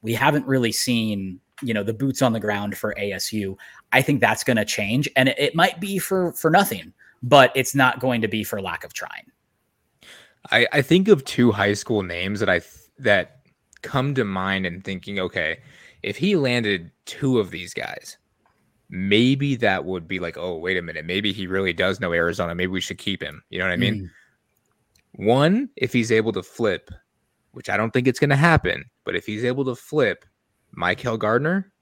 We 0.00 0.14
haven't 0.14 0.46
really 0.46 0.72
seen, 0.72 1.40
you 1.60 1.74
know, 1.74 1.82
the 1.82 1.92
boots 1.92 2.22
on 2.22 2.32
the 2.32 2.40
ground 2.40 2.78
for 2.78 2.94
ASU. 2.98 3.56
I 3.92 4.00
think 4.00 4.20
that's 4.20 4.44
going 4.44 4.56
to 4.56 4.64
change, 4.64 5.10
and 5.16 5.28
it, 5.28 5.38
it 5.38 5.54
might 5.54 5.80
be 5.80 5.98
for 5.98 6.32
for 6.32 6.50
nothing, 6.50 6.94
but 7.22 7.52
it's 7.54 7.74
not 7.74 8.00
going 8.00 8.20
to 8.22 8.28
be 8.28 8.44
for 8.44 8.62
lack 8.62 8.84
of 8.84 8.94
trying. 8.94 9.30
I, 10.52 10.66
I 10.72 10.82
think 10.82 11.08
of 11.08 11.24
two 11.24 11.50
high 11.50 11.72
school 11.72 12.02
names 12.02 12.38
that 12.40 12.48
I 12.48 12.60
th- 12.60 12.70
that 12.98 13.40
come 13.82 14.14
to 14.14 14.24
mind 14.24 14.66
and 14.66 14.84
thinking, 14.84 15.18
okay, 15.18 15.58
if 16.02 16.16
he 16.16 16.36
landed 16.36 16.92
two 17.04 17.40
of 17.40 17.50
these 17.50 17.74
guys, 17.74 18.16
maybe 18.88 19.56
that 19.56 19.84
would 19.84 20.06
be 20.06 20.18
like, 20.20 20.36
oh, 20.38 20.56
wait 20.58 20.76
a 20.76 20.82
minute, 20.82 21.04
maybe 21.04 21.32
he 21.32 21.46
really 21.46 21.72
does 21.72 22.00
know 22.00 22.12
Arizona. 22.12 22.54
Maybe 22.54 22.70
we 22.72 22.80
should 22.80 22.98
keep 22.98 23.22
him. 23.22 23.42
You 23.50 23.58
know 23.58 23.64
what 23.66 23.72
I 23.72 23.76
mean? 23.76 24.10
One, 25.12 25.70
if 25.76 25.92
he's 25.92 26.12
able 26.12 26.32
to 26.32 26.42
flip, 26.42 26.90
which 27.52 27.68
I 27.70 27.76
don't 27.76 27.90
think 27.92 28.06
it's 28.06 28.18
going 28.18 28.30
to 28.30 28.36
happen, 28.36 28.84
but 29.04 29.16
if 29.16 29.24
he's 29.26 29.44
able 29.44 29.64
to 29.64 29.74
flip 29.74 30.24
Michael 30.72 31.16
Gardner, 31.16 31.72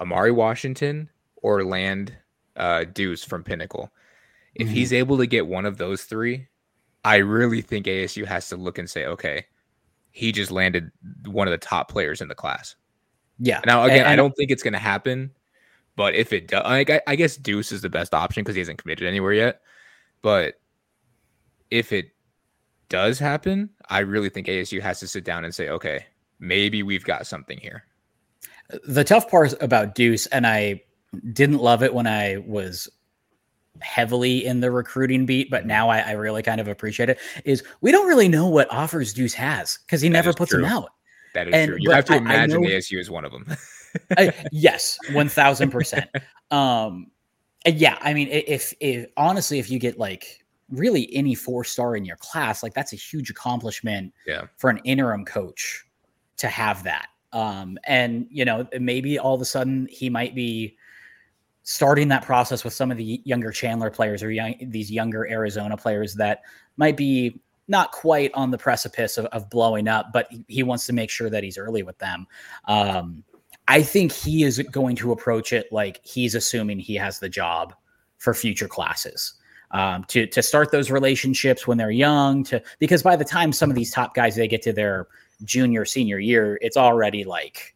Amari 0.00 0.30
Washington, 0.32 1.08
or 1.36 1.64
land 1.64 2.16
uh, 2.56 2.84
Deuce 2.84 3.24
from 3.24 3.42
Pinnacle, 3.42 3.90
if 4.54 4.68
Mhm. 4.68 4.72
he's 4.72 4.92
able 4.92 5.16
to 5.18 5.26
get 5.26 5.46
one 5.46 5.64
of 5.66 5.76
those 5.78 6.04
three, 6.04 6.46
I 7.04 7.16
really 7.16 7.62
think 7.62 7.86
ASU 7.86 8.24
has 8.26 8.48
to 8.50 8.56
look 8.56 8.78
and 8.78 8.88
say, 8.88 9.06
okay, 9.06 9.46
he 10.10 10.32
just 10.32 10.50
landed 10.50 10.90
one 11.26 11.46
of 11.46 11.52
the 11.52 11.58
top 11.58 11.90
players 11.90 12.20
in 12.20 12.28
the 12.28 12.34
class. 12.34 12.76
Yeah. 13.38 13.60
Now, 13.64 13.84
again, 13.84 14.04
I 14.06 14.10
And- 14.12 14.18
don't 14.18 14.32
think 14.36 14.50
it's 14.50 14.62
going 14.62 14.72
to 14.74 14.78
happen, 14.78 15.30
but 15.96 16.14
if 16.14 16.32
it 16.32 16.48
does, 16.48 16.62
I, 16.64 17.00
I 17.06 17.16
guess 17.16 17.36
Deuce 17.36 17.72
is 17.72 17.82
the 17.82 17.88
best 17.90 18.14
option 18.14 18.42
because 18.42 18.54
he 18.54 18.60
hasn't 18.60 18.78
committed 18.82 19.06
anywhere 19.06 19.32
yet. 19.32 19.60
But 20.22 20.54
if 21.70 21.92
it 21.92 22.10
does 22.88 23.18
happen, 23.18 23.70
I 23.88 24.00
really 24.00 24.28
think 24.28 24.46
ASU 24.46 24.80
has 24.80 25.00
to 25.00 25.06
sit 25.08 25.24
down 25.24 25.44
and 25.44 25.54
say, 25.54 25.68
okay, 25.68 26.06
maybe 26.38 26.82
we've 26.82 27.04
got 27.04 27.26
something 27.26 27.58
here. 27.58 27.84
the 28.84 29.04
tough 29.04 29.30
part 29.30 29.54
about 29.62 29.94
Deuce, 29.94 30.26
and 30.26 30.46
I 30.46 30.82
didn't 31.32 31.58
love 31.58 31.82
it 31.82 31.92
when 31.94 32.06
I 32.06 32.38
was 32.46 32.88
heavily 33.80 34.44
in 34.44 34.60
the 34.60 34.70
recruiting 34.70 35.24
beat, 35.26 35.50
but 35.50 35.64
now 35.66 35.88
I, 35.88 35.98
I 36.00 36.10
really 36.12 36.42
kind 36.42 36.60
of 36.60 36.68
appreciate 36.68 37.08
it. 37.08 37.18
Is 37.44 37.62
we 37.80 37.92
don't 37.92 38.06
really 38.08 38.28
know 38.28 38.46
what 38.46 38.70
offers 38.72 39.12
Deuce 39.12 39.34
has 39.34 39.78
because 39.86 40.00
he 40.00 40.08
That 40.08 40.12
never 40.12 40.32
puts 40.32 40.50
true. 40.50 40.62
them 40.62 40.70
out. 40.70 40.90
That 41.34 41.48
is 41.48 41.54
And- 41.54 41.68
true. 41.70 41.78
You 41.80 41.90
have 41.90 42.04
to 42.06 42.12
I- 42.14 42.16
I 42.16 42.18
imagine 42.18 42.62
know- 42.62 42.68
ASU 42.68 42.98
is 42.98 43.10
one 43.10 43.24
of 43.24 43.32
them. 43.32 43.46
Uh, 44.16 44.30
yes, 44.52 44.98
one 45.12 45.28
thousand 45.28 45.70
percent. 45.70 46.08
Um, 46.50 47.10
yeah, 47.66 47.98
I 48.00 48.14
mean, 48.14 48.28
if 48.30 48.72
if 48.80 49.06
honestly, 49.16 49.58
if 49.58 49.70
you 49.70 49.78
get 49.78 49.98
like 49.98 50.44
really 50.70 51.08
any 51.14 51.34
four 51.34 51.64
star 51.64 51.96
in 51.96 52.04
your 52.04 52.16
class, 52.16 52.62
like 52.62 52.74
that's 52.74 52.92
a 52.92 52.96
huge 52.96 53.30
accomplishment. 53.30 54.12
Yeah. 54.26 54.42
for 54.56 54.70
an 54.70 54.78
interim 54.84 55.24
coach 55.24 55.84
to 56.38 56.48
have 56.48 56.82
that. 56.84 57.08
Um, 57.32 57.78
and 57.84 58.26
you 58.30 58.44
know, 58.44 58.66
maybe 58.80 59.18
all 59.18 59.34
of 59.34 59.40
a 59.40 59.44
sudden 59.44 59.86
he 59.90 60.08
might 60.10 60.34
be 60.34 60.76
starting 61.62 62.08
that 62.08 62.24
process 62.24 62.64
with 62.64 62.72
some 62.72 62.90
of 62.90 62.96
the 62.96 63.20
younger 63.24 63.50
Chandler 63.52 63.90
players 63.90 64.22
or 64.22 64.30
young, 64.30 64.54
these 64.60 64.90
younger 64.90 65.28
Arizona 65.28 65.76
players 65.76 66.14
that 66.14 66.40
might 66.76 66.96
be 66.96 67.40
not 67.68 67.92
quite 67.92 68.32
on 68.34 68.50
the 68.50 68.58
precipice 68.58 69.18
of, 69.18 69.26
of 69.26 69.48
blowing 69.50 69.86
up, 69.86 70.06
but 70.12 70.26
he- 70.30 70.44
he 70.48 70.62
wants 70.64 70.86
to 70.86 70.92
make 70.92 71.10
sure 71.10 71.30
that 71.30 71.44
he's 71.44 71.58
early 71.58 71.82
with 71.84 71.96
them. 71.98 72.26
Um, 72.66 73.22
I 73.70 73.82
think 73.84 74.10
he 74.12 74.42
is 74.42 74.58
going 74.72 74.96
to 74.96 75.12
approach 75.12 75.52
it 75.52 75.70
like 75.72 76.00
he's 76.02 76.34
assuming 76.34 76.80
he 76.80 76.96
has 76.96 77.20
the 77.20 77.28
job 77.28 77.72
for 78.18 78.34
future 78.34 78.68
classes. 78.68 79.34
um, 79.72 80.04
to 80.04 80.26
to 80.26 80.42
start 80.42 80.72
those 80.72 80.90
relationships 80.90 81.66
when 81.66 81.78
they're 81.78 81.90
young. 81.90 82.44
To 82.44 82.62
because 82.78 83.02
by 83.02 83.16
the 83.16 83.24
time 83.24 83.52
some 83.52 83.70
of 83.70 83.76
these 83.76 83.92
top 83.92 84.14
guys 84.14 84.34
they 84.36 84.48
get 84.48 84.62
to 84.62 84.72
their 84.72 85.08
junior 85.44 85.84
senior 85.84 86.18
year, 86.18 86.58
it's 86.60 86.76
already 86.76 87.24
like, 87.24 87.74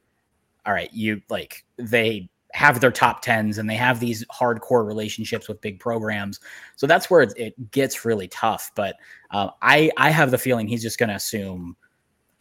all 0.66 0.72
right, 0.72 0.92
you 0.92 1.22
like 1.28 1.64
they 1.78 2.28
have 2.52 2.80
their 2.80 2.92
top 2.92 3.22
tens 3.22 3.58
and 3.58 3.68
they 3.68 3.74
have 3.74 3.98
these 3.98 4.24
hardcore 4.26 4.86
relationships 4.86 5.48
with 5.48 5.60
big 5.60 5.80
programs. 5.80 6.38
So 6.76 6.86
that's 6.86 7.10
where 7.10 7.22
it, 7.22 7.32
it 7.36 7.70
gets 7.72 8.04
really 8.04 8.28
tough. 8.28 8.70
But 8.74 8.96
uh, 9.30 9.50
I 9.62 9.90
I 9.96 10.10
have 10.10 10.30
the 10.30 10.38
feeling 10.38 10.66
he's 10.68 10.82
just 10.82 10.98
going 10.98 11.10
to 11.10 11.16
assume 11.16 11.76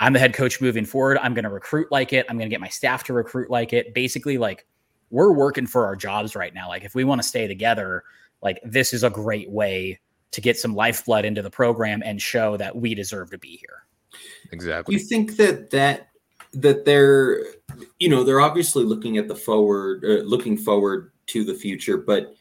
I'm 0.04 0.12
the 0.12 0.20
head 0.20 0.34
coach 0.34 0.60
moving 0.60 0.84
forward. 0.84 1.18
I'm 1.22 1.34
going 1.34 1.46
to 1.46 1.50
recruit 1.50 1.90
like 1.90 2.12
it. 2.12 2.26
I'm 2.30 2.38
going 2.38 2.50
to 2.50 2.54
get 2.54 2.60
my 2.60 2.68
staff 2.68 3.06
to 3.06 3.14
recruit 3.14 3.50
like 3.50 3.72
it. 3.72 3.94
Basically, 3.94 4.38
like 4.38 4.66
we're 5.12 5.32
working 5.32 5.66
for 5.66 5.86
our 5.86 5.96
jobs 5.96 6.36
right 6.36 6.54
now. 6.54 6.68
Like 6.68 6.84
if 6.84 6.94
we 6.94 7.06
want 7.06 7.22
to 7.22 7.28
stay 7.28 7.48
together, 7.48 8.04
like 8.42 8.60
this 8.66 8.94
is 8.94 9.06
a 9.06 9.10
great 9.10 9.50
way 9.50 10.00
to 10.32 10.42
get 10.42 10.60
some 10.60 10.76
lifeblood 10.76 11.24
into 11.24 11.42
the 11.42 11.50
program 11.50 12.04
and 12.04 12.22
show 12.22 12.58
that 12.58 12.76
we 12.76 12.94
deserve 12.94 13.32
to 13.32 13.38
be 13.38 13.56
here. 13.56 13.86
Exactly. 14.52 14.94
You 14.94 15.00
think 15.00 15.38
that 15.38 15.70
that 15.70 16.10
that 16.52 16.84
they're 16.84 17.42
you 17.98 18.10
know 18.10 18.26
they're 18.26 18.42
obviously 18.42 18.84
looking 18.84 19.18
at 19.18 19.30
the 19.30 19.36
forward 19.36 20.04
uh, 20.04 20.22
looking 20.24 20.58
forward 20.58 21.12
to 21.28 21.44
the 21.44 21.54
future 21.54 21.98
but 21.98 22.36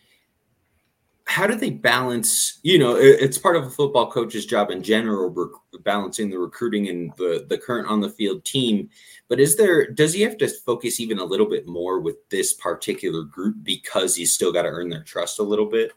how 1.27 1.47
do 1.47 1.55
they 1.55 1.71
balance 1.71 2.59
you 2.63 2.79
know 2.79 2.97
it, 2.97 3.19
it's 3.21 3.39
part 3.39 3.57
of 3.57 3.65
a 3.65 3.71
football 3.71 4.11
coach's 4.11 4.45
job 4.45 4.71
in 4.71 4.83
general 4.83 5.31
rec- 5.31 5.85
balancing 5.85 6.31
the 6.31 6.39
recruiting 6.39 6.89
and 6.89 7.13
the 7.17 7.47
the 7.49 7.59
current 7.59 7.89
on 7.89 8.01
the 8.01 8.11
field 8.11 8.45
team. 8.45 8.89
But 9.29 9.41
is 9.41 9.57
there 9.57 9.91
does 9.91 10.13
he 10.13 10.23
have 10.23 10.37
to 10.39 10.49
focus 10.49 11.01
even 11.01 11.19
a 11.19 11.25
little 11.25 11.49
bit 11.49 11.67
more 11.67 12.01
with 12.01 12.17
this 12.29 12.53
particular 12.53 13.23
group 13.23 13.57
because 13.63 14.15
he's 14.15 14.35
still 14.35 14.53
got 14.53 14.63
to 14.63 14.69
earn 14.69 14.91
their 14.91 15.03
trust 15.03 15.39
a 15.39 15.43
little 15.43 15.67
bit? 15.67 15.93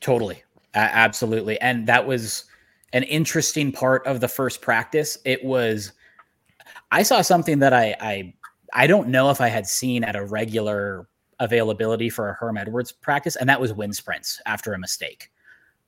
Totally. 0.00 0.42
Absolutely. 0.74 1.60
And 1.60 1.86
that 1.88 2.06
was 2.06 2.44
an 2.92 3.02
interesting 3.04 3.72
part 3.72 4.06
of 4.06 4.20
the 4.20 4.28
first 4.28 4.62
practice. 4.62 5.18
It 5.24 5.44
was 5.44 5.92
I 6.90 7.02
saw 7.02 7.22
something 7.22 7.58
that 7.60 7.72
I 7.72 7.96
I 8.00 8.34
I 8.72 8.86
don't 8.86 9.08
know 9.08 9.30
if 9.30 9.40
I 9.40 9.48
had 9.48 9.66
seen 9.66 10.04
at 10.04 10.16
a 10.16 10.24
regular 10.24 11.08
availability 11.40 12.08
for 12.08 12.28
a 12.28 12.34
Herm 12.34 12.56
Edwards 12.56 12.92
practice, 12.92 13.36
and 13.36 13.48
that 13.48 13.60
was 13.60 13.72
wind 13.72 13.96
sprints 13.96 14.40
after 14.46 14.72
a 14.72 14.78
mistake. 14.78 15.30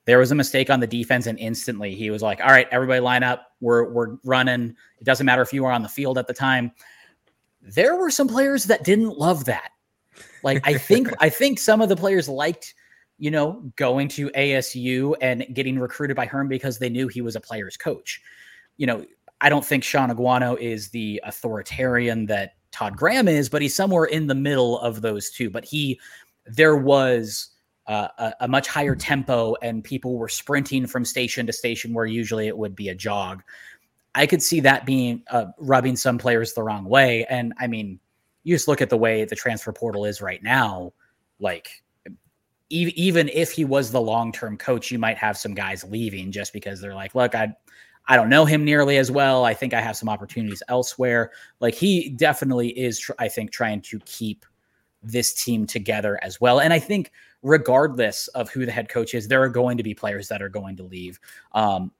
There 0.05 0.19
was 0.19 0.33
a 0.33 0.35
mistake 0.35 0.69
on 0.69 0.81
the 0.81 0.87
defense, 0.87 1.27
and 1.27 1.39
instantly 1.39 1.95
he 1.95 2.11
was 2.11 2.23
like, 2.23 2.41
"All 2.41 2.49
right, 2.49 2.67
everybody 2.73 3.01
line 3.01 3.23
up. 3.23 3.53
We're 3.61 3.89
we're 3.93 4.17
running. 4.25 4.75
It 4.99 5.05
doesn't 5.05 5.25
matter 5.25 5.43
if 5.43 5.53
you 5.53 5.65
are 5.65 5.73
on 5.73 5.83
the 5.83 5.89
field 5.89 6.19
at 6.19 6.27
the 6.27 6.35
time." 6.35 6.73
There 7.61 7.95
were 7.95 8.11
some 8.11 8.27
players 8.27 8.65
that 8.65 8.83
didn't 8.83 9.17
love 9.17 9.45
that. 9.45 9.71
Like 10.43 10.67
I 10.67 10.77
think 10.77 11.09
I 11.21 11.29
think 11.29 11.61
some 11.61 11.81
of 11.81 11.89
the 11.89 11.97
players 11.97 12.29
liked, 12.29 12.75
you 13.19 13.31
know, 13.31 13.71
going 13.77 14.09
to 14.09 14.31
ASU 14.31 15.15
and 15.21 15.47
getting 15.53 15.79
recruited 15.79 16.17
by 16.17 16.27
Herm 16.27 16.49
because 16.49 16.79
they 16.79 16.89
knew 16.89 17.07
he 17.07 17.21
was 17.21 17.37
a 17.37 17.41
player's 17.41 17.77
coach. 17.77 18.21
You 18.79 18.87
know, 18.87 19.07
I 19.41 19.49
don't 19.49 19.65
think 19.65 19.85
Shaun 19.85 20.11
Aguano 20.11 20.59
is 20.59 20.91
the 20.91 21.21
authoritarian 21.25 22.27
that 22.27 22.55
Todd 22.73 22.97
Graham 22.97 23.29
is, 23.29 23.49
but 23.49 23.63
he's 23.63 23.75
somewhere 23.75 24.07
in 24.07 24.27
the 24.27 24.35
middle 24.35 24.81
of 24.81 25.03
those 25.03 25.31
two. 25.31 25.51
But 25.51 25.65
he, 25.65 26.01
there 26.47 26.77
was 26.77 27.51
uh, 27.87 28.09
a, 28.19 28.33
a, 28.41 28.49
much 28.49 28.67
higher 28.67 28.97
tempo, 28.97 29.55
and 29.63 29.85
people 29.85 30.17
were 30.17 30.29
sprinting 30.29 30.87
from 30.87 31.05
station 31.05 31.47
to 31.47 31.53
station 31.53 31.93
where 31.93 32.07
usually 32.07 32.49
it 32.49 32.57
would 32.57 32.75
be 32.75 32.89
a 32.89 32.95
jog. 32.95 33.43
I 34.15 34.27
could 34.27 34.43
see 34.43 34.61
that 34.61 34.87
being 34.87 35.23
uh, 35.31 35.47
rubbing 35.59 35.97
some 35.97 36.19
players 36.19 36.53
the 36.53 36.63
wrong 36.63 36.85
way. 36.85 37.27
And 37.29 37.53
I 37.59 37.67
mean, 37.67 37.99
you 38.45 38.55
just 38.55 38.69
look 38.69 38.81
at 38.81 38.91
the 38.91 38.97
way 38.97 39.25
the 39.25 39.37
transfer 39.37 39.73
portal 39.73 40.05
is 40.05 40.21
right 40.21 40.43
now. 40.43 40.93
Like, 41.41 41.69
e- 42.69 42.93
even 42.97 43.29
if 43.29 43.53
he 43.53 43.65
was 43.65 43.91
the 43.91 44.01
long 44.01 44.33
term 44.33 44.57
coach, 44.57 44.91
you 44.91 44.99
might 44.99 45.19
have 45.19 45.37
some 45.37 45.55
guys 45.55 45.85
leaving 45.85 46.31
just 46.31 46.53
because 46.53 46.81
they're 46.81 46.95
like, 46.95 47.15
look, 47.15 47.35
I 47.35 47.55
I 48.07 48.17
don't 48.17 48.29
know 48.29 48.45
him 48.45 48.65
nearly 48.65 48.99
as 48.99 49.11
well. 49.11 49.45
I 49.45 49.55
think 49.55 49.75
I 49.75 49.81
have 49.81 49.97
some 49.97 50.09
opportunities 50.09 50.63
elsewhere. 50.69 51.31
Like 51.61 51.75
he 51.75 52.09
definitely 52.11 52.69
is, 52.79 52.99
tr- 52.99 53.13
I 53.19 53.29
think, 53.29 53.53
trying 53.53 53.81
to 53.83 54.01
keep 54.01 54.45
this 55.03 55.33
team 55.33 55.67
together 55.67 56.19
as 56.23 56.41
well. 56.41 56.61
And 56.61 56.73
I 56.73 56.79
think, 56.79 57.13
regardless 57.43 58.29
of 58.29 58.51
who 58.51 58.65
the 58.67 58.73
head 58.73 58.89
coach 58.89 59.15
is, 59.15 59.29
there 59.29 59.43
are 59.43 59.49
going 59.49 59.77
to 59.77 59.83
be 59.83 59.95
players 59.95 60.29
that 60.29 60.43
are 60.43 60.49
going 60.49 60.77
to 60.77 60.85
leave. 60.85 61.19
Um, 61.53 61.93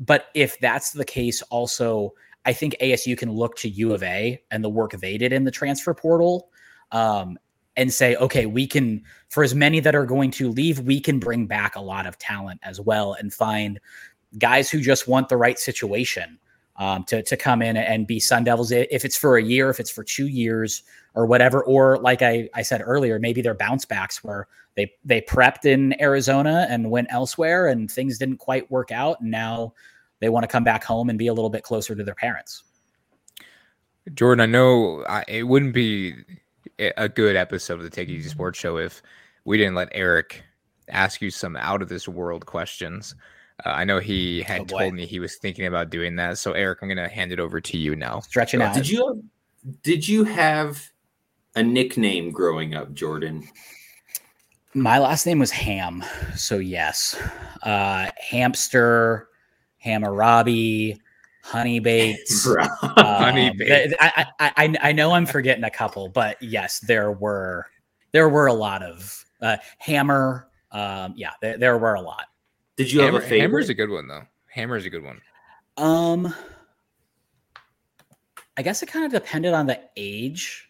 but 0.00 0.26
if 0.34 0.58
that's 0.60 0.90
the 0.90 1.04
case, 1.04 1.42
also, 1.42 2.12
I 2.44 2.52
think 2.52 2.76
ASU 2.80 3.16
can 3.16 3.30
look 3.30 3.56
to 3.56 3.68
U 3.68 3.94
of 3.94 4.02
A 4.02 4.42
and 4.50 4.64
the 4.64 4.68
work 4.68 4.92
they 4.92 5.16
did 5.16 5.32
in 5.32 5.44
the 5.44 5.50
transfer 5.50 5.94
portal 5.94 6.50
um, 6.90 7.38
and 7.76 7.92
say, 7.92 8.16
okay, 8.16 8.46
we 8.46 8.66
can, 8.66 9.02
for 9.28 9.42
as 9.44 9.54
many 9.54 9.80
that 9.80 9.94
are 9.94 10.04
going 10.04 10.30
to 10.32 10.50
leave, 10.50 10.80
we 10.80 11.00
can 11.00 11.18
bring 11.18 11.46
back 11.46 11.76
a 11.76 11.80
lot 11.80 12.06
of 12.06 12.18
talent 12.18 12.60
as 12.62 12.80
well 12.80 13.14
and 13.14 13.32
find 13.32 13.80
guys 14.38 14.70
who 14.70 14.80
just 14.80 15.08
want 15.08 15.28
the 15.28 15.36
right 15.36 15.58
situation 15.58 16.38
um, 16.76 17.04
to, 17.04 17.22
to 17.22 17.36
come 17.36 17.62
in 17.62 17.76
and 17.76 18.06
be 18.06 18.18
Sun 18.18 18.44
Devils, 18.44 18.72
if 18.72 19.04
it's 19.04 19.16
for 19.16 19.36
a 19.36 19.42
year, 19.42 19.70
if 19.70 19.78
it's 19.78 19.90
for 19.90 20.02
two 20.02 20.28
years 20.28 20.82
or 21.14 21.26
whatever, 21.26 21.62
or 21.62 21.98
like 21.98 22.22
I, 22.22 22.48
I 22.54 22.62
said 22.62 22.82
earlier, 22.84 23.18
maybe 23.18 23.42
they're 23.42 23.54
bounce 23.54 23.84
backs 23.84 24.24
where 24.24 24.48
they, 24.74 24.92
they 25.04 25.20
prepped 25.20 25.66
in 25.66 26.00
Arizona 26.00 26.66
and 26.70 26.90
went 26.90 27.08
elsewhere 27.10 27.68
and 27.68 27.90
things 27.90 28.18
didn't 28.18 28.38
quite 28.38 28.70
work 28.70 28.90
out. 28.90 29.20
And 29.20 29.30
now 29.30 29.74
they 30.20 30.30
want 30.30 30.44
to 30.44 30.48
come 30.48 30.64
back 30.64 30.82
home 30.82 31.10
and 31.10 31.18
be 31.18 31.26
a 31.26 31.34
little 31.34 31.50
bit 31.50 31.62
closer 31.62 31.94
to 31.94 32.02
their 32.02 32.14
parents. 32.14 32.64
Jordan, 34.14 34.40
I 34.40 34.46
know 34.46 35.04
I, 35.08 35.24
it 35.28 35.42
wouldn't 35.44 35.74
be 35.74 36.14
a 36.78 37.08
good 37.08 37.36
episode 37.36 37.74
of 37.74 37.82
the 37.82 37.90
Take 37.90 38.08
Easy 38.08 38.28
Sports 38.28 38.58
Show 38.58 38.78
if 38.78 39.02
we 39.44 39.58
didn't 39.58 39.74
let 39.74 39.88
Eric 39.92 40.42
ask 40.88 41.22
you 41.22 41.30
some 41.30 41.56
out 41.56 41.82
of 41.82 41.88
this 41.88 42.08
world 42.08 42.46
questions. 42.46 43.14
Uh, 43.64 43.70
I 43.70 43.84
know 43.84 43.98
he 43.98 44.42
had 44.42 44.62
oh 44.62 44.64
told 44.64 44.94
me 44.94 45.06
he 45.06 45.20
was 45.20 45.36
thinking 45.36 45.66
about 45.66 45.90
doing 45.90 46.16
that. 46.16 46.38
So 46.38 46.52
Eric, 46.52 46.80
I'm 46.82 46.88
gonna 46.88 47.08
hand 47.08 47.32
it 47.32 47.40
over 47.40 47.60
to 47.60 47.78
you 47.78 47.96
now. 47.96 48.20
Stretching 48.20 48.62
out. 48.62 48.74
Did 48.74 48.88
you 48.88 49.22
did 49.82 50.06
you 50.06 50.24
have 50.24 50.90
a 51.54 51.62
nickname 51.62 52.30
growing 52.30 52.74
up, 52.74 52.92
Jordan? 52.94 53.48
My 54.74 54.98
last 54.98 55.26
name 55.26 55.38
was 55.38 55.50
Ham, 55.50 56.02
so 56.34 56.58
yes. 56.58 57.20
Uh, 57.62 58.10
hamster, 58.16 59.28
Hammurabi, 59.78 60.98
Honey 61.42 61.78
Bates. 61.78 62.46
um, 62.46 62.68
honey 62.96 63.50
Bates. 63.50 63.94
I, 64.00 64.26
I, 64.40 64.52
I, 64.56 64.76
I 64.80 64.92
know 64.92 65.12
I'm 65.12 65.26
forgetting 65.26 65.64
a 65.64 65.70
couple, 65.70 66.08
but 66.08 66.42
yes, 66.42 66.80
there 66.80 67.12
were 67.12 67.66
there 68.12 68.28
were 68.28 68.46
a 68.46 68.52
lot 68.54 68.82
of 68.82 69.24
uh, 69.42 69.58
Hammer. 69.78 70.48
Um, 70.70 71.12
yeah, 71.16 71.32
there, 71.42 71.58
there 71.58 71.78
were 71.78 71.94
a 71.94 72.00
lot. 72.00 72.26
Did 72.76 72.90
you 72.90 73.00
Hammer, 73.00 73.20
have 73.20 73.24
a 73.24 73.26
favorite? 73.26 73.40
Hammer's 73.40 73.68
a 73.68 73.74
good 73.74 73.90
one 73.90 74.08
though. 74.08 74.22
Hammer's 74.46 74.86
a 74.86 74.90
good 74.90 75.04
one. 75.04 75.20
Um, 75.76 76.34
I 78.56 78.62
guess 78.62 78.82
it 78.82 78.86
kind 78.86 79.04
of 79.04 79.12
depended 79.12 79.54
on 79.54 79.66
the 79.66 79.80
age. 79.96 80.68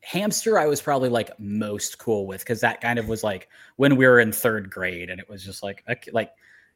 Hamster, 0.00 0.58
I 0.58 0.66
was 0.66 0.80
probably 0.80 1.08
like 1.08 1.38
most 1.38 1.98
cool 1.98 2.26
with 2.26 2.40
because 2.40 2.60
that 2.60 2.80
kind 2.80 2.98
of 2.98 3.08
was 3.08 3.22
like 3.22 3.48
when 3.76 3.96
we 3.96 4.06
were 4.06 4.20
in 4.20 4.32
third 4.32 4.70
grade, 4.70 5.10
and 5.10 5.20
it 5.20 5.28
was 5.28 5.44
just 5.44 5.62
like 5.62 5.84
like 6.12 6.32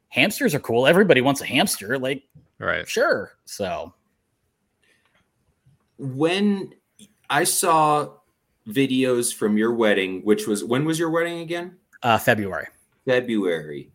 hamsters 0.08 0.54
are 0.54 0.60
cool. 0.60 0.86
Everybody 0.86 1.20
wants 1.20 1.40
a 1.40 1.46
hamster, 1.46 1.98
like 1.98 2.24
right? 2.58 2.86
Sure. 2.88 3.32
So 3.44 3.94
when 5.98 6.74
I 7.30 7.44
saw 7.44 8.10
videos 8.68 9.34
from 9.34 9.56
your 9.56 9.72
wedding, 9.72 10.20
which 10.24 10.46
was 10.46 10.64
when 10.64 10.84
was 10.84 10.98
your 10.98 11.10
wedding 11.10 11.40
again? 11.40 11.76
Uh, 12.02 12.18
February. 12.18 12.66
February 13.06 13.91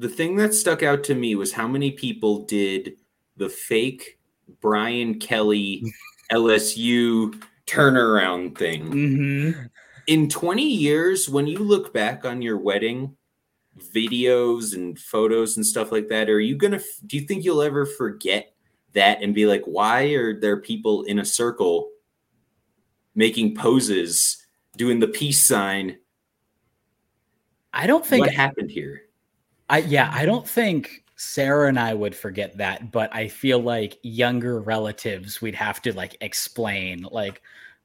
the 0.00 0.08
thing 0.08 0.34
that 0.36 0.54
stuck 0.54 0.82
out 0.82 1.04
to 1.04 1.14
me 1.14 1.34
was 1.34 1.52
how 1.52 1.68
many 1.68 1.90
people 1.90 2.46
did 2.46 2.94
the 3.36 3.50
fake 3.50 4.18
Brian 4.62 5.18
Kelly 5.18 5.84
LSU 6.32 7.38
turnaround 7.66 8.56
thing. 8.56 8.90
Mm-hmm. 8.90 9.62
In 10.06 10.28
20 10.30 10.62
years, 10.62 11.28
when 11.28 11.46
you 11.46 11.58
look 11.58 11.92
back 11.92 12.24
on 12.24 12.40
your 12.40 12.56
wedding 12.56 13.14
videos 13.94 14.74
and 14.74 14.98
photos 14.98 15.58
and 15.58 15.66
stuff 15.66 15.92
like 15.92 16.08
that, 16.08 16.30
are 16.30 16.40
you 16.40 16.56
going 16.56 16.72
to, 16.72 16.82
do 17.06 17.18
you 17.18 17.26
think 17.26 17.44
you'll 17.44 17.62
ever 17.62 17.84
forget 17.84 18.54
that 18.94 19.22
and 19.22 19.34
be 19.34 19.44
like, 19.44 19.62
why 19.66 20.04
are 20.14 20.40
there 20.40 20.56
people 20.56 21.02
in 21.02 21.18
a 21.18 21.24
circle 21.26 21.90
making 23.14 23.54
poses, 23.54 24.46
doing 24.78 24.98
the 24.98 25.08
peace 25.08 25.46
sign? 25.46 25.98
I 27.74 27.86
don't 27.86 28.04
think 28.04 28.24
what 28.24 28.34
happened 28.34 28.70
here. 28.70 29.02
I 29.70 29.78
yeah, 29.78 30.10
I 30.12 30.26
don't 30.26 30.46
think 30.46 31.04
Sarah 31.16 31.68
and 31.68 31.78
I 31.78 31.94
would 31.94 32.14
forget 32.14 32.56
that, 32.58 32.90
but 32.90 33.14
I 33.14 33.28
feel 33.28 33.60
like 33.60 33.98
younger 34.02 34.60
relatives 34.60 35.40
we'd 35.40 35.54
have 35.54 35.80
to 35.82 35.92
like 35.94 36.16
explain 36.20 37.06
like 37.10 37.40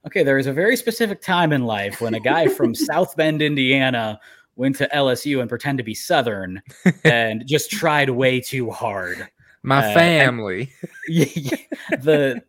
okay, 0.08 0.24
there 0.24 0.38
is 0.38 0.48
a 0.48 0.54
very 0.54 0.76
specific 0.76 1.22
time 1.22 1.52
in 1.52 1.64
life 1.64 2.02
when 2.02 2.14
a 2.14 2.20
guy 2.20 2.48
from 2.48 2.76
South 2.76 3.16
Bend, 3.16 3.42
Indiana 3.42 4.20
went 4.56 4.76
to 4.78 4.90
LSU 4.94 5.42
and 5.42 5.50
pretend 5.50 5.78
to 5.78 5.84
be 5.84 5.94
Southern 5.94 6.62
and 7.04 7.46
just 7.46 7.72
tried 7.72 8.10
way 8.10 8.40
too 8.40 8.70
hard. 8.70 9.28
My 9.64 9.92
uh, 9.92 9.94
family. 9.94 10.72
Yeah, 11.08 11.58
the 12.00 12.42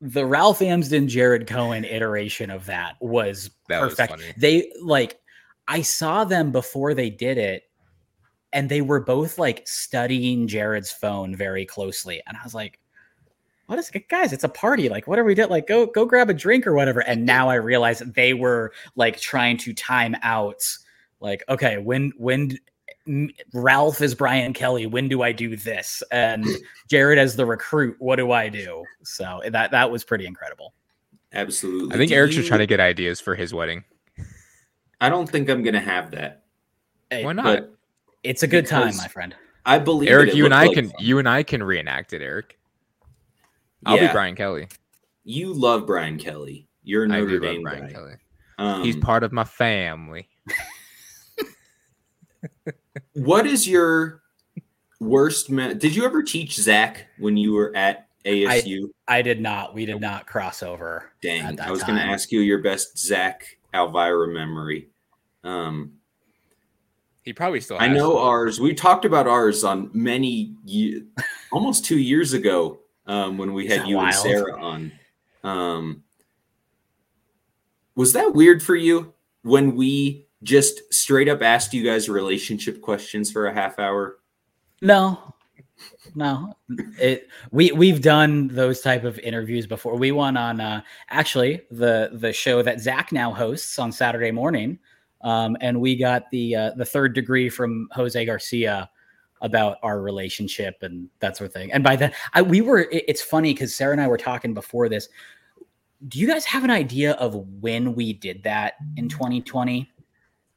the 0.00 0.24
Ralph 0.24 0.62
Amsden 0.62 1.06
Jared 1.06 1.46
Cohen 1.46 1.84
iteration 1.84 2.50
of 2.50 2.64
that 2.64 2.96
was 3.00 3.50
that 3.68 3.80
perfect. 3.80 4.12
Was 4.12 4.22
they 4.38 4.72
like 4.82 5.20
I 5.68 5.82
saw 5.82 6.24
them 6.24 6.50
before 6.50 6.94
they 6.94 7.10
did 7.10 7.36
it 7.36 7.64
and 8.54 8.68
they 8.70 8.80
were 8.80 9.00
both 9.00 9.36
like 9.38 9.66
studying 9.68 10.48
Jared's 10.48 10.90
phone 10.90 11.36
very 11.36 11.66
closely. 11.66 12.22
And 12.26 12.36
I 12.36 12.40
was 12.42 12.54
like, 12.54 12.78
what 13.66 13.78
is 13.78 13.90
guys? 14.08 14.32
It's 14.32 14.44
a 14.44 14.48
party. 14.48 14.88
Like, 14.88 15.06
what 15.06 15.18
are 15.18 15.24
we 15.24 15.34
doing? 15.34 15.50
Like, 15.50 15.66
go 15.66 15.86
go 15.86 16.06
grab 16.06 16.30
a 16.30 16.34
drink 16.34 16.66
or 16.66 16.72
whatever. 16.74 17.00
And 17.00 17.26
now 17.26 17.48
I 17.50 17.56
realize 17.56 17.98
they 17.98 18.32
were 18.32 18.72
like 18.94 19.18
trying 19.20 19.58
to 19.58 19.74
time 19.74 20.16
out. 20.22 20.62
Like, 21.20 21.42
okay, 21.48 21.78
when 21.78 22.12
when 22.16 22.58
Ralph 23.52 24.00
is 24.00 24.14
Brian 24.14 24.52
Kelly, 24.52 24.86
when 24.86 25.08
do 25.08 25.22
I 25.22 25.32
do 25.32 25.56
this? 25.56 26.02
And 26.10 26.46
Jared 26.88 27.18
as 27.18 27.36
the 27.36 27.44
recruit, 27.46 27.96
what 27.98 28.16
do 28.16 28.32
I 28.32 28.48
do? 28.48 28.84
So 29.02 29.40
eh, 29.40 29.50
that 29.50 29.70
that 29.72 29.90
was 29.90 30.04
pretty 30.04 30.26
incredible. 30.26 30.72
Absolutely. 31.32 31.92
I 31.94 31.98
think 31.98 32.10
Do 32.10 32.14
Eric's 32.14 32.34
you- 32.36 32.42
just 32.42 32.48
trying 32.48 32.60
to 32.60 32.66
get 32.66 32.80
ideas 32.80 33.20
for 33.20 33.34
his 33.34 33.52
wedding. 33.52 33.82
I 35.00 35.08
don't 35.08 35.28
think 35.28 35.50
I'm 35.50 35.62
gonna 35.62 35.80
have 35.80 36.12
that. 36.12 36.44
Hey, 37.10 37.24
Why 37.24 37.32
not? 37.32 37.64
But 38.24 38.30
It's 38.30 38.42
a 38.42 38.46
good 38.46 38.66
time, 38.66 38.96
my 38.96 39.06
friend. 39.08 39.36
I 39.66 39.78
believe 39.78 40.08
Eric, 40.10 40.34
you 40.34 40.44
and 40.46 40.54
I 40.54 40.64
like 40.66 40.74
can 40.74 40.86
fun. 40.90 40.96
you 41.04 41.18
and 41.18 41.28
I 41.28 41.42
can 41.42 41.62
reenact 41.62 42.12
it, 42.14 42.22
Eric. 42.22 42.58
I'll 43.86 43.96
Yeah. 43.96 44.06
be 44.08 44.12
Brian 44.12 44.34
Kelly. 44.34 44.68
You 45.24 45.52
love 45.52 45.86
Brian 45.86 46.18
Kelly. 46.18 46.66
You're 46.82 47.04
a 47.04 47.06
I 47.12 47.20
Notre 47.20 47.26
do 47.26 47.34
love 47.34 47.42
Dame 47.54 47.62
Brian 47.62 47.86
guy. 47.86 47.92
Kelly. 47.92 48.12
Um, 48.58 48.82
He's 48.82 48.96
part 48.96 49.22
of 49.24 49.32
my 49.32 49.44
family. 49.44 50.28
What 53.14 53.46
is 53.46 53.66
your 53.66 54.22
worst? 55.00 55.48
Me- 55.50 55.74
Did 55.74 55.96
you 55.96 56.04
ever 56.04 56.22
teach 56.22 56.56
Zach 56.56 57.06
when 57.18 57.36
you 57.36 57.52
were 57.52 57.74
at 57.76 58.08
ASU? 58.24 58.88
I 59.08 59.22
did 59.22 59.40
not. 59.40 59.74
We 59.74 59.86
did 59.86 60.00
not 60.00 60.26
cross 60.26 60.62
over. 60.62 61.10
Dang, 61.22 61.42
at 61.42 61.56
that 61.56 61.68
I 61.68 61.70
was 61.70 61.82
going 61.82 61.98
to 61.98 62.04
ask 62.04 62.30
you 62.32 62.40
your 62.40 62.58
best 62.62 62.98
Zach 62.98 63.44
Alvira 63.72 64.28
memory. 64.28 64.88
Um, 65.42 65.94
He 67.24 67.32
probably 67.32 67.60
still. 67.60 67.78
I 67.80 67.88
know 67.88 68.12
some. 68.12 68.22
ours. 68.22 68.60
We 68.60 68.74
talked 68.74 69.06
about 69.06 69.26
ours 69.26 69.64
on 69.64 69.90
many, 69.94 70.54
ye- 70.64 71.04
almost 71.52 71.84
two 71.84 71.98
years 71.98 72.34
ago 72.34 72.80
um, 73.06 73.38
when 73.38 73.54
we 73.54 73.66
had 73.66 73.80
that 73.80 73.88
you 73.88 73.98
and? 73.98 74.14
Sarah 74.14 74.62
on. 74.62 74.92
Um, 75.42 76.02
was 77.94 78.12
that 78.12 78.34
weird 78.34 78.62
for 78.62 78.76
you 78.76 79.14
when 79.42 79.74
we 79.74 80.26
just 80.42 80.92
straight 80.92 81.28
up 81.28 81.42
asked 81.42 81.72
you 81.72 81.82
guys 81.82 82.08
relationship 82.08 82.82
questions 82.82 83.30
for 83.30 83.46
a 83.46 83.54
half 83.54 83.78
hour? 83.78 84.18
No, 84.82 85.34
no. 86.14 86.54
It 87.00 87.28
we 87.50 87.72
we've 87.72 88.02
done 88.02 88.48
those 88.48 88.82
type 88.82 89.04
of 89.04 89.18
interviews 89.20 89.66
before. 89.66 89.96
We 89.96 90.12
won 90.12 90.36
on 90.36 90.60
uh, 90.60 90.82
actually 91.08 91.62
the 91.70 92.10
the 92.12 92.34
show 92.34 92.60
that 92.62 92.80
Zach 92.80 93.12
now 93.12 93.32
hosts 93.32 93.78
on 93.78 93.92
Saturday 93.92 94.30
morning, 94.30 94.78
um, 95.24 95.56
and 95.60 95.80
we 95.80 95.96
got 95.96 96.30
the 96.30 96.54
uh, 96.54 96.70
the 96.76 96.84
third 96.84 97.14
degree 97.14 97.48
from 97.48 97.88
Jose 97.92 98.24
Garcia 98.24 98.88
about 99.40 99.78
our 99.82 100.00
relationship 100.00 100.76
and 100.82 101.08
that 101.18 101.36
sort 101.36 101.48
of 101.48 101.52
thing. 101.52 101.72
And 101.72 101.82
by 101.82 101.96
then, 101.96 102.12
I 102.32 102.42
we 102.42 102.60
were. 102.60 102.80
It, 102.82 103.04
it's 103.08 103.20
funny 103.22 103.52
because 103.52 103.74
Sarah 103.74 103.92
and 103.92 104.00
I 104.00 104.06
were 104.06 104.16
talking 104.16 104.54
before 104.54 104.88
this. 104.88 105.08
Do 106.08 106.18
you 106.18 106.26
guys 106.26 106.44
have 106.44 106.64
an 106.64 106.70
idea 106.70 107.12
of 107.14 107.34
when 107.60 107.94
we 107.94 108.12
did 108.12 108.42
that 108.44 108.74
in 108.96 109.08
2020? 109.08 109.90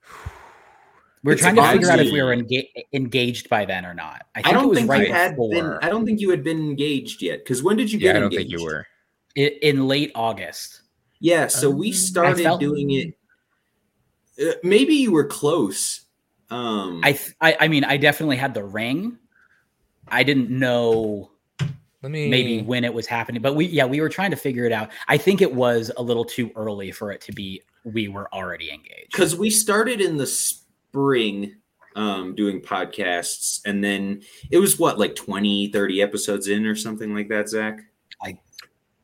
We 0.03 0.09
We're 1.23 1.33
It's 1.33 1.41
trying 1.41 1.55
to 1.55 1.67
figure 1.71 1.89
out 1.89 1.99
if 1.99 2.11
we 2.11 2.21
were 2.21 2.35
enga- 2.35 2.67
engaged 2.93 3.49
by 3.49 3.65
then 3.65 3.85
or 3.85 3.93
not. 3.93 4.25
I 4.35 4.39
I, 4.39 4.43
think 4.43 4.47
it 4.47 4.53
don't 4.59 4.69
was 4.69 4.77
think 4.79 4.89
right 4.91 5.07
you 5.07 5.13
had 5.13 5.31
before 5.31 5.49
been. 5.49 5.77
I 5.81 5.89
don't 5.89 6.05
think 6.05 6.19
you 6.19 6.29
had 6.29 6.43
been 6.43 6.59
engaged 6.59 7.21
yet. 7.21 7.39
Because 7.39 7.63
when 7.63 7.75
did 7.77 7.91
you 7.91 7.99
Yeah, 7.99 8.09
get 8.13 8.15
I 8.17 8.19
don't 8.19 8.33
engaged? 8.33 8.49
think 8.51 8.59
you 8.61 8.65
were. 8.65 8.85
i- 9.37 9.57
in 9.61 9.87
late 9.87 10.11
August. 10.15 10.81
Yeah, 11.19 11.47
so 11.47 11.71
Um, 11.71 11.77
we 11.79 11.91
started 11.91 12.43
felt- 12.43 12.59
doing 12.61 12.91
it. 12.91 13.13
Uh, 14.41 14.53
maybe 14.63 14.93
you 14.95 15.11
were 15.11 15.25
close. 15.25 16.01
Um, 16.49 17.01
I, 17.03 17.13
th- 17.13 17.33
I 17.41 17.57
I 17.61 17.67
mean, 17.67 17.83
I 17.83 17.97
definitely 17.97 18.37
had 18.37 18.53
the 18.53 18.63
ring. 18.63 19.17
I 20.07 20.23
didn't 20.23 20.49
know 20.49 21.31
Let 22.01 22.11
me 22.11 22.29
maybe 22.29 22.61
when 22.61 22.83
it 22.85 22.93
was 22.93 23.05
happening, 23.07 23.41
but 23.41 23.55
we 23.55 23.65
yeah 23.65 23.85
we 23.85 23.99
were 23.99 24.09
trying 24.09 24.31
to 24.31 24.37
figure 24.37 24.65
it 24.65 24.71
out. 24.71 24.89
I 25.07 25.17
think 25.17 25.41
it 25.41 25.53
was 25.53 25.91
a 25.97 26.01
little 26.01 26.23
too 26.23 26.51
early 26.55 26.91
for 26.91 27.11
it 27.11 27.19
to 27.21 27.33
be 27.33 27.61
we 27.83 28.07
were 28.07 28.33
already 28.33 28.69
engaged. 28.71 29.11
because 29.11 29.35
we 29.35 29.49
started 29.49 30.01
in 30.01 30.17
the 30.17 30.27
spring 30.27 31.55
um, 31.95 32.35
doing 32.35 32.61
podcasts 32.61 33.61
and 33.65 33.83
then 33.83 34.21
it 34.51 34.57
was 34.59 34.77
what 34.77 34.99
like 34.99 35.15
20 35.15 35.71
30 35.71 36.01
episodes 36.01 36.47
in 36.47 36.65
or 36.65 36.75
something 36.75 37.13
like 37.13 37.27
that 37.29 37.49
zach 37.49 37.79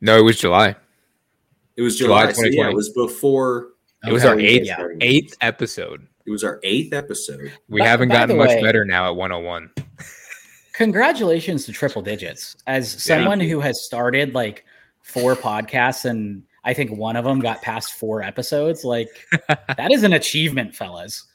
No, 0.02 0.18
it 0.18 0.22
was 0.24 0.38
July. 0.38 0.76
it 1.76 1.82
was 1.82 1.98
July 1.98 2.32
july, 2.32 2.34
so 2.34 2.46
yeah 2.46 2.70
it 2.70 2.76
was 2.76 2.90
before 2.90 3.70
It 4.08 4.12
was 4.14 4.26
our 4.26 4.39
eighth 4.39 4.66
Yeah. 4.66 4.88
eighth 5.01 5.36
episode. 5.41 6.08
it 6.26 6.32
was 6.32 6.43
our 6.43 6.60
eighth 6.64 6.93
episode 6.93 7.51
We 7.68 7.82
By- 7.82 7.88
haven't 7.88 8.10
gotten 8.10 8.38
much 8.38 8.49
way- 8.49 8.62
better 8.62 8.86
now 8.86 9.08
at 9.08 9.16
101. 9.16 9.72
Congratulations 10.74 11.66
to 11.66 11.72
triple 11.72 12.01
digits 12.01 12.56
as 12.66 12.91
someone 13.04 13.39
you. 13.39 13.49
who 13.49 13.60
has 13.60 13.84
started 13.86 14.34
like 14.34 14.66
four 15.01 15.36
podcasts 15.36 16.06
and 16.06 16.43
I 16.64 16.74
think 16.74 16.91
one 16.91 17.16
of 17.18 17.26
them 17.26 17.39
got 17.41 17.62
past 17.62 17.93
four 17.93 18.22
episodes. 18.24 18.84
Like 18.86 19.10
that 19.78 19.91
is 19.91 20.04
an 20.04 20.14
achievement, 20.14 20.74
fellas. 20.76 21.26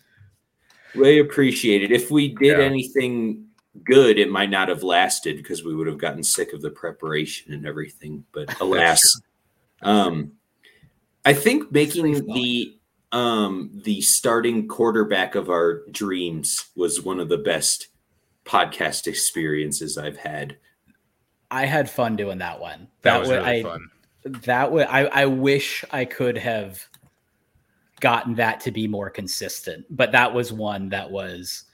we 0.94 1.20
appreciate 1.20 1.82
it 1.82 1.92
if 1.92 2.10
we 2.10 2.28
did 2.34 2.58
Yeah. 2.58 2.64
anything 2.64 3.44
good 3.84 4.18
it 4.18 4.28
might 4.30 4.50
not 4.50 4.68
have 4.68 4.82
lasted 4.82 5.36
because 5.36 5.62
we 5.62 5.72
would 5.76 5.86
have 5.86 5.98
gotten 5.98 6.22
sick 6.22 6.52
of 6.52 6.62
the 6.62 6.70
preparation 6.70 7.52
and 7.52 7.64
everything 7.66 8.24
but 8.32 8.52
alas 8.60 9.20
um 9.82 10.32
i 11.28 11.34
think 11.34 11.70
making 11.70 12.26
the 12.34 12.74
um 13.12 13.70
the 13.84 14.00
starting 14.00 14.66
quarterback 14.68 15.34
of 15.34 15.48
our 15.48 15.82
dreams 15.90 16.70
was 16.76 17.02
one 17.02 17.20
of 17.20 17.28
the 17.28 17.38
best 17.38 17.88
podcast 18.44 19.06
experiences 19.06 19.96
i've 19.96 20.18
had 20.18 20.56
I 21.50 21.66
had 21.66 21.88
fun 21.90 22.16
doing 22.16 22.38
that 22.38 22.60
one. 22.60 22.88
That, 23.02 23.20
was 23.20 23.28
wa- 23.28 23.36
really 23.36 23.60
I, 23.60 23.62
fun. 23.62 23.90
that 24.24 24.70
would 24.70 24.86
I, 24.86 25.06
I 25.06 25.26
wish 25.26 25.84
I 25.90 26.04
could 26.04 26.36
have 26.36 26.84
gotten 28.00 28.34
that 28.36 28.60
to 28.60 28.70
be 28.70 28.86
more 28.86 29.10
consistent, 29.10 29.86
but 29.90 30.12
that 30.12 30.32
was 30.32 30.52
one 30.52 30.90
that 30.90 31.10
was 31.10 31.64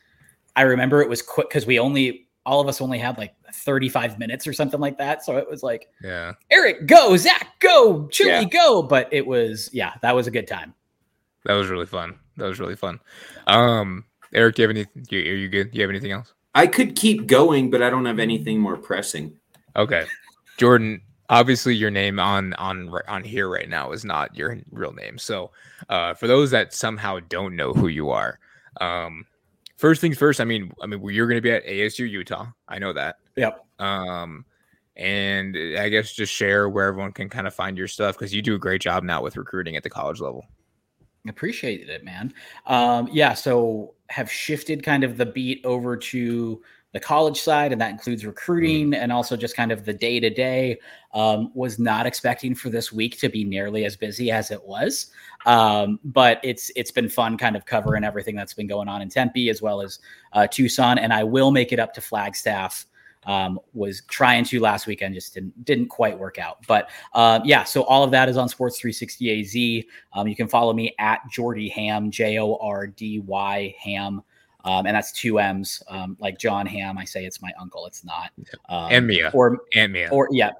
I 0.56 0.62
remember 0.62 1.02
it 1.02 1.08
was 1.08 1.22
quick 1.22 1.48
because 1.48 1.66
we 1.66 1.78
only 1.78 2.28
all 2.46 2.60
of 2.60 2.68
us 2.68 2.80
only 2.80 2.98
had 2.98 3.18
like 3.18 3.34
35 3.54 4.18
minutes 4.18 4.46
or 4.46 4.52
something 4.52 4.80
like 4.80 4.98
that. 4.98 5.24
So 5.24 5.36
it 5.36 5.48
was 5.48 5.62
like 5.62 5.88
Yeah. 6.02 6.32
Eric, 6.50 6.86
go, 6.86 7.16
Zach, 7.16 7.58
go, 7.60 8.06
Chili, 8.08 8.30
Yeah. 8.30 8.44
go. 8.44 8.82
But 8.82 9.08
it 9.12 9.26
was, 9.26 9.70
yeah, 9.72 9.94
that 10.02 10.14
was 10.14 10.26
a 10.26 10.30
good 10.30 10.46
time. 10.46 10.74
That 11.44 11.54
was 11.54 11.68
really 11.68 11.86
fun. 11.86 12.18
That 12.36 12.46
was 12.46 12.58
really 12.58 12.76
fun. 12.76 12.98
Um, 13.46 14.04
Eric, 14.32 14.56
do 14.56 14.62
you 14.62 14.68
have 14.68 14.76
any? 14.76 14.86
You, 15.10 15.18
are 15.32 15.36
you 15.36 15.48
good? 15.48 15.70
Do 15.70 15.76
you 15.78 15.82
have 15.82 15.90
anything 15.90 16.12
else? 16.12 16.32
i 16.56 16.68
could 16.68 16.94
keep 16.94 17.26
going 17.26 17.68
but 17.68 17.82
i 17.82 17.90
don't 17.90 18.04
have 18.04 18.20
anything 18.20 18.60
more 18.60 18.76
pressing 18.76 19.32
Okay, 19.76 20.04
Jordan. 20.56 21.00
Obviously, 21.30 21.74
your 21.74 21.90
name 21.90 22.20
on 22.20 22.52
on 22.54 22.94
on 23.08 23.24
here 23.24 23.48
right 23.48 23.68
now 23.68 23.90
is 23.90 24.04
not 24.04 24.36
your 24.36 24.58
real 24.70 24.92
name. 24.92 25.18
So, 25.18 25.50
uh, 25.88 26.14
for 26.14 26.28
those 26.28 26.50
that 26.52 26.72
somehow 26.72 27.18
don't 27.28 27.56
know 27.56 27.72
who 27.72 27.88
you 27.88 28.10
are, 28.10 28.38
um, 28.80 29.26
first 29.76 30.00
things 30.00 30.16
first. 30.16 30.40
I 30.40 30.44
mean, 30.44 30.72
I 30.80 30.86
mean, 30.86 31.02
you're 31.08 31.26
going 31.26 31.38
to 31.38 31.42
be 31.42 31.50
at 31.50 31.66
ASU 31.66 32.08
Utah. 32.08 32.46
I 32.68 32.78
know 32.78 32.92
that. 32.92 33.16
Yep. 33.36 33.64
Um, 33.78 34.44
and 34.96 35.56
I 35.78 35.88
guess 35.88 36.12
just 36.12 36.32
share 36.32 36.68
where 36.68 36.86
everyone 36.86 37.12
can 37.12 37.28
kind 37.28 37.46
of 37.46 37.54
find 37.54 37.76
your 37.76 37.88
stuff 37.88 38.16
because 38.16 38.32
you 38.32 38.42
do 38.42 38.54
a 38.54 38.58
great 38.58 38.80
job 38.80 39.02
now 39.02 39.22
with 39.22 39.36
recruiting 39.36 39.76
at 39.76 39.82
the 39.82 39.90
college 39.90 40.20
level. 40.20 40.46
Appreciated 41.28 41.88
it, 41.88 42.04
man. 42.04 42.32
Um, 42.66 43.08
yeah, 43.10 43.34
so 43.34 43.94
have 44.10 44.30
shifted 44.30 44.82
kind 44.82 45.04
of 45.04 45.16
the 45.16 45.26
beat 45.26 45.64
over 45.64 45.96
to 45.96 46.62
the 46.92 47.00
college 47.00 47.40
side, 47.40 47.72
and 47.72 47.80
that 47.80 47.90
includes 47.90 48.24
recruiting 48.24 48.94
and 48.94 49.10
also 49.10 49.36
just 49.36 49.56
kind 49.56 49.72
of 49.72 49.84
the 49.84 49.92
day 49.92 50.20
to 50.20 50.30
day. 50.30 50.78
Was 51.12 51.78
not 51.78 52.06
expecting 52.06 52.54
for 52.54 52.70
this 52.70 52.92
week 52.92 53.18
to 53.18 53.28
be 53.28 53.42
nearly 53.42 53.84
as 53.84 53.96
busy 53.96 54.30
as 54.30 54.50
it 54.50 54.64
was, 54.64 55.10
um, 55.46 55.98
but 56.04 56.40
it's 56.44 56.70
it's 56.76 56.92
been 56.92 57.08
fun, 57.08 57.36
kind 57.36 57.56
of 57.56 57.66
covering 57.66 58.04
everything 58.04 58.36
that's 58.36 58.54
been 58.54 58.68
going 58.68 58.88
on 58.88 59.02
in 59.02 59.08
Tempe 59.08 59.48
as 59.48 59.60
well 59.60 59.80
as 59.80 59.98
uh, 60.34 60.46
Tucson, 60.46 60.98
and 60.98 61.12
I 61.12 61.24
will 61.24 61.50
make 61.50 61.72
it 61.72 61.80
up 61.80 61.94
to 61.94 62.00
Flagstaff. 62.00 62.86
Um, 63.26 63.58
was 63.72 64.02
trying 64.08 64.44
to 64.46 64.60
last 64.60 64.86
weekend, 64.86 65.14
just 65.14 65.34
didn't 65.34 65.64
didn't 65.64 65.86
quite 65.88 66.18
work 66.18 66.38
out. 66.38 66.58
But 66.66 66.90
uh, 67.14 67.40
yeah, 67.44 67.64
so 67.64 67.84
all 67.84 68.02
of 68.04 68.10
that 68.10 68.28
is 68.28 68.36
on 68.36 68.48
Sports 68.48 68.78
360 68.80 69.40
AZ. 69.40 69.84
Um, 70.12 70.28
you 70.28 70.36
can 70.36 70.48
follow 70.48 70.72
me 70.72 70.94
at 70.98 71.20
Jordy 71.30 71.68
Ham, 71.70 72.10
J 72.10 72.38
O 72.38 72.56
R 72.56 72.86
D 72.86 73.20
Y 73.20 73.74
Ham. 73.80 74.22
Um, 74.66 74.86
and 74.86 74.96
that's 74.96 75.12
two 75.12 75.38
M's, 75.38 75.82
um, 75.88 76.16
like 76.20 76.38
Jon 76.38 76.64
Hamm. 76.64 76.96
I 76.96 77.04
say 77.04 77.26
it's 77.26 77.42
my 77.42 77.52
uncle. 77.60 77.84
It's 77.84 78.02
not. 78.02 78.30
Um, 78.70 78.88
And 78.92 79.06
Mia. 79.06 79.30
Or, 79.34 79.58
And 79.74 79.92
Mia. 79.92 80.08
or 80.10 80.26
yeah, 80.32 80.52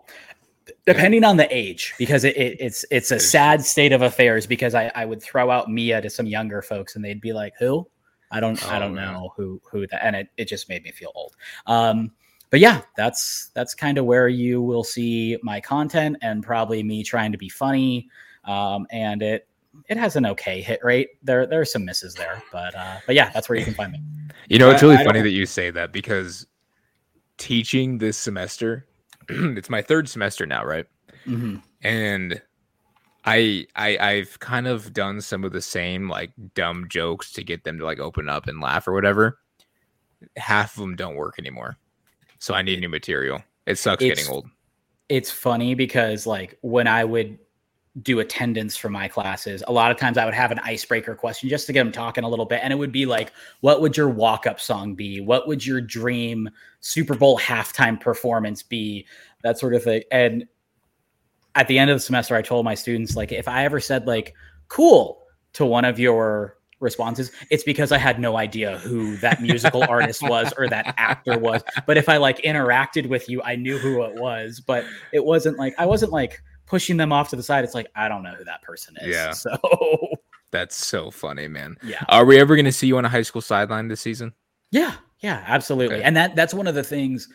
depending 0.86 1.24
on 1.24 1.36
the 1.38 1.48
age, 1.54 1.94
because 1.98 2.24
it, 2.24 2.36
it, 2.36 2.56
it's 2.60 2.84
it's 2.90 3.10
a 3.10 3.18
sad 3.18 3.64
state 3.64 3.92
of 3.92 4.02
affairs. 4.02 4.46
Because 4.46 4.74
I, 4.74 4.90
I 4.94 5.04
would 5.04 5.22
throw 5.22 5.50
out 5.50 5.70
Mia 5.70 6.00
to 6.02 6.10
some 6.10 6.26
younger 6.26 6.62
folks, 6.62 6.96
and 6.96 7.04
they'd 7.04 7.20
be 7.20 7.32
like, 7.32 7.54
"Who? 7.58 7.88
I 8.30 8.40
don't 8.40 8.62
I 8.70 8.76
Oh, 8.76 8.80
don't 8.80 8.94
man. 8.94 9.12
know 9.12 9.32
who 9.36 9.60
who 9.70 9.86
that." 9.86 10.04
And 10.04 10.16
it, 10.16 10.28
it 10.36 10.46
just 10.46 10.68
made 10.68 10.82
me 10.82 10.90
feel 10.90 11.12
old. 11.14 11.34
Um, 11.66 12.12
but 12.54 12.60
yeah, 12.60 12.82
that's 12.96 13.50
that's 13.54 13.74
kind 13.74 13.98
of 13.98 14.04
where 14.04 14.28
you 14.28 14.62
will 14.62 14.84
see 14.84 15.36
my 15.42 15.60
content 15.60 16.16
and 16.22 16.40
probably 16.40 16.84
me 16.84 17.02
trying 17.02 17.32
to 17.32 17.36
be 17.38 17.48
funny. 17.48 18.08
Um, 18.44 18.86
and 18.92 19.22
it 19.22 19.48
it 19.88 19.96
has 19.96 20.14
an 20.14 20.24
okay 20.24 20.62
hit 20.62 20.78
rate. 20.84 21.08
There 21.20 21.46
there 21.46 21.60
are 21.60 21.64
some 21.64 21.84
misses 21.84 22.14
there, 22.14 22.40
but 22.52 22.72
uh, 22.76 22.98
but 23.06 23.16
yeah, 23.16 23.30
that's 23.30 23.48
where 23.48 23.58
you 23.58 23.64
can 23.64 23.74
find 23.74 23.90
me. 23.90 24.00
You 24.48 24.60
know, 24.60 24.70
it's 24.70 24.82
really 24.82 24.94
I 24.94 24.98
funny 24.98 25.14
don't- 25.14 25.24
that 25.24 25.30
you 25.30 25.46
say 25.46 25.72
that 25.72 25.90
because 25.92 26.46
teaching 27.38 27.98
this 27.98 28.16
semester, 28.16 28.86
it's 29.28 29.68
my 29.68 29.82
third 29.82 30.08
semester 30.08 30.46
now, 30.46 30.64
right? 30.64 30.86
Mhm. 31.26 31.60
and 31.82 32.40
I 33.24 33.66
I 33.74 33.98
I've 33.98 34.38
kind 34.38 34.68
of 34.68 34.92
done 34.92 35.20
some 35.20 35.42
of 35.42 35.50
the 35.50 35.60
same 35.62 36.08
like 36.08 36.30
dumb 36.54 36.86
jokes 36.88 37.32
to 37.32 37.42
get 37.42 37.64
them 37.64 37.78
to 37.80 37.84
like 37.84 37.98
open 37.98 38.28
up 38.28 38.46
and 38.46 38.60
laugh 38.60 38.86
or 38.86 38.92
whatever. 38.92 39.40
Half 40.36 40.76
of 40.76 40.82
them 40.82 40.94
don't 40.94 41.16
work 41.16 41.34
anymore. 41.40 41.78
So 42.44 42.52
I 42.52 42.60
need 42.60 42.78
new 42.78 42.90
material. 42.90 43.42
It 43.64 43.78
sucks 43.78 44.02
It's- 44.02 44.18
getting 44.18 44.30
old. 44.30 44.46
It's 45.08 45.30
funny 45.30 45.74
because 45.74 46.26
like 46.26 46.58
when 46.60 46.86
I 46.86 47.02
would 47.02 47.38
do 48.02 48.20
attendance 48.20 48.76
for 48.76 48.90
my 48.90 49.08
classes, 49.08 49.64
a 49.66 49.72
lot 49.72 49.90
of 49.90 49.96
times 49.96 50.18
I 50.18 50.26
would 50.26 50.34
have 50.34 50.50
an 50.50 50.58
icebreaker 50.58 51.14
question 51.14 51.48
just 51.48 51.66
to 51.68 51.72
get 51.72 51.84
them 51.84 51.92
talking 51.92 52.22
a 52.22 52.28
little 52.28 52.44
bit, 52.44 52.60
and 52.62 52.70
it 52.70 52.76
would 52.76 52.92
be 52.92 53.06
like, 53.06 53.32
"What 53.60 53.80
would 53.80 53.96
your 53.96 54.10
walk-up 54.10 54.60
song 54.60 54.94
be? 54.94 55.22
What 55.22 55.48
would 55.48 55.64
your 55.64 55.80
dream 55.80 56.50
Super 56.80 57.14
Bowl 57.14 57.38
halftime 57.38 57.98
performance 57.98 58.62
be?" 58.62 59.06
That 59.42 59.58
sort 59.58 59.74
of 59.74 59.82
thing. 59.82 60.02
And 60.12 60.46
at 61.54 61.66
the 61.66 61.78
end 61.78 61.90
of 61.90 61.96
the 61.96 62.00
semester, 62.00 62.36
I 62.36 62.42
told 62.42 62.66
my 62.66 62.74
students 62.74 63.16
like, 63.16 63.32
if 63.32 63.48
I 63.48 63.64
ever 63.64 63.80
said 63.80 64.06
like 64.06 64.34
"cool" 64.68 65.22
to 65.54 65.64
one 65.64 65.86
of 65.86 65.98
your 65.98 66.58
responses, 66.84 67.32
it's 67.50 67.64
because 67.64 67.90
I 67.90 67.98
had 67.98 68.20
no 68.20 68.36
idea 68.36 68.78
who 68.78 69.16
that 69.16 69.42
musical 69.42 69.82
artist 69.88 70.22
was 70.22 70.52
or 70.56 70.68
that 70.68 70.94
actor 70.96 71.38
was. 71.38 71.62
But 71.86 71.96
if 71.96 72.08
I 72.08 72.18
like 72.18 72.38
interacted 72.42 73.08
with 73.08 73.28
you, 73.28 73.42
I 73.42 73.56
knew 73.56 73.78
who 73.78 74.02
it 74.04 74.14
was. 74.14 74.60
But 74.60 74.84
it 75.12 75.24
wasn't 75.24 75.58
like 75.58 75.74
I 75.78 75.86
wasn't 75.86 76.12
like 76.12 76.40
pushing 76.66 76.96
them 76.96 77.12
off 77.12 77.30
to 77.30 77.36
the 77.36 77.42
side. 77.42 77.64
It's 77.64 77.74
like 77.74 77.88
I 77.96 78.08
don't 78.08 78.22
know 78.22 78.34
who 78.34 78.44
that 78.44 78.62
person 78.62 78.94
is. 79.00 79.08
Yeah. 79.08 79.32
So 79.32 79.58
That's 80.52 80.76
so 80.76 81.10
funny, 81.10 81.48
man. 81.48 81.76
yeah. 81.82 82.04
Are 82.08 82.24
we 82.24 82.38
ever 82.38 82.54
going 82.54 82.64
to 82.64 82.70
see 82.72 82.86
you 82.86 82.96
on 82.96 83.04
a 83.04 83.08
high 83.08 83.22
school 83.22 83.42
sideline 83.42 83.88
this 83.88 84.00
season? 84.00 84.32
Yeah, 84.70 84.94
yeah, 85.18 85.42
absolutely. 85.48 85.96
Okay. 85.96 86.04
And 86.04 86.16
that 86.16 86.36
that's 86.36 86.54
one 86.54 86.68
of 86.68 86.76
the 86.76 86.84
things 86.84 87.28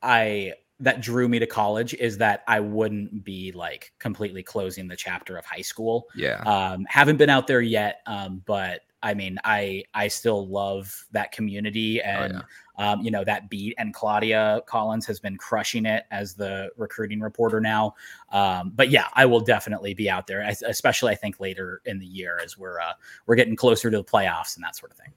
I 0.00 0.54
that 0.80 1.00
drew 1.00 1.28
me 1.28 1.38
to 1.38 1.46
college 1.46 1.94
is 1.94 2.18
that 2.18 2.42
I 2.48 2.60
wouldn't 2.60 3.24
be 3.24 3.52
like 3.52 3.92
completely 3.98 4.42
closing 4.42 4.88
the 4.88 4.96
chapter 4.96 5.36
of 5.36 5.44
high 5.44 5.62
school. 5.62 6.08
Yeah. 6.16 6.40
Um, 6.42 6.84
haven't 6.88 7.16
been 7.16 7.30
out 7.30 7.46
there 7.46 7.60
yet, 7.60 8.00
um, 8.06 8.42
but 8.44 8.80
I 9.04 9.12
mean, 9.12 9.38
I 9.44 9.84
I 9.92 10.08
still 10.08 10.48
love 10.48 11.04
that 11.12 11.30
community 11.30 12.00
and 12.00 12.42
um, 12.78 13.02
you 13.02 13.10
know 13.10 13.22
that 13.22 13.50
beat. 13.50 13.74
And 13.76 13.92
Claudia 13.92 14.62
Collins 14.66 15.04
has 15.06 15.20
been 15.20 15.36
crushing 15.36 15.84
it 15.84 16.04
as 16.10 16.34
the 16.34 16.70
recruiting 16.76 17.20
reporter 17.20 17.60
now. 17.60 17.94
Um, 18.32 18.72
but 18.74 18.88
yeah, 18.88 19.08
I 19.12 19.26
will 19.26 19.40
definitely 19.40 19.92
be 19.92 20.08
out 20.08 20.26
there, 20.26 20.40
especially 20.66 21.12
I 21.12 21.16
think 21.16 21.38
later 21.38 21.82
in 21.84 21.98
the 21.98 22.06
year 22.06 22.40
as 22.42 22.56
we're 22.56 22.80
uh, 22.80 22.94
we're 23.26 23.36
getting 23.36 23.56
closer 23.56 23.90
to 23.90 23.98
the 23.98 24.04
playoffs 24.04 24.56
and 24.56 24.64
that 24.64 24.74
sort 24.74 24.90
of 24.90 24.96
thing. 24.96 25.12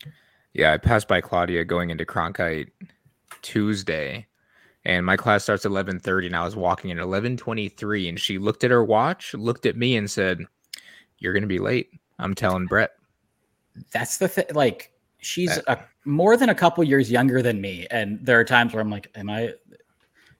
Yeah, 0.52 0.74
I 0.74 0.78
passed 0.78 1.08
by 1.08 1.22
Claudia 1.22 1.64
going 1.64 1.90
into 1.90 2.06
Cronkite 2.06 2.70
Tuesday, 3.42 4.28
and 4.88 5.06
my 5.06 5.18
class 5.18 5.44
starts 5.44 5.66
at 5.66 5.70
eleven 5.70 6.00
thirty, 6.00 6.26
and 6.28 6.36
I 6.36 6.44
was 6.44 6.56
walking 6.56 6.96
twenty 7.38 7.70
three, 7.70 8.08
and 8.10 8.20
she 8.20 8.40
looked 8.40 8.64
at 8.64 8.72
her 8.72 8.84
watch, 8.84 9.34
looked 9.36 9.66
at 9.68 9.76
me, 9.78 9.98
and 9.98 10.10
said, 10.10 10.40
"You're 11.20 11.34
gonna 11.34 11.46
be 11.46 11.60
late." 11.60 11.92
I'm 12.18 12.34
telling 12.34 12.66
Brett. 12.66 12.92
that's 13.92 14.18
the 14.18 14.28
thing 14.28 14.46
like 14.54 14.92
she's 15.20 15.56
a, 15.68 15.78
more 16.06 16.36
than 16.38 16.50
a 16.50 16.56
couple 16.56 16.84
years 16.84 17.12
younger 17.12 17.42
than 17.44 17.62
me 17.62 17.86
and 17.92 18.18
there 18.24 18.40
are 18.40 18.44
times 18.44 18.74
where 18.74 18.82
i'm 18.82 18.90
like 18.90 19.12
am 19.16 19.30
i 19.30 19.54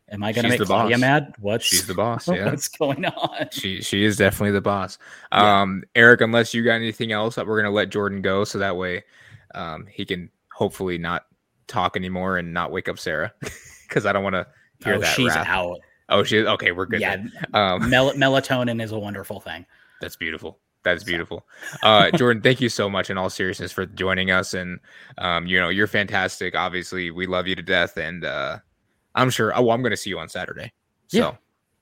am 0.10 0.24
i 0.24 0.32
gonna 0.32 0.48
She's 0.48 0.52
make 0.54 0.60
the 0.60 0.66
claudia 0.66 0.96
boss. 0.96 1.02
mad 1.02 1.34
what's 1.40 1.66
She's 1.66 1.86
the 1.86 1.94
boss. 1.94 2.28
Yeah, 2.34 2.46
what's 2.46 2.68
going 2.68 3.06
on 3.06 3.50
she 3.52 3.82
she 3.82 4.04
is 4.06 4.18
definitely 4.18 4.52
the 4.52 4.62
boss. 4.62 4.98
Yeah. 5.32 5.62
Um, 5.62 5.84
Eric, 5.96 6.22
unless 6.22 6.54
you 6.54 6.64
got 6.64 6.76
anything 6.76 7.12
else, 7.12 7.36
that 7.36 7.46
we're 7.46 7.62
gonna 7.62 7.74
let 7.74 7.90
Jordan 7.90 8.22
go, 8.24 8.44
so 8.44 8.58
that 8.60 8.76
way, 8.76 9.04
um, 9.54 9.86
he 9.88 10.04
can 10.06 10.32
hopefully 10.52 10.98
not 10.98 11.26
talk 11.68 11.96
anymore 11.96 12.38
and 12.38 12.54
not 12.54 12.72
wake 12.72 12.88
up 12.90 12.98
Sarah, 12.98 13.34
because 13.88 14.06
I 14.06 14.12
don't 14.14 14.24
want 14.24 14.36
to 14.36 14.48
hear 14.84 14.96
oh 14.96 15.00
that. 15.00 15.16
she's 15.16 15.30
rap. 15.36 15.48
out 15.48 15.78
Oh, 16.10 16.24
she 16.24 16.40
okay. 16.46 16.72
We're 16.72 16.86
good. 16.86 17.02
yeah. 17.02 17.24
Um, 17.54 17.90
mel- 17.90 18.14
melatonin 18.14 18.82
is 18.82 18.92
a 18.94 19.00
wonderful 19.00 19.40
thing 19.42 19.66
That's 20.02 20.16
beautiful. 20.16 20.60
That's 20.84 21.04
beautiful. 21.04 21.46
Uh, 21.84 22.12
Jordan, 22.12 22.42
thank 22.42 22.62
you 22.62 22.70
so 22.70 22.90
much 22.90 23.10
in 23.10 23.18
all 23.18 23.30
seriousness 23.30 23.74
for 23.74 23.86
joining 23.86 24.32
us. 24.32 24.54
And, 24.54 24.80
um, 25.18 25.46
you 25.46 25.60
know, 25.60 25.68
you're 25.68 25.88
fantastic. 25.88 26.56
Obviously, 26.56 27.12
we 27.12 27.26
love 27.28 27.46
you 27.46 27.56
to 27.56 27.62
death. 27.62 27.98
And 27.98 28.24
uh, 28.24 28.60
I'm 29.16 29.30
sure, 29.30 29.52
oh, 29.54 29.64
well, 29.64 29.72
I'm 29.76 29.82
going 29.82 29.92
to 29.92 29.98
see 29.98 30.10
you 30.10 30.18
on 30.20 30.30
Saturday. 30.30 30.72
So 31.08 31.18
Yeah. 31.18 31.32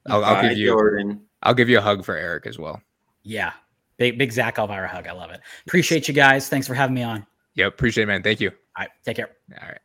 I'll, 0.07 0.25
I'll 0.25 0.35
Bye, 0.41 0.49
give 0.49 0.57
you, 0.57 0.67
Jordan. 0.69 1.21
I'll 1.43 1.53
give 1.53 1.69
you 1.69 1.77
a 1.77 1.81
hug 1.81 2.03
for 2.03 2.15
Eric 2.17 2.47
as 2.47 2.57
well. 2.57 2.81
yeah 3.23 3.51
big 3.97 4.17
big 4.17 4.29
zach 4.31 4.57
alvira 4.59 4.87
hug 4.89 5.07
i 5.07 5.11
love 5.13 5.31
it 5.31 5.39
appreciate 5.67 6.05
you 6.09 6.13
guys 6.13 6.49
thanks 6.49 6.67
for 6.67 6.73
having 6.73 6.93
me 6.95 7.01
on 7.03 7.19
all 7.19 7.27
Yep. 7.55 7.67
Appreciate 7.73 8.03
it, 8.03 8.07
man. 8.07 8.21
Thank 8.23 8.41
you. 8.41 8.51
right 8.77 8.89
take 9.05 9.15
care 9.17 9.29
All 9.61 9.67
right. 9.69 9.79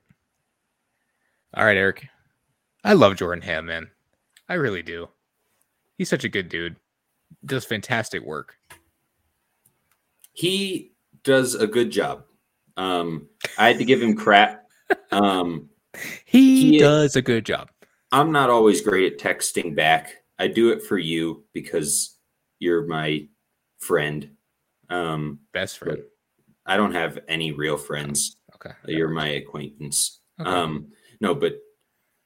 All 1.55 1.65
right, 1.65 1.77
Eric. 1.77 2.07
I 2.85 2.93
love 2.95 3.17
Jordan 3.17 3.43
Ham, 3.43 3.67
man. 3.67 3.91
I 4.49 4.55
really 4.55 4.83
do. 4.83 5.09
He's 5.99 6.09
such 6.09 6.25
a 6.25 6.29
good 6.29 6.49
dude. 6.49 6.77
Does 7.45 7.65
fantastic 7.65 8.23
work. 8.23 8.57
He 10.33 10.93
does 11.25 11.55
a 11.55 11.67
good 11.67 11.91
job. 11.91 12.25
Um, 12.77 13.29
I 13.59 13.69
had 13.69 13.79
to 13.79 13.85
give 13.85 14.03
him 14.03 14.15
crap. 14.17 14.59
Um, 15.13 15.69
He 16.25 16.73
He- 16.73 16.79
does 16.79 17.15
a 17.15 17.23
good 17.23 17.47
job. 17.47 17.71
I'm 18.11 18.33
not 18.33 18.51
always 18.51 18.81
great 18.81 19.13
at 19.13 19.19
texting 19.21 19.77
back. 19.77 20.17
I 20.37 20.49
do 20.49 20.71
it 20.71 20.83
for 20.83 20.99
you 20.99 21.45
because 21.53 22.17
you're 22.59 22.85
my 22.87 23.29
friend. 23.79 24.31
Um, 24.89 25.39
Best 25.53 25.79
friend. 25.79 25.99
I 26.67 26.77
don't 26.77 26.93
have 26.93 27.21
any 27.29 27.53
real 27.53 27.77
friends. 27.77 28.37
Okay. 28.57 28.73
You're 28.87 29.11
my 29.11 29.29
acquaintance. 29.29 30.21
Okay. 30.41 30.51
Um, 30.51 30.89
no, 31.21 31.35
but 31.35 31.59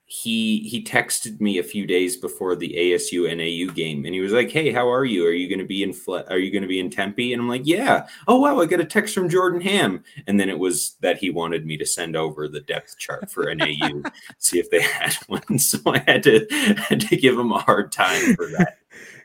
he 0.06 0.58
he 0.60 0.84
texted 0.84 1.40
me 1.40 1.56
a 1.58 1.62
few 1.62 1.86
days 1.86 2.18
before 2.18 2.54
the 2.54 2.74
ASU 2.76 3.24
NAU 3.24 3.72
game, 3.72 4.04
and 4.04 4.14
he 4.14 4.20
was 4.20 4.32
like, 4.32 4.50
"Hey, 4.50 4.70
how 4.70 4.86
are 4.92 5.06
you? 5.06 5.26
Are 5.26 5.32
you 5.32 5.48
going 5.48 5.60
to 5.60 5.64
be 5.64 5.82
in 5.82 5.94
Fle- 5.94 6.26
Are 6.28 6.38
you 6.38 6.52
going 6.52 6.62
to 6.62 6.68
be 6.68 6.78
in 6.78 6.90
Tempe?" 6.90 7.32
And 7.32 7.40
I'm 7.40 7.48
like, 7.48 7.62
"Yeah." 7.64 8.06
Oh 8.28 8.38
wow, 8.38 8.60
I 8.60 8.66
got 8.66 8.80
a 8.80 8.84
text 8.84 9.14
from 9.14 9.30
Jordan 9.30 9.62
Ham, 9.62 10.04
and 10.26 10.38
then 10.38 10.50
it 10.50 10.58
was 10.58 10.96
that 11.00 11.16
he 11.16 11.30
wanted 11.30 11.64
me 11.64 11.78
to 11.78 11.86
send 11.86 12.16
over 12.16 12.48
the 12.48 12.60
depth 12.60 12.98
chart 12.98 13.30
for 13.30 13.52
NAU, 13.54 14.02
see 14.38 14.58
if 14.58 14.68
they 14.70 14.82
had 14.82 15.14
one. 15.26 15.58
So 15.58 15.78
I 15.86 15.98
had 16.06 16.22
to 16.24 16.46
had 16.76 17.00
to 17.00 17.16
give 17.16 17.38
him 17.38 17.50
a 17.50 17.58
hard 17.60 17.90
time 17.90 18.36
for 18.36 18.46
that, 18.48 18.76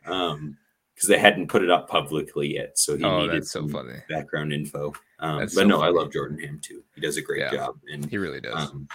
um, 0.05 0.57
because 0.95 1.09
they 1.09 1.19
hadn't 1.19 1.49
put 1.49 1.61
it 1.61 1.69
up 1.69 1.89
publicly 1.89 2.53
yet. 2.55 2.79
So 2.79 2.95
he 2.95 3.03
oh, 3.03 3.19
needed 3.25 3.45
so 3.45 3.59
some 3.59 3.69
funny. 3.69 3.99
background 4.07 4.53
info. 4.53 4.93
Um, 5.19 5.39
but 5.39 5.51
so 5.51 5.63
no, 5.65 5.81
I 5.81 5.89
love 5.89 6.13
Jordan 6.13 6.39
Ham 6.39 6.59
too. 6.63 6.83
He 6.95 7.01
does 7.01 7.17
a 7.17 7.21
great 7.21 7.41
Yeah. 7.41 7.51
job, 7.51 7.75
and 7.91 8.05
He 8.09 8.17
really 8.17 8.39
does. 8.39 8.69
um, 8.71 8.87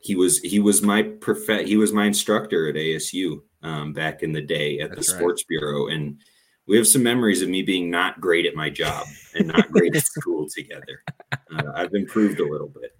he 0.00 0.14
was 0.14 0.38
he 0.40 0.58
was 0.60 0.82
my 0.82 1.02
prof- 1.02 1.66
he 1.66 1.76
was 1.76 1.92
my 1.92 2.06
instructor 2.06 2.68
at 2.68 2.74
ASU 2.76 3.40
um, 3.62 3.92
back 3.92 4.22
in 4.22 4.32
the 4.32 4.40
day 4.42 4.78
at 4.80 4.90
That's 4.90 5.06
the 5.08 5.12
right. 5.14 5.18
sports 5.20 5.44
bureau, 5.44 5.88
and 5.88 6.20
we 6.66 6.76
have 6.76 6.86
some 6.86 7.02
memories 7.02 7.42
of 7.42 7.48
me 7.48 7.62
being 7.62 7.90
not 7.90 8.20
great 8.20 8.46
at 8.46 8.54
my 8.54 8.70
job 8.70 9.06
and 9.34 9.48
not 9.48 9.70
great 9.72 9.96
at 9.96 10.04
school 10.06 10.46
together. 10.54 11.02
Uh, 11.32 11.62
I've 11.74 11.94
improved 11.94 12.40
a 12.40 12.46
little 12.48 12.68
bit. 12.68 12.96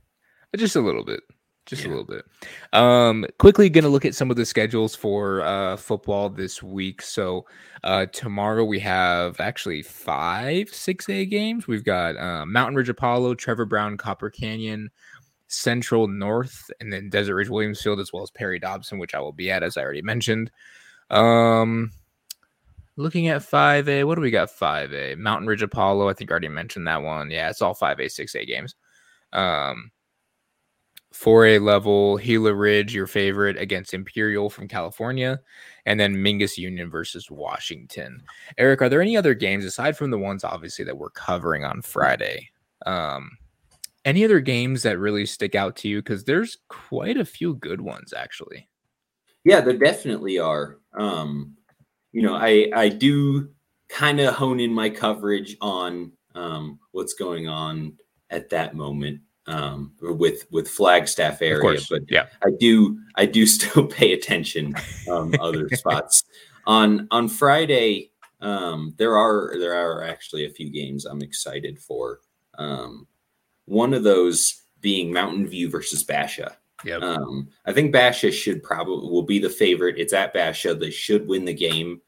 just 0.56 0.76
a 0.76 0.80
little 0.80 1.04
bit 1.04 1.20
just 1.66 1.84
a 1.84 1.88
little 1.88 2.02
bit 2.02 2.24
um 2.72 3.26
quickly 3.38 3.68
gonna 3.68 3.90
look 3.90 4.06
at 4.06 4.14
some 4.14 4.30
of 4.30 4.38
the 4.38 4.46
schedules 4.46 4.94
for 4.96 5.42
uh 5.42 5.76
football 5.76 6.30
this 6.30 6.62
week 6.62 7.02
so 7.02 7.44
uh 7.84 8.06
tomorrow 8.06 8.64
we 8.64 8.78
have 8.80 9.38
actually 9.38 9.82
five 9.82 10.68
6a 10.68 11.28
games 11.28 11.66
we've 11.68 11.84
got 11.84 12.16
uh, 12.16 12.46
mountain 12.46 12.74
ridge 12.74 12.88
apollo 12.88 13.34
trevor 13.34 13.66
browne 13.66 13.98
copper 13.98 14.30
canyon 14.30 14.88
central 15.48 16.06
north 16.06 16.70
and 16.80 16.92
then 16.92 17.08
desert 17.08 17.34
ridge 17.34 17.48
williamsfield 17.48 18.00
as 18.00 18.12
well 18.12 18.22
as 18.22 18.30
perry 18.30 18.58
dobson 18.58 18.98
which 18.98 19.14
i 19.14 19.20
will 19.20 19.32
be 19.32 19.50
at 19.50 19.62
as 19.62 19.76
i 19.76 19.82
already 19.82 20.02
mentioned. 20.02 20.50
Um 21.10 21.90
looking 22.96 23.28
at 23.28 23.42
5a 23.42 24.06
what 24.06 24.16
do 24.16 24.20
we 24.20 24.30
got? 24.30 24.50
5a 24.50 25.16
mountain 25.16 25.46
ridge 25.46 25.62
apollo. 25.62 26.08
I 26.08 26.12
think 26.12 26.30
I 26.30 26.32
already 26.32 26.48
mentioned 26.48 26.86
that 26.86 27.02
one. 27.02 27.30
Yeah 27.30 27.48
it's 27.48 27.62
all 27.62 27.74
5a 27.74 27.98
6a 27.98 28.46
games. 28.46 28.74
Um 29.32 29.90
4A 31.14 31.62
level, 31.62 32.18
Gila 32.18 32.54
Ridge, 32.54 32.94
your 32.94 33.06
favorite 33.06 33.56
against 33.56 33.94
Imperial 33.94 34.50
from 34.50 34.68
California, 34.68 35.40
and 35.86 35.98
then 35.98 36.16
Mingus 36.16 36.58
Union 36.58 36.90
versus 36.90 37.30
Washington. 37.30 38.22
Eric, 38.58 38.82
are 38.82 38.88
there 38.88 39.00
any 39.00 39.16
other 39.16 39.34
games 39.34 39.64
aside 39.64 39.96
from 39.96 40.10
the 40.10 40.18
ones 40.18 40.44
obviously 40.44 40.84
that 40.84 40.98
we're 40.98 41.10
covering 41.10 41.64
on 41.64 41.82
Friday? 41.82 42.50
Um, 42.84 43.30
any 44.08 44.24
other 44.24 44.40
games 44.40 44.82
that 44.82 44.98
really 44.98 45.26
stick 45.26 45.54
out 45.54 45.76
to 45.76 45.88
you? 45.88 45.98
Because 45.98 46.24
there's 46.24 46.56
quite 46.68 47.18
a 47.18 47.24
few 47.24 47.54
good 47.54 47.80
ones 47.80 48.14
actually. 48.16 48.68
Yeah, 49.44 49.60
there 49.60 49.76
definitely 49.76 50.38
are. 50.38 50.78
Um, 50.98 51.56
you 52.12 52.22
know, 52.22 52.34
I 52.34 52.70
I 52.74 52.88
do 52.88 53.50
kind 53.88 54.20
of 54.20 54.34
hone 54.34 54.60
in 54.60 54.72
my 54.72 54.88
coverage 54.90 55.56
on 55.60 56.12
um, 56.34 56.78
what's 56.92 57.14
going 57.14 57.48
on 57.48 57.98
at 58.30 58.48
that 58.50 58.74
moment 58.74 59.20
um, 59.46 59.92
with 60.00 60.46
with 60.50 60.68
Flagstaff 60.68 61.42
area, 61.42 61.80
but 61.90 62.02
yeah, 62.10 62.26
I 62.42 62.50
do 62.58 62.98
I 63.16 63.26
do 63.26 63.46
still 63.56 63.86
pay 63.86 64.12
attention 64.14 64.74
um, 65.10 65.34
other 65.40 65.68
spots. 65.72 66.24
On 66.66 67.06
on 67.10 67.28
Friday, 67.28 68.10
Um, 68.40 68.94
there 68.98 69.16
are 69.16 69.58
there 69.58 69.74
are 69.74 70.02
actually 70.04 70.46
a 70.46 70.50
few 70.50 70.70
games 70.70 71.04
I'm 71.04 71.22
excited 71.22 71.78
for. 71.78 72.20
Um, 72.58 73.06
one 73.68 73.94
of 73.94 74.02
those 74.02 74.62
being 74.80 75.12
Mountain 75.12 75.46
View 75.48 75.70
versus 75.70 76.02
Basha. 76.02 76.56
Yep. 76.84 77.02
Um, 77.02 77.48
I 77.66 77.72
think 77.72 77.92
Basha 77.92 78.30
should 78.30 78.62
probably 78.62 79.10
will 79.10 79.22
be 79.22 79.38
the 79.38 79.50
favorite. 79.50 79.98
It's 79.98 80.12
at 80.12 80.32
Basha. 80.32 80.74
They 80.74 80.90
should 80.90 81.26
win 81.26 81.44
the 81.44 81.54
game. 81.54 82.00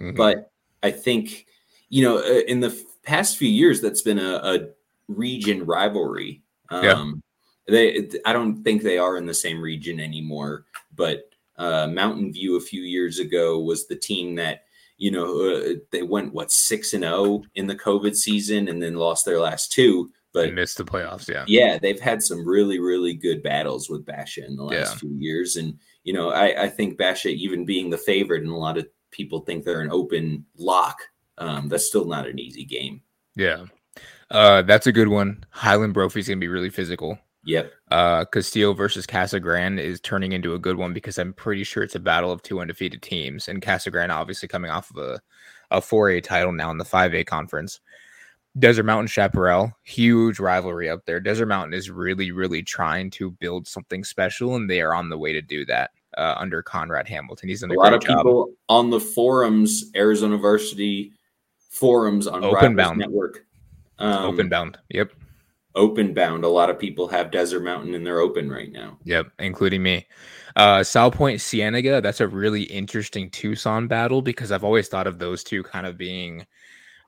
Mhm. 0.00 0.16
But 0.16 0.50
I 0.82 0.90
think, 0.90 1.46
you 1.88 2.02
know, 2.02 2.18
uh, 2.18 2.42
in 2.46 2.60
the 2.60 2.76
past 3.02 3.36
few 3.36 3.48
years, 3.48 3.80
that's 3.80 4.02
been 4.02 4.18
a, 4.18 4.40
a 4.42 4.68
region 5.08 5.64
rivalry. 5.64 6.42
Um, 6.70 6.84
Yeah. 6.84 7.12
They, 7.68 8.08
I 8.24 8.32
don't 8.32 8.62
think 8.62 8.82
they 8.82 8.98
are 8.98 9.16
in 9.16 9.26
the 9.26 9.34
same 9.34 9.60
region 9.60 9.98
anymore. 9.98 10.66
But 10.94 11.30
uh, 11.56 11.88
Mountain 11.88 12.32
View 12.32 12.56
a 12.56 12.60
few 12.60 12.82
years 12.82 13.18
ago 13.18 13.58
was 13.58 13.86
the 13.86 13.96
team 13.96 14.36
that, 14.36 14.64
you 14.98 15.10
know, 15.10 15.40
uh, 15.40 15.74
they 15.90 16.02
went 16.02 16.32
what 16.32 16.52
six 16.52 16.94
and 16.94 17.02
zero 17.02 17.42
in 17.54 17.66
the 17.66 17.74
COVID 17.74 18.14
season, 18.14 18.68
and 18.68 18.82
then 18.82 18.94
lost 18.94 19.24
their 19.24 19.40
last 19.40 19.72
two. 19.72 20.10
But 20.36 20.54
missed 20.54 20.78
the 20.78 20.84
playoffs. 20.84 21.28
Yeah. 21.28 21.44
yeah, 21.48 21.78
they've 21.78 22.00
had 22.00 22.22
some 22.22 22.46
really, 22.46 22.78
really 22.78 23.14
good 23.14 23.42
battles 23.42 23.88
with 23.90 24.04
Basha 24.06 24.44
in 24.46 24.56
the 24.56 24.64
last 24.64 24.92
Yeah. 24.92 24.98
few 24.98 25.14
years. 25.18 25.56
And, 25.56 25.78
you 26.04 26.12
know, 26.12 26.30
I, 26.30 26.64
I 26.64 26.68
think 26.68 26.98
Basha, 26.98 27.28
even 27.30 27.64
being 27.64 27.90
the 27.90 27.98
favorite, 27.98 28.42
and 28.42 28.50
a 28.52 28.56
lot 28.56 28.78
of 28.78 28.86
people 29.10 29.40
think 29.40 29.64
they're 29.64 29.80
an 29.80 29.90
open 29.90 30.44
lock, 30.56 30.98
um, 31.38 31.68
that's 31.68 31.86
still 31.86 32.04
not 32.06 32.26
an 32.28 32.38
easy 32.38 32.64
game. 32.64 33.02
Yeah. 33.34 33.64
Uh, 34.30 34.62
that's 34.62 34.86
a 34.86 34.92
good 34.92 35.08
one. 35.08 35.44
Highland 35.50 35.94
Brophy's 35.94 36.28
gonna 36.28 36.40
be 36.40 36.48
really 36.48 36.70
physical. 36.70 37.18
Yep. 37.44 37.72
Uh, 37.92 38.24
Casteel 38.24 38.76
versus 38.76 39.06
Casa 39.06 39.38
Grande 39.38 39.78
is 39.78 40.00
turning 40.00 40.32
into 40.32 40.54
a 40.54 40.58
good 40.58 40.76
one 40.76 40.92
because 40.92 41.16
I'm 41.16 41.32
pretty 41.32 41.62
sure 41.62 41.84
it's 41.84 41.94
a 41.94 42.00
battle 42.00 42.32
of 42.32 42.42
two 42.42 42.60
undefeated 42.60 43.02
teams, 43.02 43.46
and 43.46 43.62
Casa 43.62 43.88
Grande 43.90 44.10
obviously 44.10 44.48
coming 44.48 44.70
off 44.70 44.90
of 44.90 44.96
a 44.96 45.20
a 45.70 45.80
4A 45.80 46.22
title 46.22 46.52
now 46.52 46.70
in 46.70 46.78
the 46.78 46.84
5A 46.84 47.26
conference. 47.26 47.80
Desert 48.58 48.84
Mountain 48.84 49.08
Chaparral, 49.08 49.70
huge 49.82 50.38
rivalry 50.40 50.88
up 50.88 51.04
there. 51.04 51.20
Desert 51.20 51.46
Mountain 51.46 51.74
is 51.74 51.90
really, 51.90 52.30
really 52.32 52.62
trying 52.62 53.10
to 53.10 53.30
build 53.32 53.66
something 53.68 54.02
special, 54.02 54.56
and 54.56 54.68
they 54.68 54.80
are 54.80 54.94
on 54.94 55.08
the 55.10 55.18
way 55.18 55.32
to 55.32 55.42
do 55.42 55.64
that 55.66 55.90
uh, 56.16 56.34
under 56.38 56.62
Conrad 56.62 57.06
Hamilton. 57.06 57.48
He's 57.50 57.60
done 57.60 57.70
A 57.70 57.74
a, 57.74 57.76
lot 57.76 57.92
of 57.92 58.00
job. 58.02 58.18
people 58.18 58.50
on 58.68 58.88
the 58.90 59.00
forums, 59.00 59.90
Arizona 59.94 60.38
Varsity 60.38 61.12
forums 61.70 62.26
on 62.26 62.42
Open 62.44 62.54
Rivals 62.74 62.76
bound. 62.76 62.98
Network. 62.98 63.44
Um, 63.98 64.24
Open 64.24 64.48
bound. 64.48 64.78
Yep. 64.90 65.12
open 65.74 66.14
bound. 66.14 66.44
A 66.44 66.48
lot 66.48 66.70
of 66.70 66.78
people 66.78 67.06
have 67.08 67.30
Desert 67.30 67.60
Mountain 67.62 67.94
in 67.94 68.02
their 68.04 68.20
open 68.20 68.50
right 68.50 68.72
now. 68.72 68.96
Yep, 69.04 69.26
including 69.38 69.82
me. 69.82 70.06
Uh 70.56 70.78
Salpointe 70.78 71.38
Cienega, 71.46 72.00
that's 72.00 72.22
a 72.22 72.26
really 72.28 72.62
interesting 72.62 73.28
Tucson 73.28 73.86
battle 73.86 74.22
because 74.22 74.52
I've 74.52 74.64
always 74.64 74.88
thought 74.88 75.06
of 75.06 75.18
those 75.18 75.44
two 75.44 75.62
kind 75.62 75.86
of 75.86 75.98
being 75.98 76.46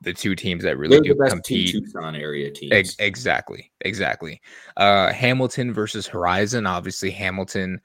the 0.03 0.13
two 0.13 0.35
teams 0.35 0.63
that 0.65 0.79
really 0.79 0.97
They're 0.97 1.15
do 1.15 1.15
the 1.15 1.31
compete. 1.31 1.73
Tucson 1.73 2.15
area 2.15 2.51
teams. 2.51 2.73
Ex- 2.73 2.97
exactly, 2.99 3.71
exactly. 3.81 4.41
Uh 4.77 5.13
Hamilton 5.13 5.73
versus 5.73 6.07
Horizon, 6.07 6.67
obviously 6.67 7.11
Hamilton 7.11 7.81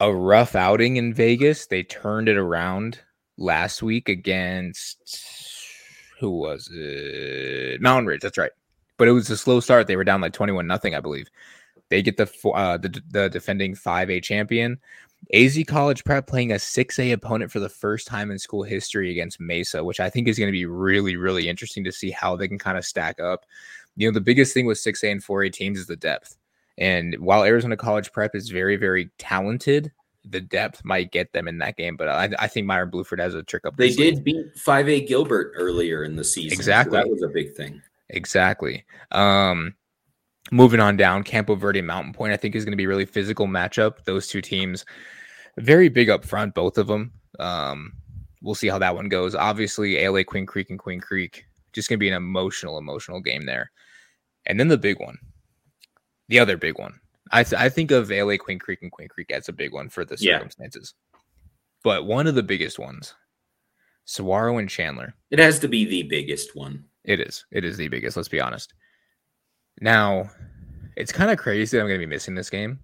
a 0.00 0.12
rough 0.12 0.54
outing 0.54 0.96
in 0.96 1.14
Vegas. 1.14 1.66
They 1.66 1.82
turned 1.82 2.28
it 2.28 2.36
around 2.36 3.00
last 3.36 3.82
week 3.82 4.08
against 4.08 4.98
who 6.20 6.30
was 6.30 6.68
it? 6.72 7.80
Mountain 7.80 8.06
Ridge, 8.06 8.20
that's 8.20 8.38
right. 8.38 8.52
But 8.96 9.08
it 9.08 9.12
was 9.12 9.30
a 9.30 9.36
slow 9.36 9.60
start. 9.60 9.86
They 9.86 9.96
were 9.96 10.04
down 10.04 10.20
like 10.20 10.32
21 10.32 10.66
nothing, 10.66 10.94
I 10.94 11.00
believe. 11.00 11.28
They 11.90 12.02
get 12.02 12.16
the 12.16 12.30
uh, 12.50 12.78
the, 12.78 13.02
the 13.10 13.28
defending 13.28 13.74
5A 13.74 14.22
champion. 14.22 14.80
AZ 15.32 15.58
College 15.66 16.04
Prep 16.04 16.26
playing 16.26 16.52
a 16.52 16.56
6A 16.56 17.12
opponent 17.12 17.50
for 17.50 17.60
the 17.60 17.68
first 17.68 18.06
time 18.06 18.30
in 18.30 18.38
school 18.38 18.62
history 18.62 19.10
against 19.10 19.40
Mesa, 19.40 19.82
which 19.82 20.00
I 20.00 20.10
think 20.10 20.28
is 20.28 20.38
going 20.38 20.48
to 20.48 20.52
be 20.52 20.66
really, 20.66 21.16
really 21.16 21.48
interesting 21.48 21.84
to 21.84 21.92
see 21.92 22.10
how 22.10 22.36
they 22.36 22.48
can 22.48 22.58
kind 22.58 22.76
of 22.76 22.84
stack 22.84 23.20
up. 23.20 23.46
You 23.96 24.08
know, 24.08 24.12
the 24.12 24.20
biggest 24.20 24.52
thing 24.52 24.66
with 24.66 24.78
6A 24.78 25.10
and 25.10 25.24
4A 25.24 25.52
teams 25.52 25.78
is 25.78 25.86
the 25.86 25.96
depth. 25.96 26.36
And 26.76 27.16
while 27.20 27.44
Arizona 27.44 27.76
College 27.76 28.12
Prep 28.12 28.34
is 28.34 28.50
very, 28.50 28.76
very 28.76 29.10
talented, 29.18 29.92
the 30.24 30.40
depth 30.40 30.84
might 30.84 31.12
get 31.12 31.32
them 31.32 31.46
in 31.48 31.58
that 31.58 31.76
game. 31.76 31.96
But 31.96 32.08
I, 32.08 32.30
I 32.38 32.48
think 32.48 32.66
Myron 32.66 32.90
Bluford 32.90 33.20
has 33.20 33.34
a 33.34 33.42
trick 33.42 33.64
up. 33.66 33.76
They 33.76 33.90
did 33.90 34.24
beat 34.24 34.54
5A 34.56 35.06
Gilbert 35.06 35.52
earlier 35.56 36.04
in 36.04 36.16
the 36.16 36.24
season. 36.24 36.56
so 36.56 36.60
Exactly. 36.60 36.98
that 36.98 37.08
was 37.08 37.22
a 37.22 37.28
big 37.28 37.54
thing. 37.54 37.80
Exactly. 38.10 38.84
Um, 39.12 39.74
moving 40.52 40.80
on 40.80 40.96
down, 40.96 41.22
Campo 41.22 41.54
Verde 41.54 41.80
Mountain 41.82 42.12
Pointe, 42.12 42.32
I 42.32 42.36
think 42.36 42.54
is 42.54 42.64
going 42.64 42.72
to 42.72 42.76
be 42.76 42.84
a 42.84 42.88
really 42.88 43.06
physical 43.06 43.46
matchup. 43.46 44.04
Those 44.04 44.26
two 44.26 44.40
teams, 44.40 44.84
very 45.58 45.88
big 45.88 46.10
up 46.10 46.24
front, 46.24 46.54
both 46.54 46.78
of 46.78 46.86
them. 46.86 47.12
Um, 47.38 47.92
we'll 48.42 48.54
see 48.54 48.68
how 48.68 48.78
that 48.78 48.94
one 48.94 49.08
goes. 49.08 49.34
Obviously, 49.34 49.96
ALA 49.98 50.24
Queen 50.24 50.46
Creek 50.46 50.70
and 50.70 50.78
Queen 50.78 51.00
Creek, 51.00 51.44
just 51.72 51.88
going 51.88 51.98
to 51.98 52.00
be 52.00 52.08
an 52.08 52.14
emotional, 52.14 52.78
emotional 52.78 53.20
game 53.20 53.42
there. 53.42 53.70
And 54.46 54.60
then 54.60 54.68
the 54.68 54.78
big 54.78 55.00
one, 55.00 55.18
the 56.28 56.38
other 56.38 56.56
big 56.56 56.78
one. 56.78 57.00
I, 57.32 57.42
th- 57.42 57.60
I 57.60 57.68
think 57.70 57.90
of 57.90 58.12
ALA 58.12 58.36
Queen 58.38 58.58
Creek 58.58 58.80
and 58.82 58.92
Queen 58.92 59.08
Creek 59.08 59.30
as 59.32 59.48
a 59.48 59.52
big 59.52 59.72
one 59.72 59.88
for 59.88 60.04
the 60.04 60.16
Yeah. 60.20 60.36
circumstances. 60.36 60.94
But 61.82 62.06
one 62.06 62.26
of 62.26 62.34
the 62.34 62.42
biggest 62.42 62.78
ones, 62.78 63.14
Saguaro 64.04 64.58
and 64.58 64.68
Chandler. 64.68 65.14
It 65.30 65.38
has 65.38 65.58
to 65.60 65.68
be 65.68 65.84
the 65.86 66.02
biggest 66.04 66.54
one. 66.54 66.84
It 67.04 67.20
is. 67.20 67.46
It 67.50 67.64
is 67.64 67.76
the 67.78 67.88
biggest. 67.88 68.16
Let's 68.16 68.28
be 68.28 68.40
honest. 68.40 68.74
Now, 69.80 70.30
it's 70.96 71.12
kind 71.12 71.30
of 71.30 71.38
crazy 71.38 71.76
that 71.76 71.82
I'm 71.82 71.88
going 71.88 72.00
to 72.00 72.06
be 72.06 72.10
missing 72.10 72.34
this 72.34 72.50
game, 72.50 72.78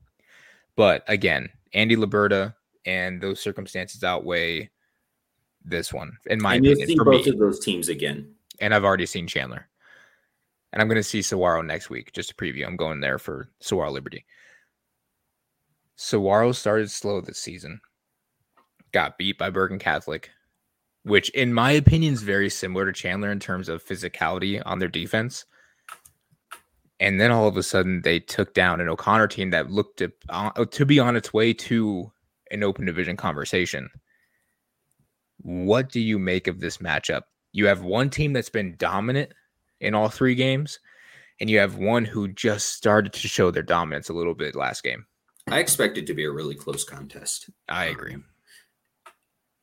but 0.77 1.05
again, 1.07 1.49
Andy 1.73 1.97
Liberta 1.97 2.55
and 2.85 3.21
those 3.21 3.41
circumstances 3.41 4.03
outweigh 4.03 4.71
this 5.65 5.93
one, 5.93 6.17
in 6.27 6.43
my 6.43 6.57
and 6.57 6.67
opinion, 6.67 6.89
see 6.89 6.97
for 6.97 7.05
both 7.05 7.27
me. 7.27 7.33
of 7.33 7.39
those 7.39 7.61
teams 7.61 7.89
again. 7.89 8.35
And 8.61 8.75
I've 8.75 8.85
already 8.85 9.07
seen 9.07 9.27
Chandler, 9.27 9.69
and 10.73 10.83
I'm 10.83 10.89
going 10.89 10.97
to 10.97 11.03
see 11.03 11.23
Saguaro 11.23 11.63
next 11.63 11.91
week. 11.91 12.13
Just 12.13 12.33
a 12.33 12.35
preview. 12.35 12.67
I'm 12.67 12.77
going 12.77 13.01
there 13.01 13.19
for 13.19 13.49
Saguaro 13.61 13.91
Liberty. 13.91 14.25
Saguaro 15.97 16.53
started 16.53 16.91
slow 16.91 17.21
this 17.21 17.39
season, 17.39 17.81
got 18.93 19.19
beat 19.19 19.39
by 19.39 19.51
Bergen 19.51 19.79
Catholic, 19.79 20.31
which, 21.05 21.29
in 21.31 21.53
my 21.53 21.73
opinion, 21.73 22.15
is 22.15 22.23
very 22.23 22.51
similar 22.51 22.87
to 22.87 22.93
Chandler 22.93 23.31
in 23.31 23.39
terms 23.39 23.69
of 23.69 23.85
physicality 23.85 24.61
on 24.65 24.79
their 24.79 24.89
defense. 24.89 25.45
And 27.01 27.19
then 27.19 27.33
all 27.33 27.49
of 27.49 27.57
a 27.57 27.63
sudden, 27.63 28.03
they 28.03 28.21
took 28.21 28.53
down 28.53 28.81
an 28.81 28.89
O'Connor 28.89 29.29
team 29.29 29.51
that 29.51 29.71
looked 29.71 29.99
to, 29.99 30.13
uh, 30.29 30.65
to 30.67 30.85
be 30.87 31.01
on 31.01 31.17
its 31.17 31.33
way 31.33 31.55
to 31.55 32.13
an 32.51 32.63
open 32.63 32.85
division 32.85 33.17
conversation. 33.17 33.89
What 35.39 35.91
do 35.91 35.99
you 35.99 36.19
make 36.19 36.47
of 36.47 36.61
this 36.61 36.77
matchup? 36.77 37.23
You 37.53 37.67
have 37.67 37.83
one 37.83 38.11
team 38.11 38.35
that's 38.35 38.51
been 38.51 38.77
dominant 38.77 39.33
in 39.81 39.95
all 39.95 40.11
three 40.11 40.35
games, 40.35 40.79
and 41.41 41.49
you 41.49 41.59
have 41.59 41.77
one 41.77 42.05
who 42.05 42.29
just 42.29 42.75
started 42.75 43.15
to 43.15 43.29
show 43.29 43.51
their 43.51 43.63
dominance 43.63 44.11
a 44.11 44.15
little 44.15 44.35
bit 44.35 44.55
last 44.55 44.83
game. 44.83 45.07
I 45.49 45.59
expect 45.59 45.97
it 45.97 46.07
to 46.07 46.15
be 46.15 46.25
a 46.25 46.31
really 46.31 46.55
close 46.55 46.85
contest. 46.85 47.49
I 47.69 47.87
agree. 47.87 48.15
Um, 48.15 48.25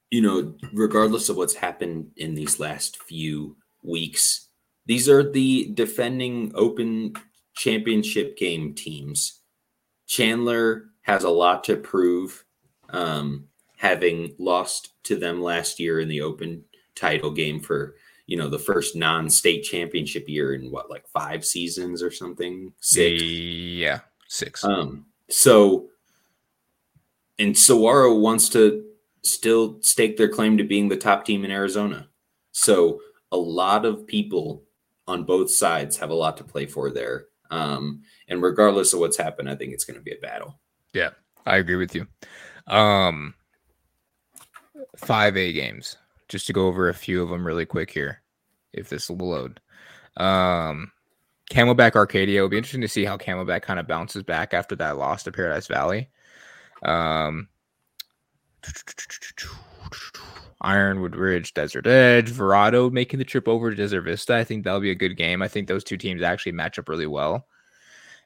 you 0.09 0.21
know, 0.21 0.55
regardless 0.73 1.29
of 1.29 1.37
what's 1.37 1.53
happened 1.53 2.11
in 2.17 2.33
these 2.33 2.59
last 2.59 2.97
few 3.03 3.57
weeks, 3.83 4.46
these 4.87 5.07
are 5.07 5.29
the 5.29 5.69
defending 5.73 6.51
open 6.55 7.13
championship 7.55 8.37
game 8.37 8.73
teams. 8.73 9.41
Chandler 10.07 10.85
has 11.01 11.23
a 11.23 11.29
lot 11.29 11.63
to 11.65 11.75
prove, 11.77 12.43
um, 12.89 13.45
having 13.77 14.33
lost 14.39 14.93
to 15.03 15.15
them 15.15 15.41
last 15.41 15.79
year 15.79 15.99
in 15.99 16.07
the 16.07 16.21
open 16.21 16.63
title 16.95 17.29
game 17.31 17.59
for 17.59 17.95
you 18.25 18.35
know 18.35 18.49
the 18.49 18.59
first 18.59 18.95
non-state 18.95 19.61
championship 19.63 20.27
year 20.27 20.53
in 20.55 20.71
what 20.71 20.89
like 20.89 21.07
five 21.07 21.45
seasons 21.45 22.01
or 22.01 22.11
something 22.11 22.73
six 22.79 23.21
Yeah, 23.21 23.99
six. 24.27 24.63
um, 24.63 25.05
so, 25.29 25.87
and 27.39 27.57
Saguaro 27.57 28.15
wants 28.15 28.49
to 28.49 28.83
still 29.23 29.77
stake 29.81 30.17
their 30.17 30.29
claim 30.29 30.57
to 30.57 30.63
being 30.63 30.89
the 30.89 30.97
top 30.97 31.25
team 31.25 31.45
in 31.45 31.51
Arizona. 31.51 32.07
So, 32.51 32.99
a 33.31 33.37
lot 33.37 33.85
of 33.85 34.07
people 34.07 34.63
on 35.07 35.23
both 35.23 35.49
sides 35.49 35.97
have 35.97 36.09
a 36.09 36.15
lot 36.15 36.37
to 36.37 36.43
play 36.43 36.65
for 36.65 36.91
there. 36.91 37.25
Um, 37.49 38.01
and 38.27 38.41
regardless 38.41 38.93
of 38.93 38.99
what's 38.99 39.17
happened, 39.17 39.49
I 39.49 39.55
think 39.55 39.73
it's 39.73 39.85
going 39.85 39.97
to 39.97 40.03
be 40.03 40.11
a 40.11 40.21
battle. 40.21 40.59
Yeah, 40.93 41.11
I 41.45 41.57
agree 41.57 41.75
with 41.75 41.95
you. 41.95 42.07
Um, 42.67 43.33
five 44.97 45.37
A 45.37 45.53
games. 45.53 45.97
Just 46.27 46.47
to 46.47 46.53
go 46.53 46.67
over 46.67 46.89
a 46.89 46.93
few 46.93 47.23
of 47.23 47.29
them 47.29 47.47
really 47.47 47.65
quick 47.65 47.89
here, 47.89 48.21
if 48.73 48.89
this 48.89 49.09
will 49.09 49.29
load. 49.29 49.61
Um, 50.17 50.91
Camelback 51.49 51.95
Arcadia. 51.95 52.39
It'll 52.39 52.49
be 52.49 52.57
interesting 52.57 52.81
to 52.81 52.89
see 52.89 53.05
how 53.05 53.17
Camelback 53.17 53.61
kind 53.61 53.79
of 53.79 53.87
bounces 53.87 54.23
back 54.23 54.53
after 54.53 54.75
that 54.75 54.97
loss 54.97 55.23
to 55.23 55.31
Paradise 55.31 55.67
Valley. 55.67 56.09
Um, 56.83 57.47
Ironwood 60.61 61.15
Ridge, 61.15 61.53
Desert 61.53 61.85
Edge, 61.85 62.31
Verrado 62.31 62.91
making 62.91 63.19
the 63.19 63.25
trip 63.25 63.47
over 63.47 63.69
to 63.69 63.75
Desert 63.75 64.01
Vista. 64.01 64.35
I 64.35 64.43
think 64.43 64.63
that'll 64.63 64.79
be 64.79 64.91
a 64.91 64.95
good 64.95 65.15
game. 65.15 65.41
I 65.41 65.47
think 65.47 65.67
those 65.67 65.83
two 65.83 65.97
teams 65.97 66.21
actually 66.21 66.53
match 66.53 66.79
up 66.79 66.89
really 66.89 67.05
well. 67.05 67.45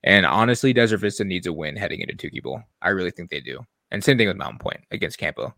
And 0.03 0.25
honestly, 0.25 0.73
Desert 0.73 0.97
Vista 0.97 1.23
needs 1.23 1.47
a 1.47 1.53
win 1.53 1.75
heading 1.75 2.01
into 2.01 2.15
Tukee 2.15 2.41
Bowl. 2.41 2.61
I 2.81 2.89
really 2.89 3.11
think 3.11 3.29
they 3.29 3.41
do. 3.41 3.59
And 3.91 4.03
same 4.03 4.17
thing 4.17 4.27
with 4.27 4.37
Mountain 4.37 4.59
Pointe 4.59 4.85
against 4.91 5.17
Campo. 5.17 5.53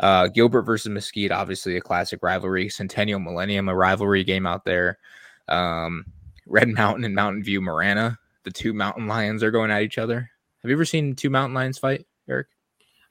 Uh, 0.00 0.26
Gilbert 0.28 0.62
versus 0.62 0.90
Mesquite, 0.90 1.30
obviously 1.30 1.76
a 1.76 1.80
classic 1.80 2.20
rivalry. 2.22 2.68
Centennial 2.68 3.20
Millennium, 3.20 3.68
a 3.68 3.74
rivalry 3.74 4.24
game 4.24 4.46
out 4.46 4.64
there. 4.64 4.98
Um, 5.48 6.06
Red 6.46 6.68
Mountain 6.68 7.04
and 7.04 7.14
Mountain 7.14 7.44
View 7.44 7.60
Marana, 7.60 8.18
the 8.42 8.50
two 8.50 8.72
mountain 8.72 9.06
lions 9.06 9.42
are 9.42 9.50
going 9.50 9.70
at 9.70 9.82
each 9.82 9.98
other. 9.98 10.30
Have 10.62 10.70
you 10.70 10.76
ever 10.76 10.84
seen 10.84 11.14
two 11.14 11.30
mountain 11.30 11.54
lions 11.54 11.78
fight, 11.78 12.06
Eric? 12.28 12.48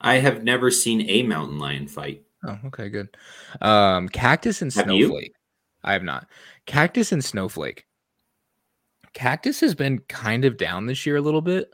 I 0.01 0.15
have 0.15 0.43
never 0.43 0.69
seen 0.71 1.09
a 1.09 1.23
mountain 1.23 1.59
lion 1.59 1.87
fight. 1.87 2.23
Oh, 2.45 2.59
okay, 2.67 2.89
good. 2.89 3.15
Um, 3.61 4.09
Cactus 4.09 4.61
and 4.61 4.73
Have 4.73 4.91
you? 4.91 5.07
Snowflake. 5.07 5.33
I 5.83 5.93
have 5.93 6.03
not. 6.03 6.27
Cactus 6.65 7.11
and 7.11 7.23
Snowflake. 7.23 7.85
Cactus 9.13 9.59
has 9.59 9.75
been 9.75 9.99
kind 10.09 10.43
of 10.45 10.57
down 10.57 10.85
this 10.85 11.05
year 11.05 11.17
a 11.17 11.21
little 11.21 11.41
bit. 11.41 11.73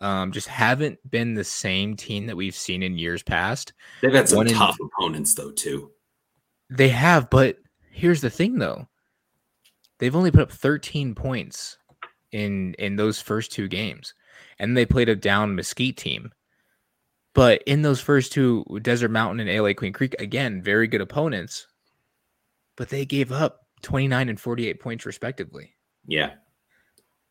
Um, 0.00 0.30
just 0.30 0.46
haven't 0.46 0.98
been 1.10 1.34
the 1.34 1.42
same 1.44 1.96
team 1.96 2.26
that 2.26 2.36
we've 2.36 2.54
seen 2.54 2.82
in 2.84 2.98
years 2.98 3.22
past. 3.22 3.72
They've 4.00 4.12
had 4.12 4.28
some 4.28 4.36
One 4.38 4.46
in- 4.48 4.54
tough 4.54 4.76
opponents 4.80 5.34
though 5.34 5.50
too. 5.50 5.90
They 6.70 6.90
have, 6.90 7.30
but 7.30 7.56
here's 7.90 8.20
the 8.20 8.30
thing 8.30 8.58
though. 8.58 8.86
They've 9.98 10.14
only 10.14 10.30
put 10.30 10.42
up 10.42 10.52
13 10.52 11.14
points 11.16 11.78
in 12.30 12.74
in 12.74 12.94
those 12.96 13.20
first 13.20 13.50
two 13.50 13.66
games. 13.66 14.14
And 14.60 14.76
they 14.76 14.86
played 14.86 15.08
a 15.08 15.16
down 15.16 15.56
Mesquite 15.56 15.96
team. 15.96 16.30
But 17.38 17.62
in 17.66 17.82
those 17.82 18.00
first 18.00 18.32
two, 18.32 18.64
Desert 18.82 19.12
Mountain 19.12 19.46
and 19.46 19.62
LA 19.62 19.72
Queen 19.72 19.92
Creek, 19.92 20.16
again, 20.18 20.60
very 20.60 20.88
good 20.88 21.00
opponents. 21.00 21.68
But 22.76 22.88
they 22.88 23.06
gave 23.06 23.30
up 23.30 23.60
29 23.82 24.28
and 24.28 24.40
48 24.40 24.80
points 24.80 25.06
respectively. 25.06 25.76
Yeah. 26.04 26.32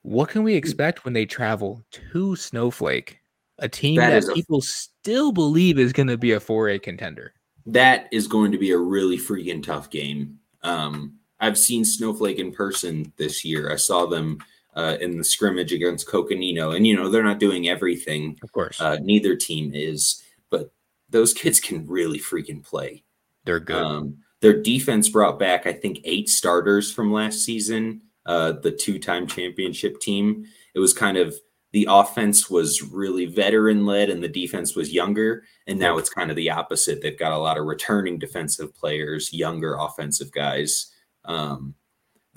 What 0.04 0.30
can 0.30 0.44
we 0.44 0.56
expect 0.56 1.04
when 1.04 1.14
they 1.14 1.26
travel 1.26 1.84
to 1.92 2.38
Snowflake, 2.38 3.20
a 3.60 3.68
team 3.68 3.98
That 3.98 4.12
that, 4.12 4.18
is 4.20 4.30
a- 4.30 4.34
people 4.34 4.62
still 4.62 5.34
believe 5.34 5.78
is 5.78 5.92
going 5.92 6.08
to 6.08 6.18
be 6.18 6.32
a 6.32 6.40
4A 6.40 6.82
contender? 6.82 7.34
that 7.66 8.08
is 8.14 8.28
going 8.30 8.54
to 8.54 8.58
be 8.58 8.72
a 8.72 8.78
really 8.78 9.18
freaking 9.18 9.62
tough 9.62 9.90
game. 9.90 10.40
Um, 10.64 11.16
I've 11.42 11.58
seen 11.58 11.84
Snowflake 11.84 12.40
in 12.40 12.54
person 12.54 13.12
this 13.18 13.44
year. 13.44 13.70
I 13.70 13.76
saw 13.76 14.06
them 14.06 14.40
uh, 14.78 14.96
in 15.02 15.18
the 15.18 15.24
scrimmage 15.24 15.74
against 15.74 16.08
Coconino, 16.08 16.72
and 16.72 16.86
you 16.88 16.96
know 16.96 17.10
they're 17.10 17.24
not 17.24 17.40
doing 17.40 17.68
everything. 17.68 18.38
Of 18.44 18.52
course, 18.52 18.80
Uh, 18.80 18.98
neither 19.02 19.36
team 19.36 19.72
is, 19.74 20.22
but 20.50 20.72
those 21.10 21.34
kids 21.34 21.60
can 21.60 21.86
really 21.88 22.20
freaking 22.20 22.64
play. 22.64 23.04
they're 23.44 23.60
good. 23.60 23.76
Um, 23.84 24.18
their 24.42 24.62
defense 24.62 25.10
brought 25.10 25.40
back, 25.40 25.66
I 25.66 25.74
think, 25.74 26.00
eight 26.04 26.30
starters 26.30 26.92
from 26.92 27.12
last 27.12 27.44
season. 27.44 28.02
Uh, 28.26 28.52
the 28.52 28.72
two-time 28.72 29.26
championship 29.26 30.00
team. 30.02 30.46
It 30.76 30.80
was 30.80 30.94
kind 30.94 31.18
of 31.18 31.34
the 31.72 31.88
offense 31.90 32.50
was 32.50 32.82
really 32.84 33.26
veteran 33.26 33.86
led, 33.86 34.10
and 34.10 34.22
the 34.22 34.28
defense 34.28 34.76
was 34.76 34.92
younger. 34.94 35.44
And 35.66 35.80
now 35.80 35.98
it's 35.98 36.10
kind 36.10 36.30
of 36.30 36.36
the 36.36 36.52
opposite. 36.52 37.02
They've 37.02 37.18
got 37.18 37.32
a 37.32 37.38
lot 37.38 37.58
of 37.58 37.66
returning 37.66 38.20
defensive 38.20 38.76
players, 38.76 39.34
younger 39.34 39.76
offensive 39.80 40.32
guys 40.32 40.92
um, 41.26 41.74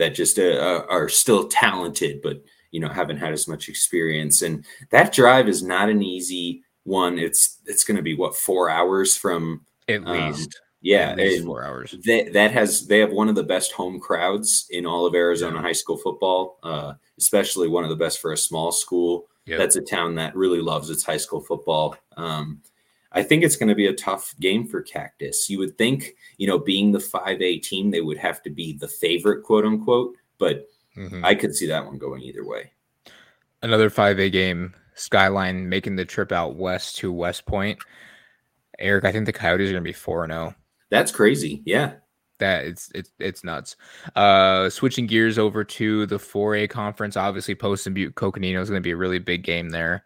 that 0.01 0.15
just 0.15 0.39
uh, 0.39 0.43
uh, 0.43 0.87
are 0.89 1.09
still 1.09 1.47
talented, 1.47 2.21
but 2.23 2.43
you 2.73 2.81
know 2.81 2.89
haven't 2.89 3.19
had 3.19 3.33
as 3.33 3.47
much 3.47 3.69
experience. 3.69 4.43
And 4.43 4.65
that 4.91 5.13
drive 5.13 5.49
is 5.49 5.63
not 5.63 5.89
an 5.89 6.03
easy 6.03 6.63
one. 6.85 7.19
It's 7.19 7.59
it's 7.67 7.85
going 7.85 7.99
to 7.99 8.03
be 8.03 8.17
what 8.17 8.35
four 8.35 8.71
hours 8.71 9.17
from 9.17 9.65
At 9.89 10.07
um, 10.07 10.33
least, 10.33 10.59
yeah, 10.81 11.11
at 11.11 11.19
least 11.19 11.45
four 11.45 11.65
hours. 11.65 11.95
that 12.05 12.33
that 12.33 12.51
has 12.51 12.87
they 12.87 12.99
have 12.99 13.13
one 13.13 13.29
of 13.29 13.35
the 13.35 13.45
best 13.45 13.73
home 13.73 14.01
crowds 14.01 14.67
in 14.71 14.87
all 14.87 15.07
of 15.07 15.15
Arizona 15.15 15.61
high 15.61 15.73
school 15.73 15.99
football, 15.99 16.59
uh, 16.63 16.95
especially 17.19 17.69
one 17.69 17.85
of 17.85 17.91
the 17.91 17.97
best 17.97 18.21
for 18.21 18.33
a 18.33 18.37
small 18.37 18.73
school. 18.73 19.29
Yep. 19.47 19.59
That's 19.59 19.77
a 19.77 19.83
town 19.83 20.15
that 20.15 20.35
really 20.35 20.61
loves 20.61 20.91
its 20.91 21.05
high 21.05 21.17
school 21.19 21.41
football. 21.41 21.97
Um, 22.17 22.63
I 23.13 23.23
think 23.23 23.43
it's 23.43 23.57
going 23.57 23.69
to 23.69 23.75
be 23.75 23.87
a 23.87 23.93
tough 23.93 24.35
game 24.41 24.67
for 24.67 24.83
Cactus. 24.83 25.51
You 25.51 25.59
would 25.59 25.77
think, 25.77 26.15
you 26.39 26.47
know, 26.47 26.59
being 26.59 26.93
the 26.93 27.01
five 27.01 27.43
A 27.43 27.59
team, 27.59 27.91
they 27.91 28.01
would 28.01 28.19
have 28.19 28.43
to 28.43 28.51
be 28.51 28.73
the 28.77 28.89
favorite, 28.89 29.43
quote 29.43 29.65
unquote. 29.65 30.15
But 30.39 30.67
Mhm. 30.97 31.25
I 31.25 31.35
could 31.35 31.55
see 31.55 31.67
that 31.67 31.87
one 31.87 31.99
going 31.99 32.23
either 32.23 32.45
way. 32.45 32.73
Another 33.63 33.91
5A 33.91 34.31
game, 34.31 34.75
Skyline 34.95 35.69
making 35.69 35.97
the 35.97 36.05
trip 36.05 36.33
out 36.33 36.57
west 36.57 36.97
to 36.99 37.13
West 37.13 37.47
Point. 37.47 37.79
Eric, 38.79 39.05
I 39.05 39.13
think 39.13 39.27
the 39.27 39.33
Coyotes 39.33 39.69
are 39.69 39.73
going 39.73 39.85
to 39.85 39.89
be 39.89 39.93
4 39.93 40.27
0. 40.27 40.55
That's 40.89 41.13
crazy. 41.13 41.63
Yeah, 41.65 41.93
that 42.39 42.65
it's 42.65 42.91
it's 42.95 43.13
it's 43.19 43.45
nuts. 43.45 43.77
Uh 44.17 44.71
switching 44.71 45.07
gears 45.07 45.39
over 45.39 45.63
to 45.63 46.07
the 46.07 46.19
4A 46.19 46.69
conference, 46.69 47.17
obviously 47.17 47.55
Poston 47.55 47.93
Butte 47.95 48.15
Coconino 48.15 48.61
is 48.61 48.71
going 48.71 48.81
to 48.83 48.87
be 48.87 48.93
a 48.93 48.97
really 48.97 49.19
big 49.19 49.43
game 49.45 49.69
there. 49.69 50.03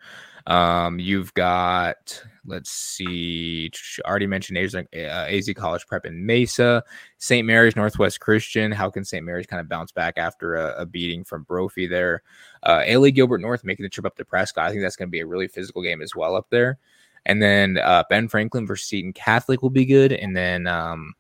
Um 0.46 0.98
you've 0.98 1.32
got 1.34 2.22
let's 2.47 2.70
see 2.70 3.70
already 4.05 4.26
mentioned 4.26 4.59
AZ, 4.59 4.74
uh, 4.74 4.86
AZ 4.95 5.51
College 5.57 5.86
Prep 5.86 6.07
in 6.07 6.24
Mesa, 6.24 6.82
St. 7.18 7.47
Mary's 7.47 7.76
Northwest 7.76 8.20
Christian. 8.20 8.70
How 8.72 8.90
can 8.90 9.05
St. 9.05 9.24
Mary's 9.24 9.47
kind 9.47 9.61
of 9.61 9.68
bounce 9.68 9.92
back 9.92 10.18
after 10.18 10.55
a, 10.55 10.82
a 10.82 10.86
beating 10.86 11.24
from 11.24 11.45
Brophy 11.45 11.86
there? 11.86 12.22
Uh 12.62 12.82
LA 12.88 13.11
Gilbert 13.11 13.40
North 13.40 13.64
making 13.64 13.84
the 13.84 13.88
trip 13.90 14.07
up 14.07 14.16
to 14.16 14.24
Prescott. 14.24 14.66
I 14.66 14.70
think 14.70 14.82
that's 14.82 14.97
going 14.97 15.09
to 15.09 15.12
be 15.12 15.20
a 15.20 15.26
really 15.26 15.49
physical 15.49 15.82
game 15.82 16.03
as 16.03 16.14
well 16.14 16.36
up 16.36 16.49
there. 16.51 16.78
And 17.26 17.42
then 17.42 17.78
uh, 17.78 18.05
Ben 18.11 18.28
Franklin 18.28 18.66
versus 18.66 18.88
Seton 18.88 19.12
Catholic 19.12 19.62
will 19.62 19.70
be 19.70 19.86
good. 19.86 20.12
And 20.12 20.36
then 20.36 20.66
um, 20.66 21.14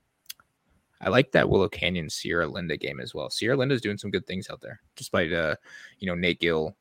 I 1.00 1.08
like 1.08 1.32
that 1.32 1.48
Willow 1.48 1.68
Canyon 1.68 2.10
Sierra 2.10 2.46
Linda 2.46 2.76
game 2.76 3.00
as 3.00 3.14
well. 3.14 3.30
Sierra 3.30 3.56
Linda's 3.56 3.80
doing 3.80 3.98
some 3.98 4.10
good 4.10 4.26
things 4.26 4.48
out 4.50 4.60
there, 4.60 4.80
despite 4.96 5.32
uh, 5.32 5.56
you 5.98 6.06
know, 6.06 6.14
Nate 6.14 6.40
Gill, 6.40 6.76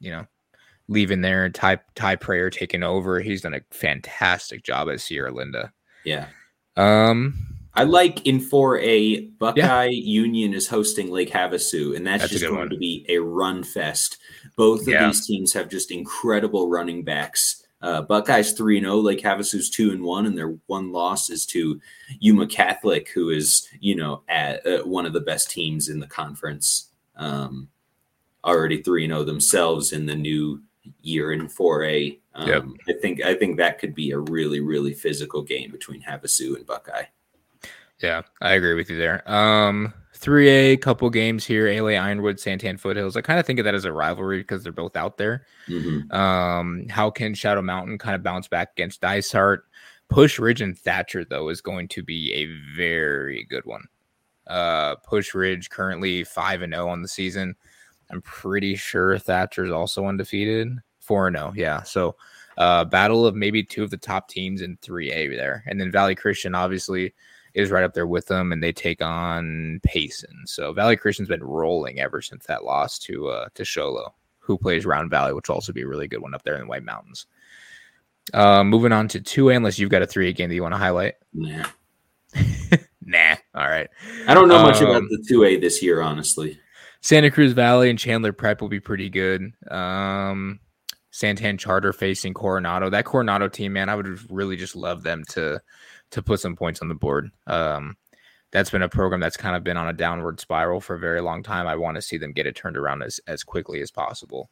you 0.00 0.10
know, 0.10 0.26
leaving 0.92 1.20
there, 1.22 1.48
Ty 1.48 1.78
Ty 1.94 2.16
Prayer 2.16 2.50
taking 2.50 2.82
over. 2.82 3.20
He's 3.20 3.42
done 3.42 3.54
a 3.54 3.60
fantastic 3.70 4.62
job 4.62 4.88
at 4.88 5.00
Sierra 5.00 5.32
Linda. 5.32 5.72
yeah. 6.04 6.26
Um, 6.76 7.34
I 7.74 7.84
like 7.84 8.26
in 8.26 8.38
4A, 8.38 9.38
Buckeye 9.38 9.88
Union 9.90 10.52
is 10.54 10.68
hosting 10.68 11.10
Lake 11.10 11.30
Havasu, 11.30 11.96
and 11.96 12.06
that's, 12.06 12.22
That's 12.22 12.32
just 12.32 12.44
going 12.44 12.56
one. 12.58 12.70
to 12.70 12.76
be 12.76 13.04
a 13.08 13.18
run 13.18 13.62
fest. 13.64 14.18
Both 14.56 14.82
of 14.82 14.88
Yeah. 14.88 15.06
these 15.06 15.26
teams 15.26 15.52
have 15.54 15.68
just 15.70 15.90
incredible 15.90 16.68
running 16.68 17.02
backs. 17.02 17.62
Uh, 17.80 18.02
Buckeyes 18.02 18.52
3 18.52 18.80
0, 18.80 18.96
Lake 18.96 19.20
Havasu's 19.22 19.68
2 19.70 19.90
and 19.90 20.02
1, 20.02 20.26
and 20.26 20.36
their 20.38 20.56
one 20.66 20.92
loss 20.92 21.30
is 21.30 21.44
to 21.46 21.80
Yuma 22.20 22.46
Catholic, 22.46 23.08
who 23.10 23.30
is, 23.30 23.66
you 23.80 23.96
know, 23.96 24.22
at, 24.28 24.64
uh, 24.66 24.82
one 24.84 25.04
of 25.06 25.12
the 25.14 25.20
best 25.20 25.50
teams 25.50 25.88
in 25.88 25.98
the 25.98 26.06
conference. 26.06 26.90
Um, 27.16 27.68
already 28.44 28.82
3 28.82 29.06
0 29.08 29.24
themselves 29.24 29.92
in 29.92 30.06
the 30.06 30.14
new 30.16 30.62
year 31.02 31.32
in 31.32 31.48
4A. 31.48 32.18
Um, 32.34 32.48
Yep. 32.48 32.64
I 32.88 32.92
think 33.00 33.22
I 33.22 33.34
think 33.34 33.56
that 33.58 33.78
could 33.78 33.94
be 33.94 34.10
a 34.12 34.18
really, 34.18 34.60
really 34.60 34.94
physical 34.94 35.42
game 35.42 35.70
between 35.70 36.02
Havasu 36.02 36.56
and 36.56 36.66
Buckeye. 36.66 37.04
yeah, 38.00 38.22
I 38.40 38.54
agree 38.54 38.74
with 38.74 38.90
you 38.90 38.98
there. 38.98 39.22
Um, 39.30 39.92
3A 40.14 40.80
couple 40.80 41.08
games 41.10 41.44
here, 41.44 41.68
LA 41.68 41.90
Ironwood, 41.92 42.36
Santan 42.36 42.78
Foothills. 42.80 43.16
I 43.16 43.20
kind 43.20 43.38
of 43.40 43.46
think 43.46 43.58
of 43.58 43.64
that 43.64 43.74
as 43.74 43.84
a 43.84 43.92
rivalry 43.92 44.38
because 44.38 44.62
they're 44.62 44.72
both 44.72 44.96
out 44.96 45.18
there. 45.18 45.46
Mhm. 45.68 46.12
Um, 46.12 46.86
how 46.88 47.10
can 47.10 47.34
Shadow 47.34 47.62
Mountain 47.62 47.98
kind 47.98 48.14
of 48.14 48.22
bounce 48.22 48.48
back 48.48 48.72
against 48.72 49.00
Dysart? 49.00 49.64
Pusch 50.08 50.38
Ridge 50.38 50.60
and 50.60 50.78
Thatcher, 50.78 51.24
though, 51.24 51.48
is 51.48 51.60
going 51.60 51.88
to 51.88 52.02
be 52.02 52.32
a 52.34 52.46
very 52.76 53.44
good 53.48 53.64
one. 53.64 53.84
Uh, 54.46 54.96
Pusch 54.96 55.34
Ridge 55.34 55.70
currently 55.70 56.22
5 56.24 56.62
and 56.62 56.72
0 56.74 56.88
on 56.88 57.02
the 57.02 57.08
season. 57.08 57.54
I'm 58.12 58.22
pretty 58.22 58.76
sure 58.76 59.18
Thatcher's 59.18 59.70
also 59.70 60.06
undefeated. 60.06 60.68
4 61.00 61.28
and 61.28 61.36
0, 61.36 61.52
yeah. 61.56 61.82
So, 61.82 62.14
uh, 62.58 62.84
battle 62.84 63.26
of 63.26 63.34
maybe 63.34 63.62
two 63.62 63.82
of 63.82 63.90
the 63.90 63.96
top 63.96 64.28
teams 64.28 64.62
in 64.62 64.76
3A 64.78 65.34
there. 65.36 65.64
And 65.66 65.80
then 65.80 65.90
Valley 65.90 66.14
Christian, 66.14 66.54
obviously, 66.54 67.14
is 67.54 67.70
right 67.70 67.84
up 67.84 67.94
there 67.94 68.06
with 68.06 68.26
them, 68.26 68.52
and 68.52 68.62
they 68.62 68.72
take 68.72 69.02
on 69.02 69.80
Payson. 69.82 70.46
So, 70.46 70.72
Valley 70.72 70.96
Christian's 70.96 71.28
been 71.28 71.42
rolling 71.42 71.98
ever 72.00 72.22
since 72.22 72.46
that 72.46 72.64
loss 72.64 72.98
to 73.00 73.28
uh, 73.28 73.48
to 73.54 73.64
Show 73.64 73.90
Low 73.90 74.14
who 74.42 74.58
plays 74.58 74.84
Round 74.84 75.08
Valley, 75.08 75.32
which 75.32 75.48
will 75.48 75.54
also 75.54 75.72
be 75.72 75.82
a 75.82 75.86
really 75.88 76.08
good 76.08 76.20
one 76.20 76.34
up 76.34 76.42
there 76.42 76.54
in 76.54 76.62
the 76.62 76.66
White 76.66 76.82
Mountains. 76.82 77.26
Uh, 78.34 78.62
moving 78.64 78.92
on 78.92 79.08
to 79.08 79.20
two 79.20 79.50
A, 79.50 79.54
unless 79.54 79.78
you've 79.78 79.90
got 79.90 80.02
a 80.02 80.06
three 80.06 80.28
A 80.28 80.32
game 80.32 80.48
that 80.48 80.54
you 80.54 80.62
want 80.62 80.74
to 80.74 80.78
highlight. 80.78 81.14
Nah. 81.32 81.64
Nah. 83.04 83.34
All 83.54 83.68
right. 83.68 83.90
I 84.28 84.32
don't 84.32 84.48
know 84.48 84.62
much 84.62 84.80
about 84.80 84.94
Um, 84.94 85.08
the 85.10 85.26
2A 85.28 85.60
this 85.60 85.82
year, 85.82 86.00
honestly. 86.00 86.58
Santa 87.02 87.30
Cruz 87.30 87.52
Valley 87.52 87.90
and 87.90 87.98
Chandler 87.98 88.32
Prep 88.32 88.60
will 88.60 88.68
be 88.68 88.80
pretty 88.80 89.10
good. 89.10 89.52
Um, 89.70 90.60
Santan 91.12 91.58
Charter 91.58 91.92
facing 91.92 92.32
Coronado. 92.32 92.88
That 92.88 93.04
Coronado 93.04 93.48
team, 93.48 93.74
man, 93.74 93.88
I 93.88 93.96
would 93.96 94.30
really 94.30 94.56
just 94.56 94.74
love 94.74 95.02
them 95.02 95.24
to 95.30 95.60
to 96.12 96.22
put 96.22 96.40
some 96.40 96.56
points 96.56 96.80
on 96.80 96.88
the 96.88 96.94
board. 96.94 97.30
Um, 97.46 97.96
that's 98.52 98.70
been 98.70 98.82
a 98.82 98.88
program 98.88 99.20
that's 99.20 99.36
kind 99.36 99.56
of 99.56 99.64
been 99.64 99.76
on 99.76 99.88
a 99.88 99.94
downward 99.94 100.38
spiral 100.38 100.80
for 100.80 100.94
a 100.94 100.98
very 100.98 101.20
long 101.20 101.42
time. 101.42 101.66
I 101.66 101.74
want 101.74 101.96
to 101.96 102.02
see 102.02 102.18
them 102.18 102.32
get 102.32 102.46
it 102.46 102.54
turned 102.54 102.76
around 102.76 103.02
as 103.02 103.20
as 103.26 103.42
quickly 103.42 103.80
as 103.82 103.90
possible. 103.90 104.50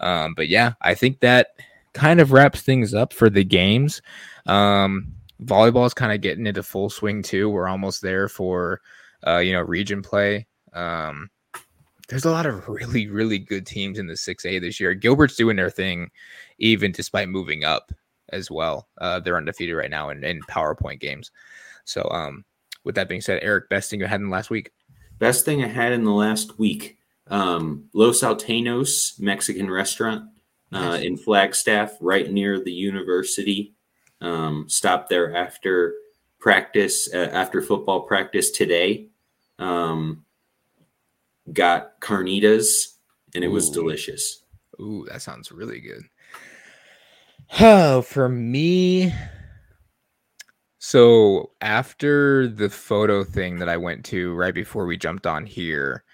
Um, 0.00 0.34
but 0.34 0.48
yeah, 0.48 0.72
I 0.80 0.94
think 0.94 1.20
that 1.20 1.48
kind 1.92 2.20
of 2.20 2.32
wraps 2.32 2.62
things 2.62 2.94
up 2.94 3.12
for 3.12 3.28
the 3.28 3.44
games. 3.44 4.00
Um, 4.46 5.14
volleyball 5.42 5.86
is 5.86 5.94
kind 5.94 6.12
of 6.12 6.20
getting 6.22 6.46
into 6.46 6.62
full 6.62 6.88
swing 6.88 7.22
too. 7.22 7.50
We're 7.50 7.68
almost 7.68 8.00
there 8.00 8.28
for 8.28 8.80
uh, 9.26 9.38
you 9.38 9.52
know 9.52 9.60
region 9.60 10.00
play. 10.00 10.46
Um, 10.72 11.28
there's 12.10 12.26
a 12.26 12.30
lot 12.30 12.44
of 12.44 12.68
really, 12.68 13.06
really 13.08 13.38
good 13.38 13.66
teams 13.66 13.98
in 13.98 14.06
the 14.06 14.14
6A 14.14 14.60
this 14.60 14.78
year. 14.78 14.92
Gilbert's 14.94 15.36
doing 15.36 15.56
their 15.56 15.70
thing, 15.70 16.10
even 16.58 16.92
despite 16.92 17.28
moving 17.28 17.64
up. 17.64 17.92
as 18.32 18.50
well. 18.50 18.88
Uh, 18.98 19.20
they're 19.20 19.36
undefeated 19.36 19.76
right 19.76 19.90
now 19.90 20.10
in, 20.10 20.24
in 20.24 20.40
PowerPoint 20.42 21.00
games. 21.00 21.30
So, 21.84 22.08
um, 22.10 22.44
with 22.84 22.94
that 22.94 23.08
being 23.08 23.20
said, 23.20 23.40
Eric, 23.42 23.68
best 23.68 23.90
thing 23.90 24.00
you 24.00 24.06
had 24.06 24.20
in 24.20 24.28
the 24.28 24.32
last 24.32 24.50
week? 24.50 24.70
Best 25.18 25.44
thing 25.44 25.62
I 25.62 25.68
had 25.68 25.92
in 25.92 26.04
the 26.04 26.12
last 26.12 26.58
week. 26.58 26.98
Um, 27.26 27.84
Los 27.92 28.22
Altenos 28.22 29.20
Mexican 29.20 29.70
restaurant 29.70 30.30
uh, 30.72 30.80
nice. 30.80 31.02
in 31.02 31.16
Flagstaff, 31.16 31.96
right 32.00 32.30
near 32.30 32.60
the 32.60 32.72
university. 32.72 33.74
Um, 34.20 34.66
stopped 34.68 35.08
there 35.08 35.34
after 35.34 35.94
practice, 36.38 37.12
uh, 37.12 37.28
after 37.32 37.62
football 37.62 38.02
practice 38.02 38.50
today. 38.50 39.08
Um, 39.58 40.24
got 41.52 42.00
carnitas, 42.00 42.94
and 43.34 43.44
it 43.44 43.48
Ooh. 43.48 43.52
was 43.52 43.70
delicious. 43.70 44.42
Ooh, 44.80 45.06
that 45.10 45.22
sounds 45.22 45.52
really 45.52 45.80
good. 45.80 46.02
Oh, 47.60 48.02
for 48.02 48.28
me, 48.28 49.12
so 50.78 51.50
after 51.60 52.48
the 52.48 52.70
photo 52.70 53.22
thing 53.22 53.58
that 53.58 53.68
I 53.68 53.76
went 53.76 54.04
to 54.06 54.34
right 54.34 54.54
before 54.54 54.86
we 54.86 54.96
jumped 54.96 55.26
on 55.26 55.44
here, 55.44 56.04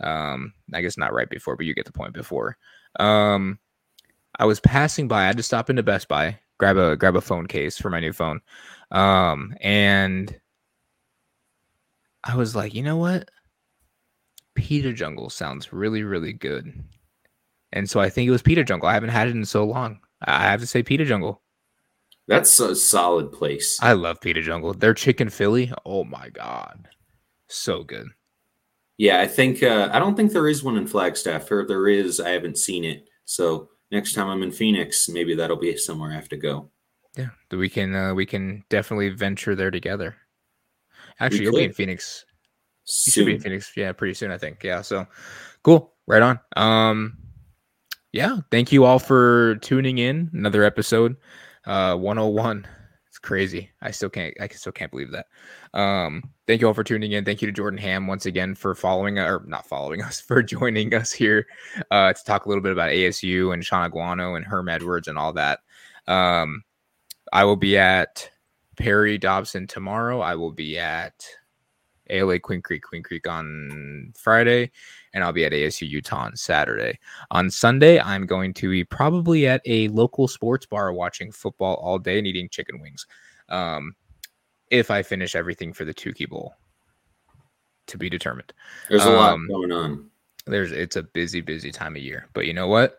um, 0.00 0.52
I 0.74 0.82
guess 0.82 0.98
not 0.98 1.14
right 1.14 1.28
before, 1.28 1.56
but 1.56 1.64
you 1.64 1.74
get 1.74 1.86
the 1.86 1.92
point 1.92 2.12
before. 2.12 2.58
Um, 2.98 3.58
I 4.38 4.44
was 4.44 4.60
passing 4.60 5.08
by. 5.08 5.22
I 5.22 5.26
had 5.26 5.38
to 5.38 5.42
stop 5.42 5.70
into 5.70 5.82
Best 5.82 6.06
Buy, 6.06 6.38
grab 6.58 6.76
a 6.76 6.96
grab 6.96 7.16
a 7.16 7.20
phone 7.22 7.46
case 7.46 7.78
for 7.78 7.88
my 7.88 8.00
new 8.00 8.12
phone, 8.12 8.40
um, 8.90 9.54
and 9.62 10.38
I 12.22 12.36
was 12.36 12.54
like, 12.54 12.74
you 12.74 12.82
know 12.82 12.98
what? 12.98 13.30
Pita 14.54 14.92
Jungle 14.92 15.30
sounds 15.30 15.72
really 15.72 16.02
really 16.02 16.32
good, 16.32 16.82
and 17.72 17.88
so 17.88 18.00
I 18.00 18.08
think 18.08 18.28
it 18.28 18.32
was 18.32 18.42
Pita 18.42 18.64
Jungle. 18.64 18.88
I 18.88 18.94
haven't 18.94 19.10
had 19.10 19.28
it 19.28 19.36
in 19.36 19.44
so 19.44 19.64
long. 19.64 20.00
I 20.22 20.42
have 20.42 20.60
to 20.60 20.66
say 20.66 20.82
Pita 20.82 21.04
Jungle. 21.04 21.42
That's 22.28 22.60
a 22.60 22.76
solid 22.76 23.32
place. 23.32 23.78
I 23.82 23.94
love 23.94 24.20
Pita 24.20 24.42
Jungle. 24.42 24.72
Their 24.72 24.94
chicken 24.94 25.30
Philly, 25.30 25.72
oh 25.84 26.04
my 26.04 26.28
god, 26.28 26.88
so 27.48 27.82
good. 27.82 28.08
Yeah, 28.98 29.20
I 29.20 29.26
think 29.26 29.62
uh, 29.62 29.88
I 29.92 29.98
don't 29.98 30.14
think 30.14 30.32
there 30.32 30.46
is 30.46 30.62
one 30.62 30.76
in 30.76 30.86
Flagstaff, 30.86 31.50
or 31.50 31.64
there 31.66 31.88
is. 31.88 32.20
I 32.20 32.30
haven't 32.30 32.58
seen 32.58 32.84
it. 32.84 33.08
So 33.24 33.70
next 33.90 34.12
time 34.12 34.28
I'm 34.28 34.42
in 34.42 34.52
Phoenix, 34.52 35.08
maybe 35.08 35.34
that'll 35.34 35.56
be 35.56 35.76
somewhere 35.76 36.10
I 36.10 36.14
have 36.14 36.28
to 36.28 36.36
go. 36.36 36.70
Yeah, 37.16 37.30
we 37.50 37.68
can 37.68 37.94
uh, 37.94 38.14
we 38.14 38.26
can 38.26 38.62
definitely 38.68 39.08
venture 39.08 39.54
there 39.54 39.70
together. 39.70 40.16
Actually, 41.18 41.44
you'll 41.44 41.56
be 41.56 41.64
in 41.64 41.72
Phoenix. 41.72 42.24
Soon. 42.90 43.12
Should 43.12 43.26
be 43.26 43.34
in 43.34 43.40
Phoenix, 43.40 43.72
yeah, 43.76 43.92
pretty 43.92 44.14
soon, 44.14 44.32
I 44.32 44.38
think. 44.38 44.64
Yeah, 44.64 44.82
so 44.82 45.06
cool. 45.62 45.94
Right 46.06 46.22
on. 46.22 46.40
Um, 46.56 47.18
yeah, 48.12 48.38
thank 48.50 48.72
you 48.72 48.84
all 48.84 48.98
for 48.98 49.56
tuning 49.56 49.98
in. 49.98 50.28
Another 50.32 50.64
episode, 50.64 51.16
uh, 51.66 51.94
101. 51.94 52.66
It's 53.06 53.18
crazy. 53.18 53.70
I 53.80 53.92
still 53.92 54.10
can't. 54.10 54.34
I 54.40 54.48
still 54.48 54.72
can't 54.72 54.90
believe 54.90 55.12
that. 55.12 55.26
Um, 55.72 56.30
thank 56.48 56.60
you 56.60 56.66
all 56.66 56.74
for 56.74 56.82
tuning 56.82 57.12
in. 57.12 57.24
Thank 57.24 57.42
you 57.42 57.46
to 57.46 57.52
Jordan 57.52 57.78
Ham 57.78 58.08
once 58.08 58.26
again 58.26 58.56
for 58.56 58.74
following 58.74 59.20
or 59.20 59.44
not 59.46 59.66
following 59.66 60.02
us 60.04 60.20
for 60.20 60.42
joining 60.42 60.92
us 60.92 61.12
here 61.12 61.46
uh, 61.92 62.12
to 62.12 62.24
talk 62.24 62.46
a 62.46 62.48
little 62.48 62.62
bit 62.62 62.72
about 62.72 62.90
ASU 62.90 63.54
and 63.54 63.64
Shaun 63.64 63.88
Aguano 63.88 64.36
and 64.36 64.44
Herm 64.44 64.68
Edwards 64.68 65.06
and 65.06 65.16
all 65.16 65.32
that. 65.34 65.60
Um, 66.08 66.64
I 67.32 67.44
will 67.44 67.56
be 67.56 67.78
at 67.78 68.28
Perry 68.76 69.16
Dobson 69.16 69.68
tomorrow. 69.68 70.20
I 70.20 70.34
will 70.34 70.50
be 70.50 70.76
at 70.76 71.24
ALA 72.10 72.38
Queen 72.38 72.62
Creek, 72.62 72.82
Queen 72.82 73.02
Creek 73.02 73.28
on 73.28 74.12
Friday, 74.16 74.70
and 75.14 75.24
I'll 75.24 75.32
be 75.32 75.44
at 75.44 75.52
ASU 75.52 75.88
Utah 75.88 76.24
on 76.24 76.36
Saturday. 76.36 76.98
On 77.30 77.50
Sunday, 77.50 78.00
I'm 78.00 78.26
going 78.26 78.54
to 78.54 78.70
be 78.70 78.84
probably 78.84 79.46
at 79.46 79.62
a 79.64 79.88
local 79.88 80.28
sports 80.28 80.66
bar 80.66 80.92
watching 80.92 81.32
football 81.32 81.74
all 81.76 81.98
day 81.98 82.18
and 82.18 82.26
eating 82.26 82.48
chicken 82.48 82.80
wings. 82.80 83.06
Um, 83.48 83.94
if 84.70 84.90
I 84.90 85.02
finish 85.02 85.34
everything 85.34 85.72
for 85.72 85.84
the 85.84 85.94
Tukee 85.94 86.28
Bowl, 86.28 86.54
to 87.90 87.98
be 87.98 88.08
determined. 88.08 88.52
There's 88.88 89.04
a 89.04 89.10
um, 89.10 89.46
lot 89.48 89.48
going 89.48 89.72
on. 89.72 90.10
There's 90.46 90.72
it's 90.72 90.96
a 90.96 91.02
busy, 91.02 91.40
busy 91.40 91.70
time 91.70 91.96
of 91.96 92.02
year, 92.02 92.28
but 92.32 92.46
you 92.46 92.54
know 92.54 92.68
what? 92.68 92.98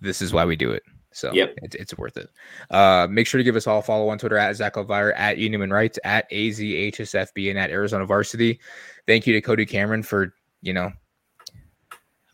This 0.00 0.22
is 0.22 0.32
why 0.32 0.44
we 0.44 0.54
do 0.54 0.70
it. 0.70 0.82
So 1.12 1.32
yep. 1.32 1.54
it's, 1.62 1.74
it's 1.74 1.96
worth 1.96 2.16
it. 2.16 2.28
Uh, 2.70 3.06
make 3.10 3.26
sure 3.26 3.38
to 3.38 3.44
give 3.44 3.56
us 3.56 3.66
all 3.66 3.78
a 3.78 3.82
follow 3.82 4.08
on 4.08 4.18
Twitter 4.18 4.36
at 4.36 4.54
Zach 4.56 4.76
Alvira, 4.76 5.18
at 5.18 5.38
Uniman 5.38 5.72
Rights, 5.72 5.98
at 6.04 6.30
AZHSFB, 6.30 7.50
and 7.50 7.58
at 7.58 7.70
Arizona 7.70 8.04
Varsity. 8.04 8.60
Thank 9.06 9.26
you 9.26 9.32
to 9.32 9.40
Cody 9.40 9.66
Cameron 9.66 10.02
for, 10.02 10.34
you 10.60 10.72
know, 10.72 10.92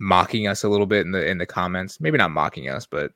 mocking 0.01 0.49
us 0.49 0.65
a 0.65 0.69
little 0.69 0.87
bit 0.87 1.07
in 1.07 1.13
the 1.13 1.27
in 1.27 1.39
the 1.39 1.47
comments. 1.47 2.01
Maybe 2.01 2.19
not 2.19 2.33
mocking 2.33 2.69
us, 2.69 2.87
but 2.87 3.13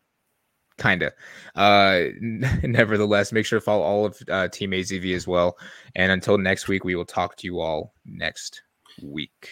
kind 0.79 1.03
of. 1.03 1.13
Uh, 1.57 2.05
nevertheless, 2.63 3.33
make 3.33 3.45
sure 3.45 3.59
to 3.59 3.65
follow 3.65 3.83
all 3.83 4.07
of 4.07 4.19
uh, 4.31 4.49
Team 4.49 4.71
AZV 4.71 5.15
as 5.15 5.27
well. 5.27 5.59
And 5.97 6.13
until 6.13 6.39
next 6.39 6.69
week, 6.69 6.85
we 6.85 6.95
will 6.95 7.05
talk 7.05 7.37
to 7.37 7.47
you 7.47 7.61
all 7.61 7.95
next 8.07 8.63
week 9.03 9.51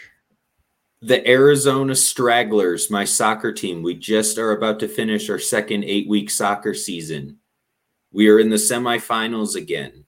the 1.03 1.27
Arizona 1.29 1.95
Stragglers, 1.95 2.91
my 2.91 3.05
soccer 3.05 3.53
team. 3.53 3.83
We 3.83 3.95
just 3.95 4.39
are 4.39 4.53
about 4.53 4.81
to 4.81 4.89
finish 4.89 5.29
our 5.29 5.39
second 5.39 5.85
eight 5.85 6.09
week 6.09 6.31
soccer 6.31 6.75
season. 6.75 7.39
We 8.13 8.29
are 8.29 8.39
in 8.39 8.49
the 8.49 8.57
semifinals 8.57 9.57
again. 9.57 10.05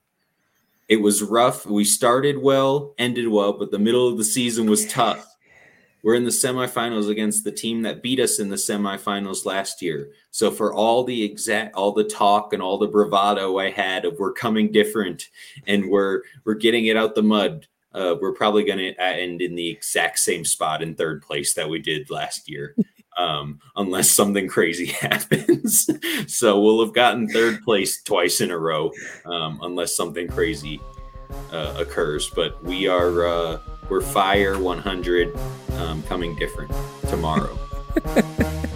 It 0.89 0.97
was 0.97 1.23
rough. 1.23 1.67
We 1.67 1.85
started 1.85 2.39
well, 2.39 2.95
ended 2.97 3.29
well, 3.29 3.53
but 3.53 3.71
the 3.71 3.79
middle 3.79 4.09
of 4.09 4.17
the 4.17 4.25
season 4.25 4.71
was 4.71 4.87
tough. 4.87 5.27
We're 6.03 6.15
in 6.15 6.25
the 6.25 6.31
semifinals 6.31 7.11
against 7.11 7.45
the 7.45 7.53
team 7.53 7.83
that 7.83 8.03
beat 8.03 8.21
us 8.21 8.39
in 8.39 8.49
the 8.49 8.57
semifinals 8.57 9.45
last 9.45 9.83
year. 9.83 10.13
So 10.31 10.51
for 10.51 10.73
all 10.73 11.05
the 11.05 11.23
exact 11.23 11.75
all 11.75 11.93
the 11.93 12.05
talk 12.05 12.55
and 12.55 12.63
all 12.63 12.79
the 12.79 12.87
bravado 12.87 13.59
I 13.59 13.71
had 13.71 14.07
of 14.07 14.19
we're 14.19 14.33
coming 14.33 14.73
different 14.73 15.29
and 15.67 15.91
we're 15.91 16.23
we're 16.45 16.55
getting 16.55 16.87
it 16.87 16.97
out 16.97 17.15
the 17.15 17.23
mud, 17.23 17.67
uh, 17.95 18.17
we're 18.21 18.35
probably 18.35 18.65
going 18.65 18.79
to 18.79 19.01
end 19.01 19.41
in 19.41 19.55
the 19.55 19.69
exact 19.69 20.19
same 20.19 20.45
spot 20.45 20.83
in 20.83 20.95
third 20.95 21.23
place 21.23 21.55
that 21.55 21.69
we 21.69 21.79
did 21.79 22.11
last 22.11 22.49
year, 22.49 22.75
um, 23.17 23.59
unless 23.77 24.11
something 24.11 24.49
crazy 24.49 24.87
happens. 25.01 25.89
so 26.27 26.61
we'll 26.61 26.85
have 26.85 26.95
gotten 26.95 27.29
third 27.29 27.63
place 27.63 28.03
twice 28.03 28.41
in 28.41 28.51
a 28.51 28.59
row, 28.59 28.93
um, 29.27 29.59
unless 29.63 29.97
something 29.97 30.29
crazy 30.29 30.81
uh, 31.53 31.75
occurs. 31.79 32.31
But 32.31 32.63
we 32.63 32.87
are 32.89 33.27
uh, 33.27 33.59
we're 33.89 34.01
fire 34.01 34.59
100 34.59 35.37
um, 35.79 36.03
coming 36.05 36.37
different 36.37 36.73
tomorrow. 37.09 37.59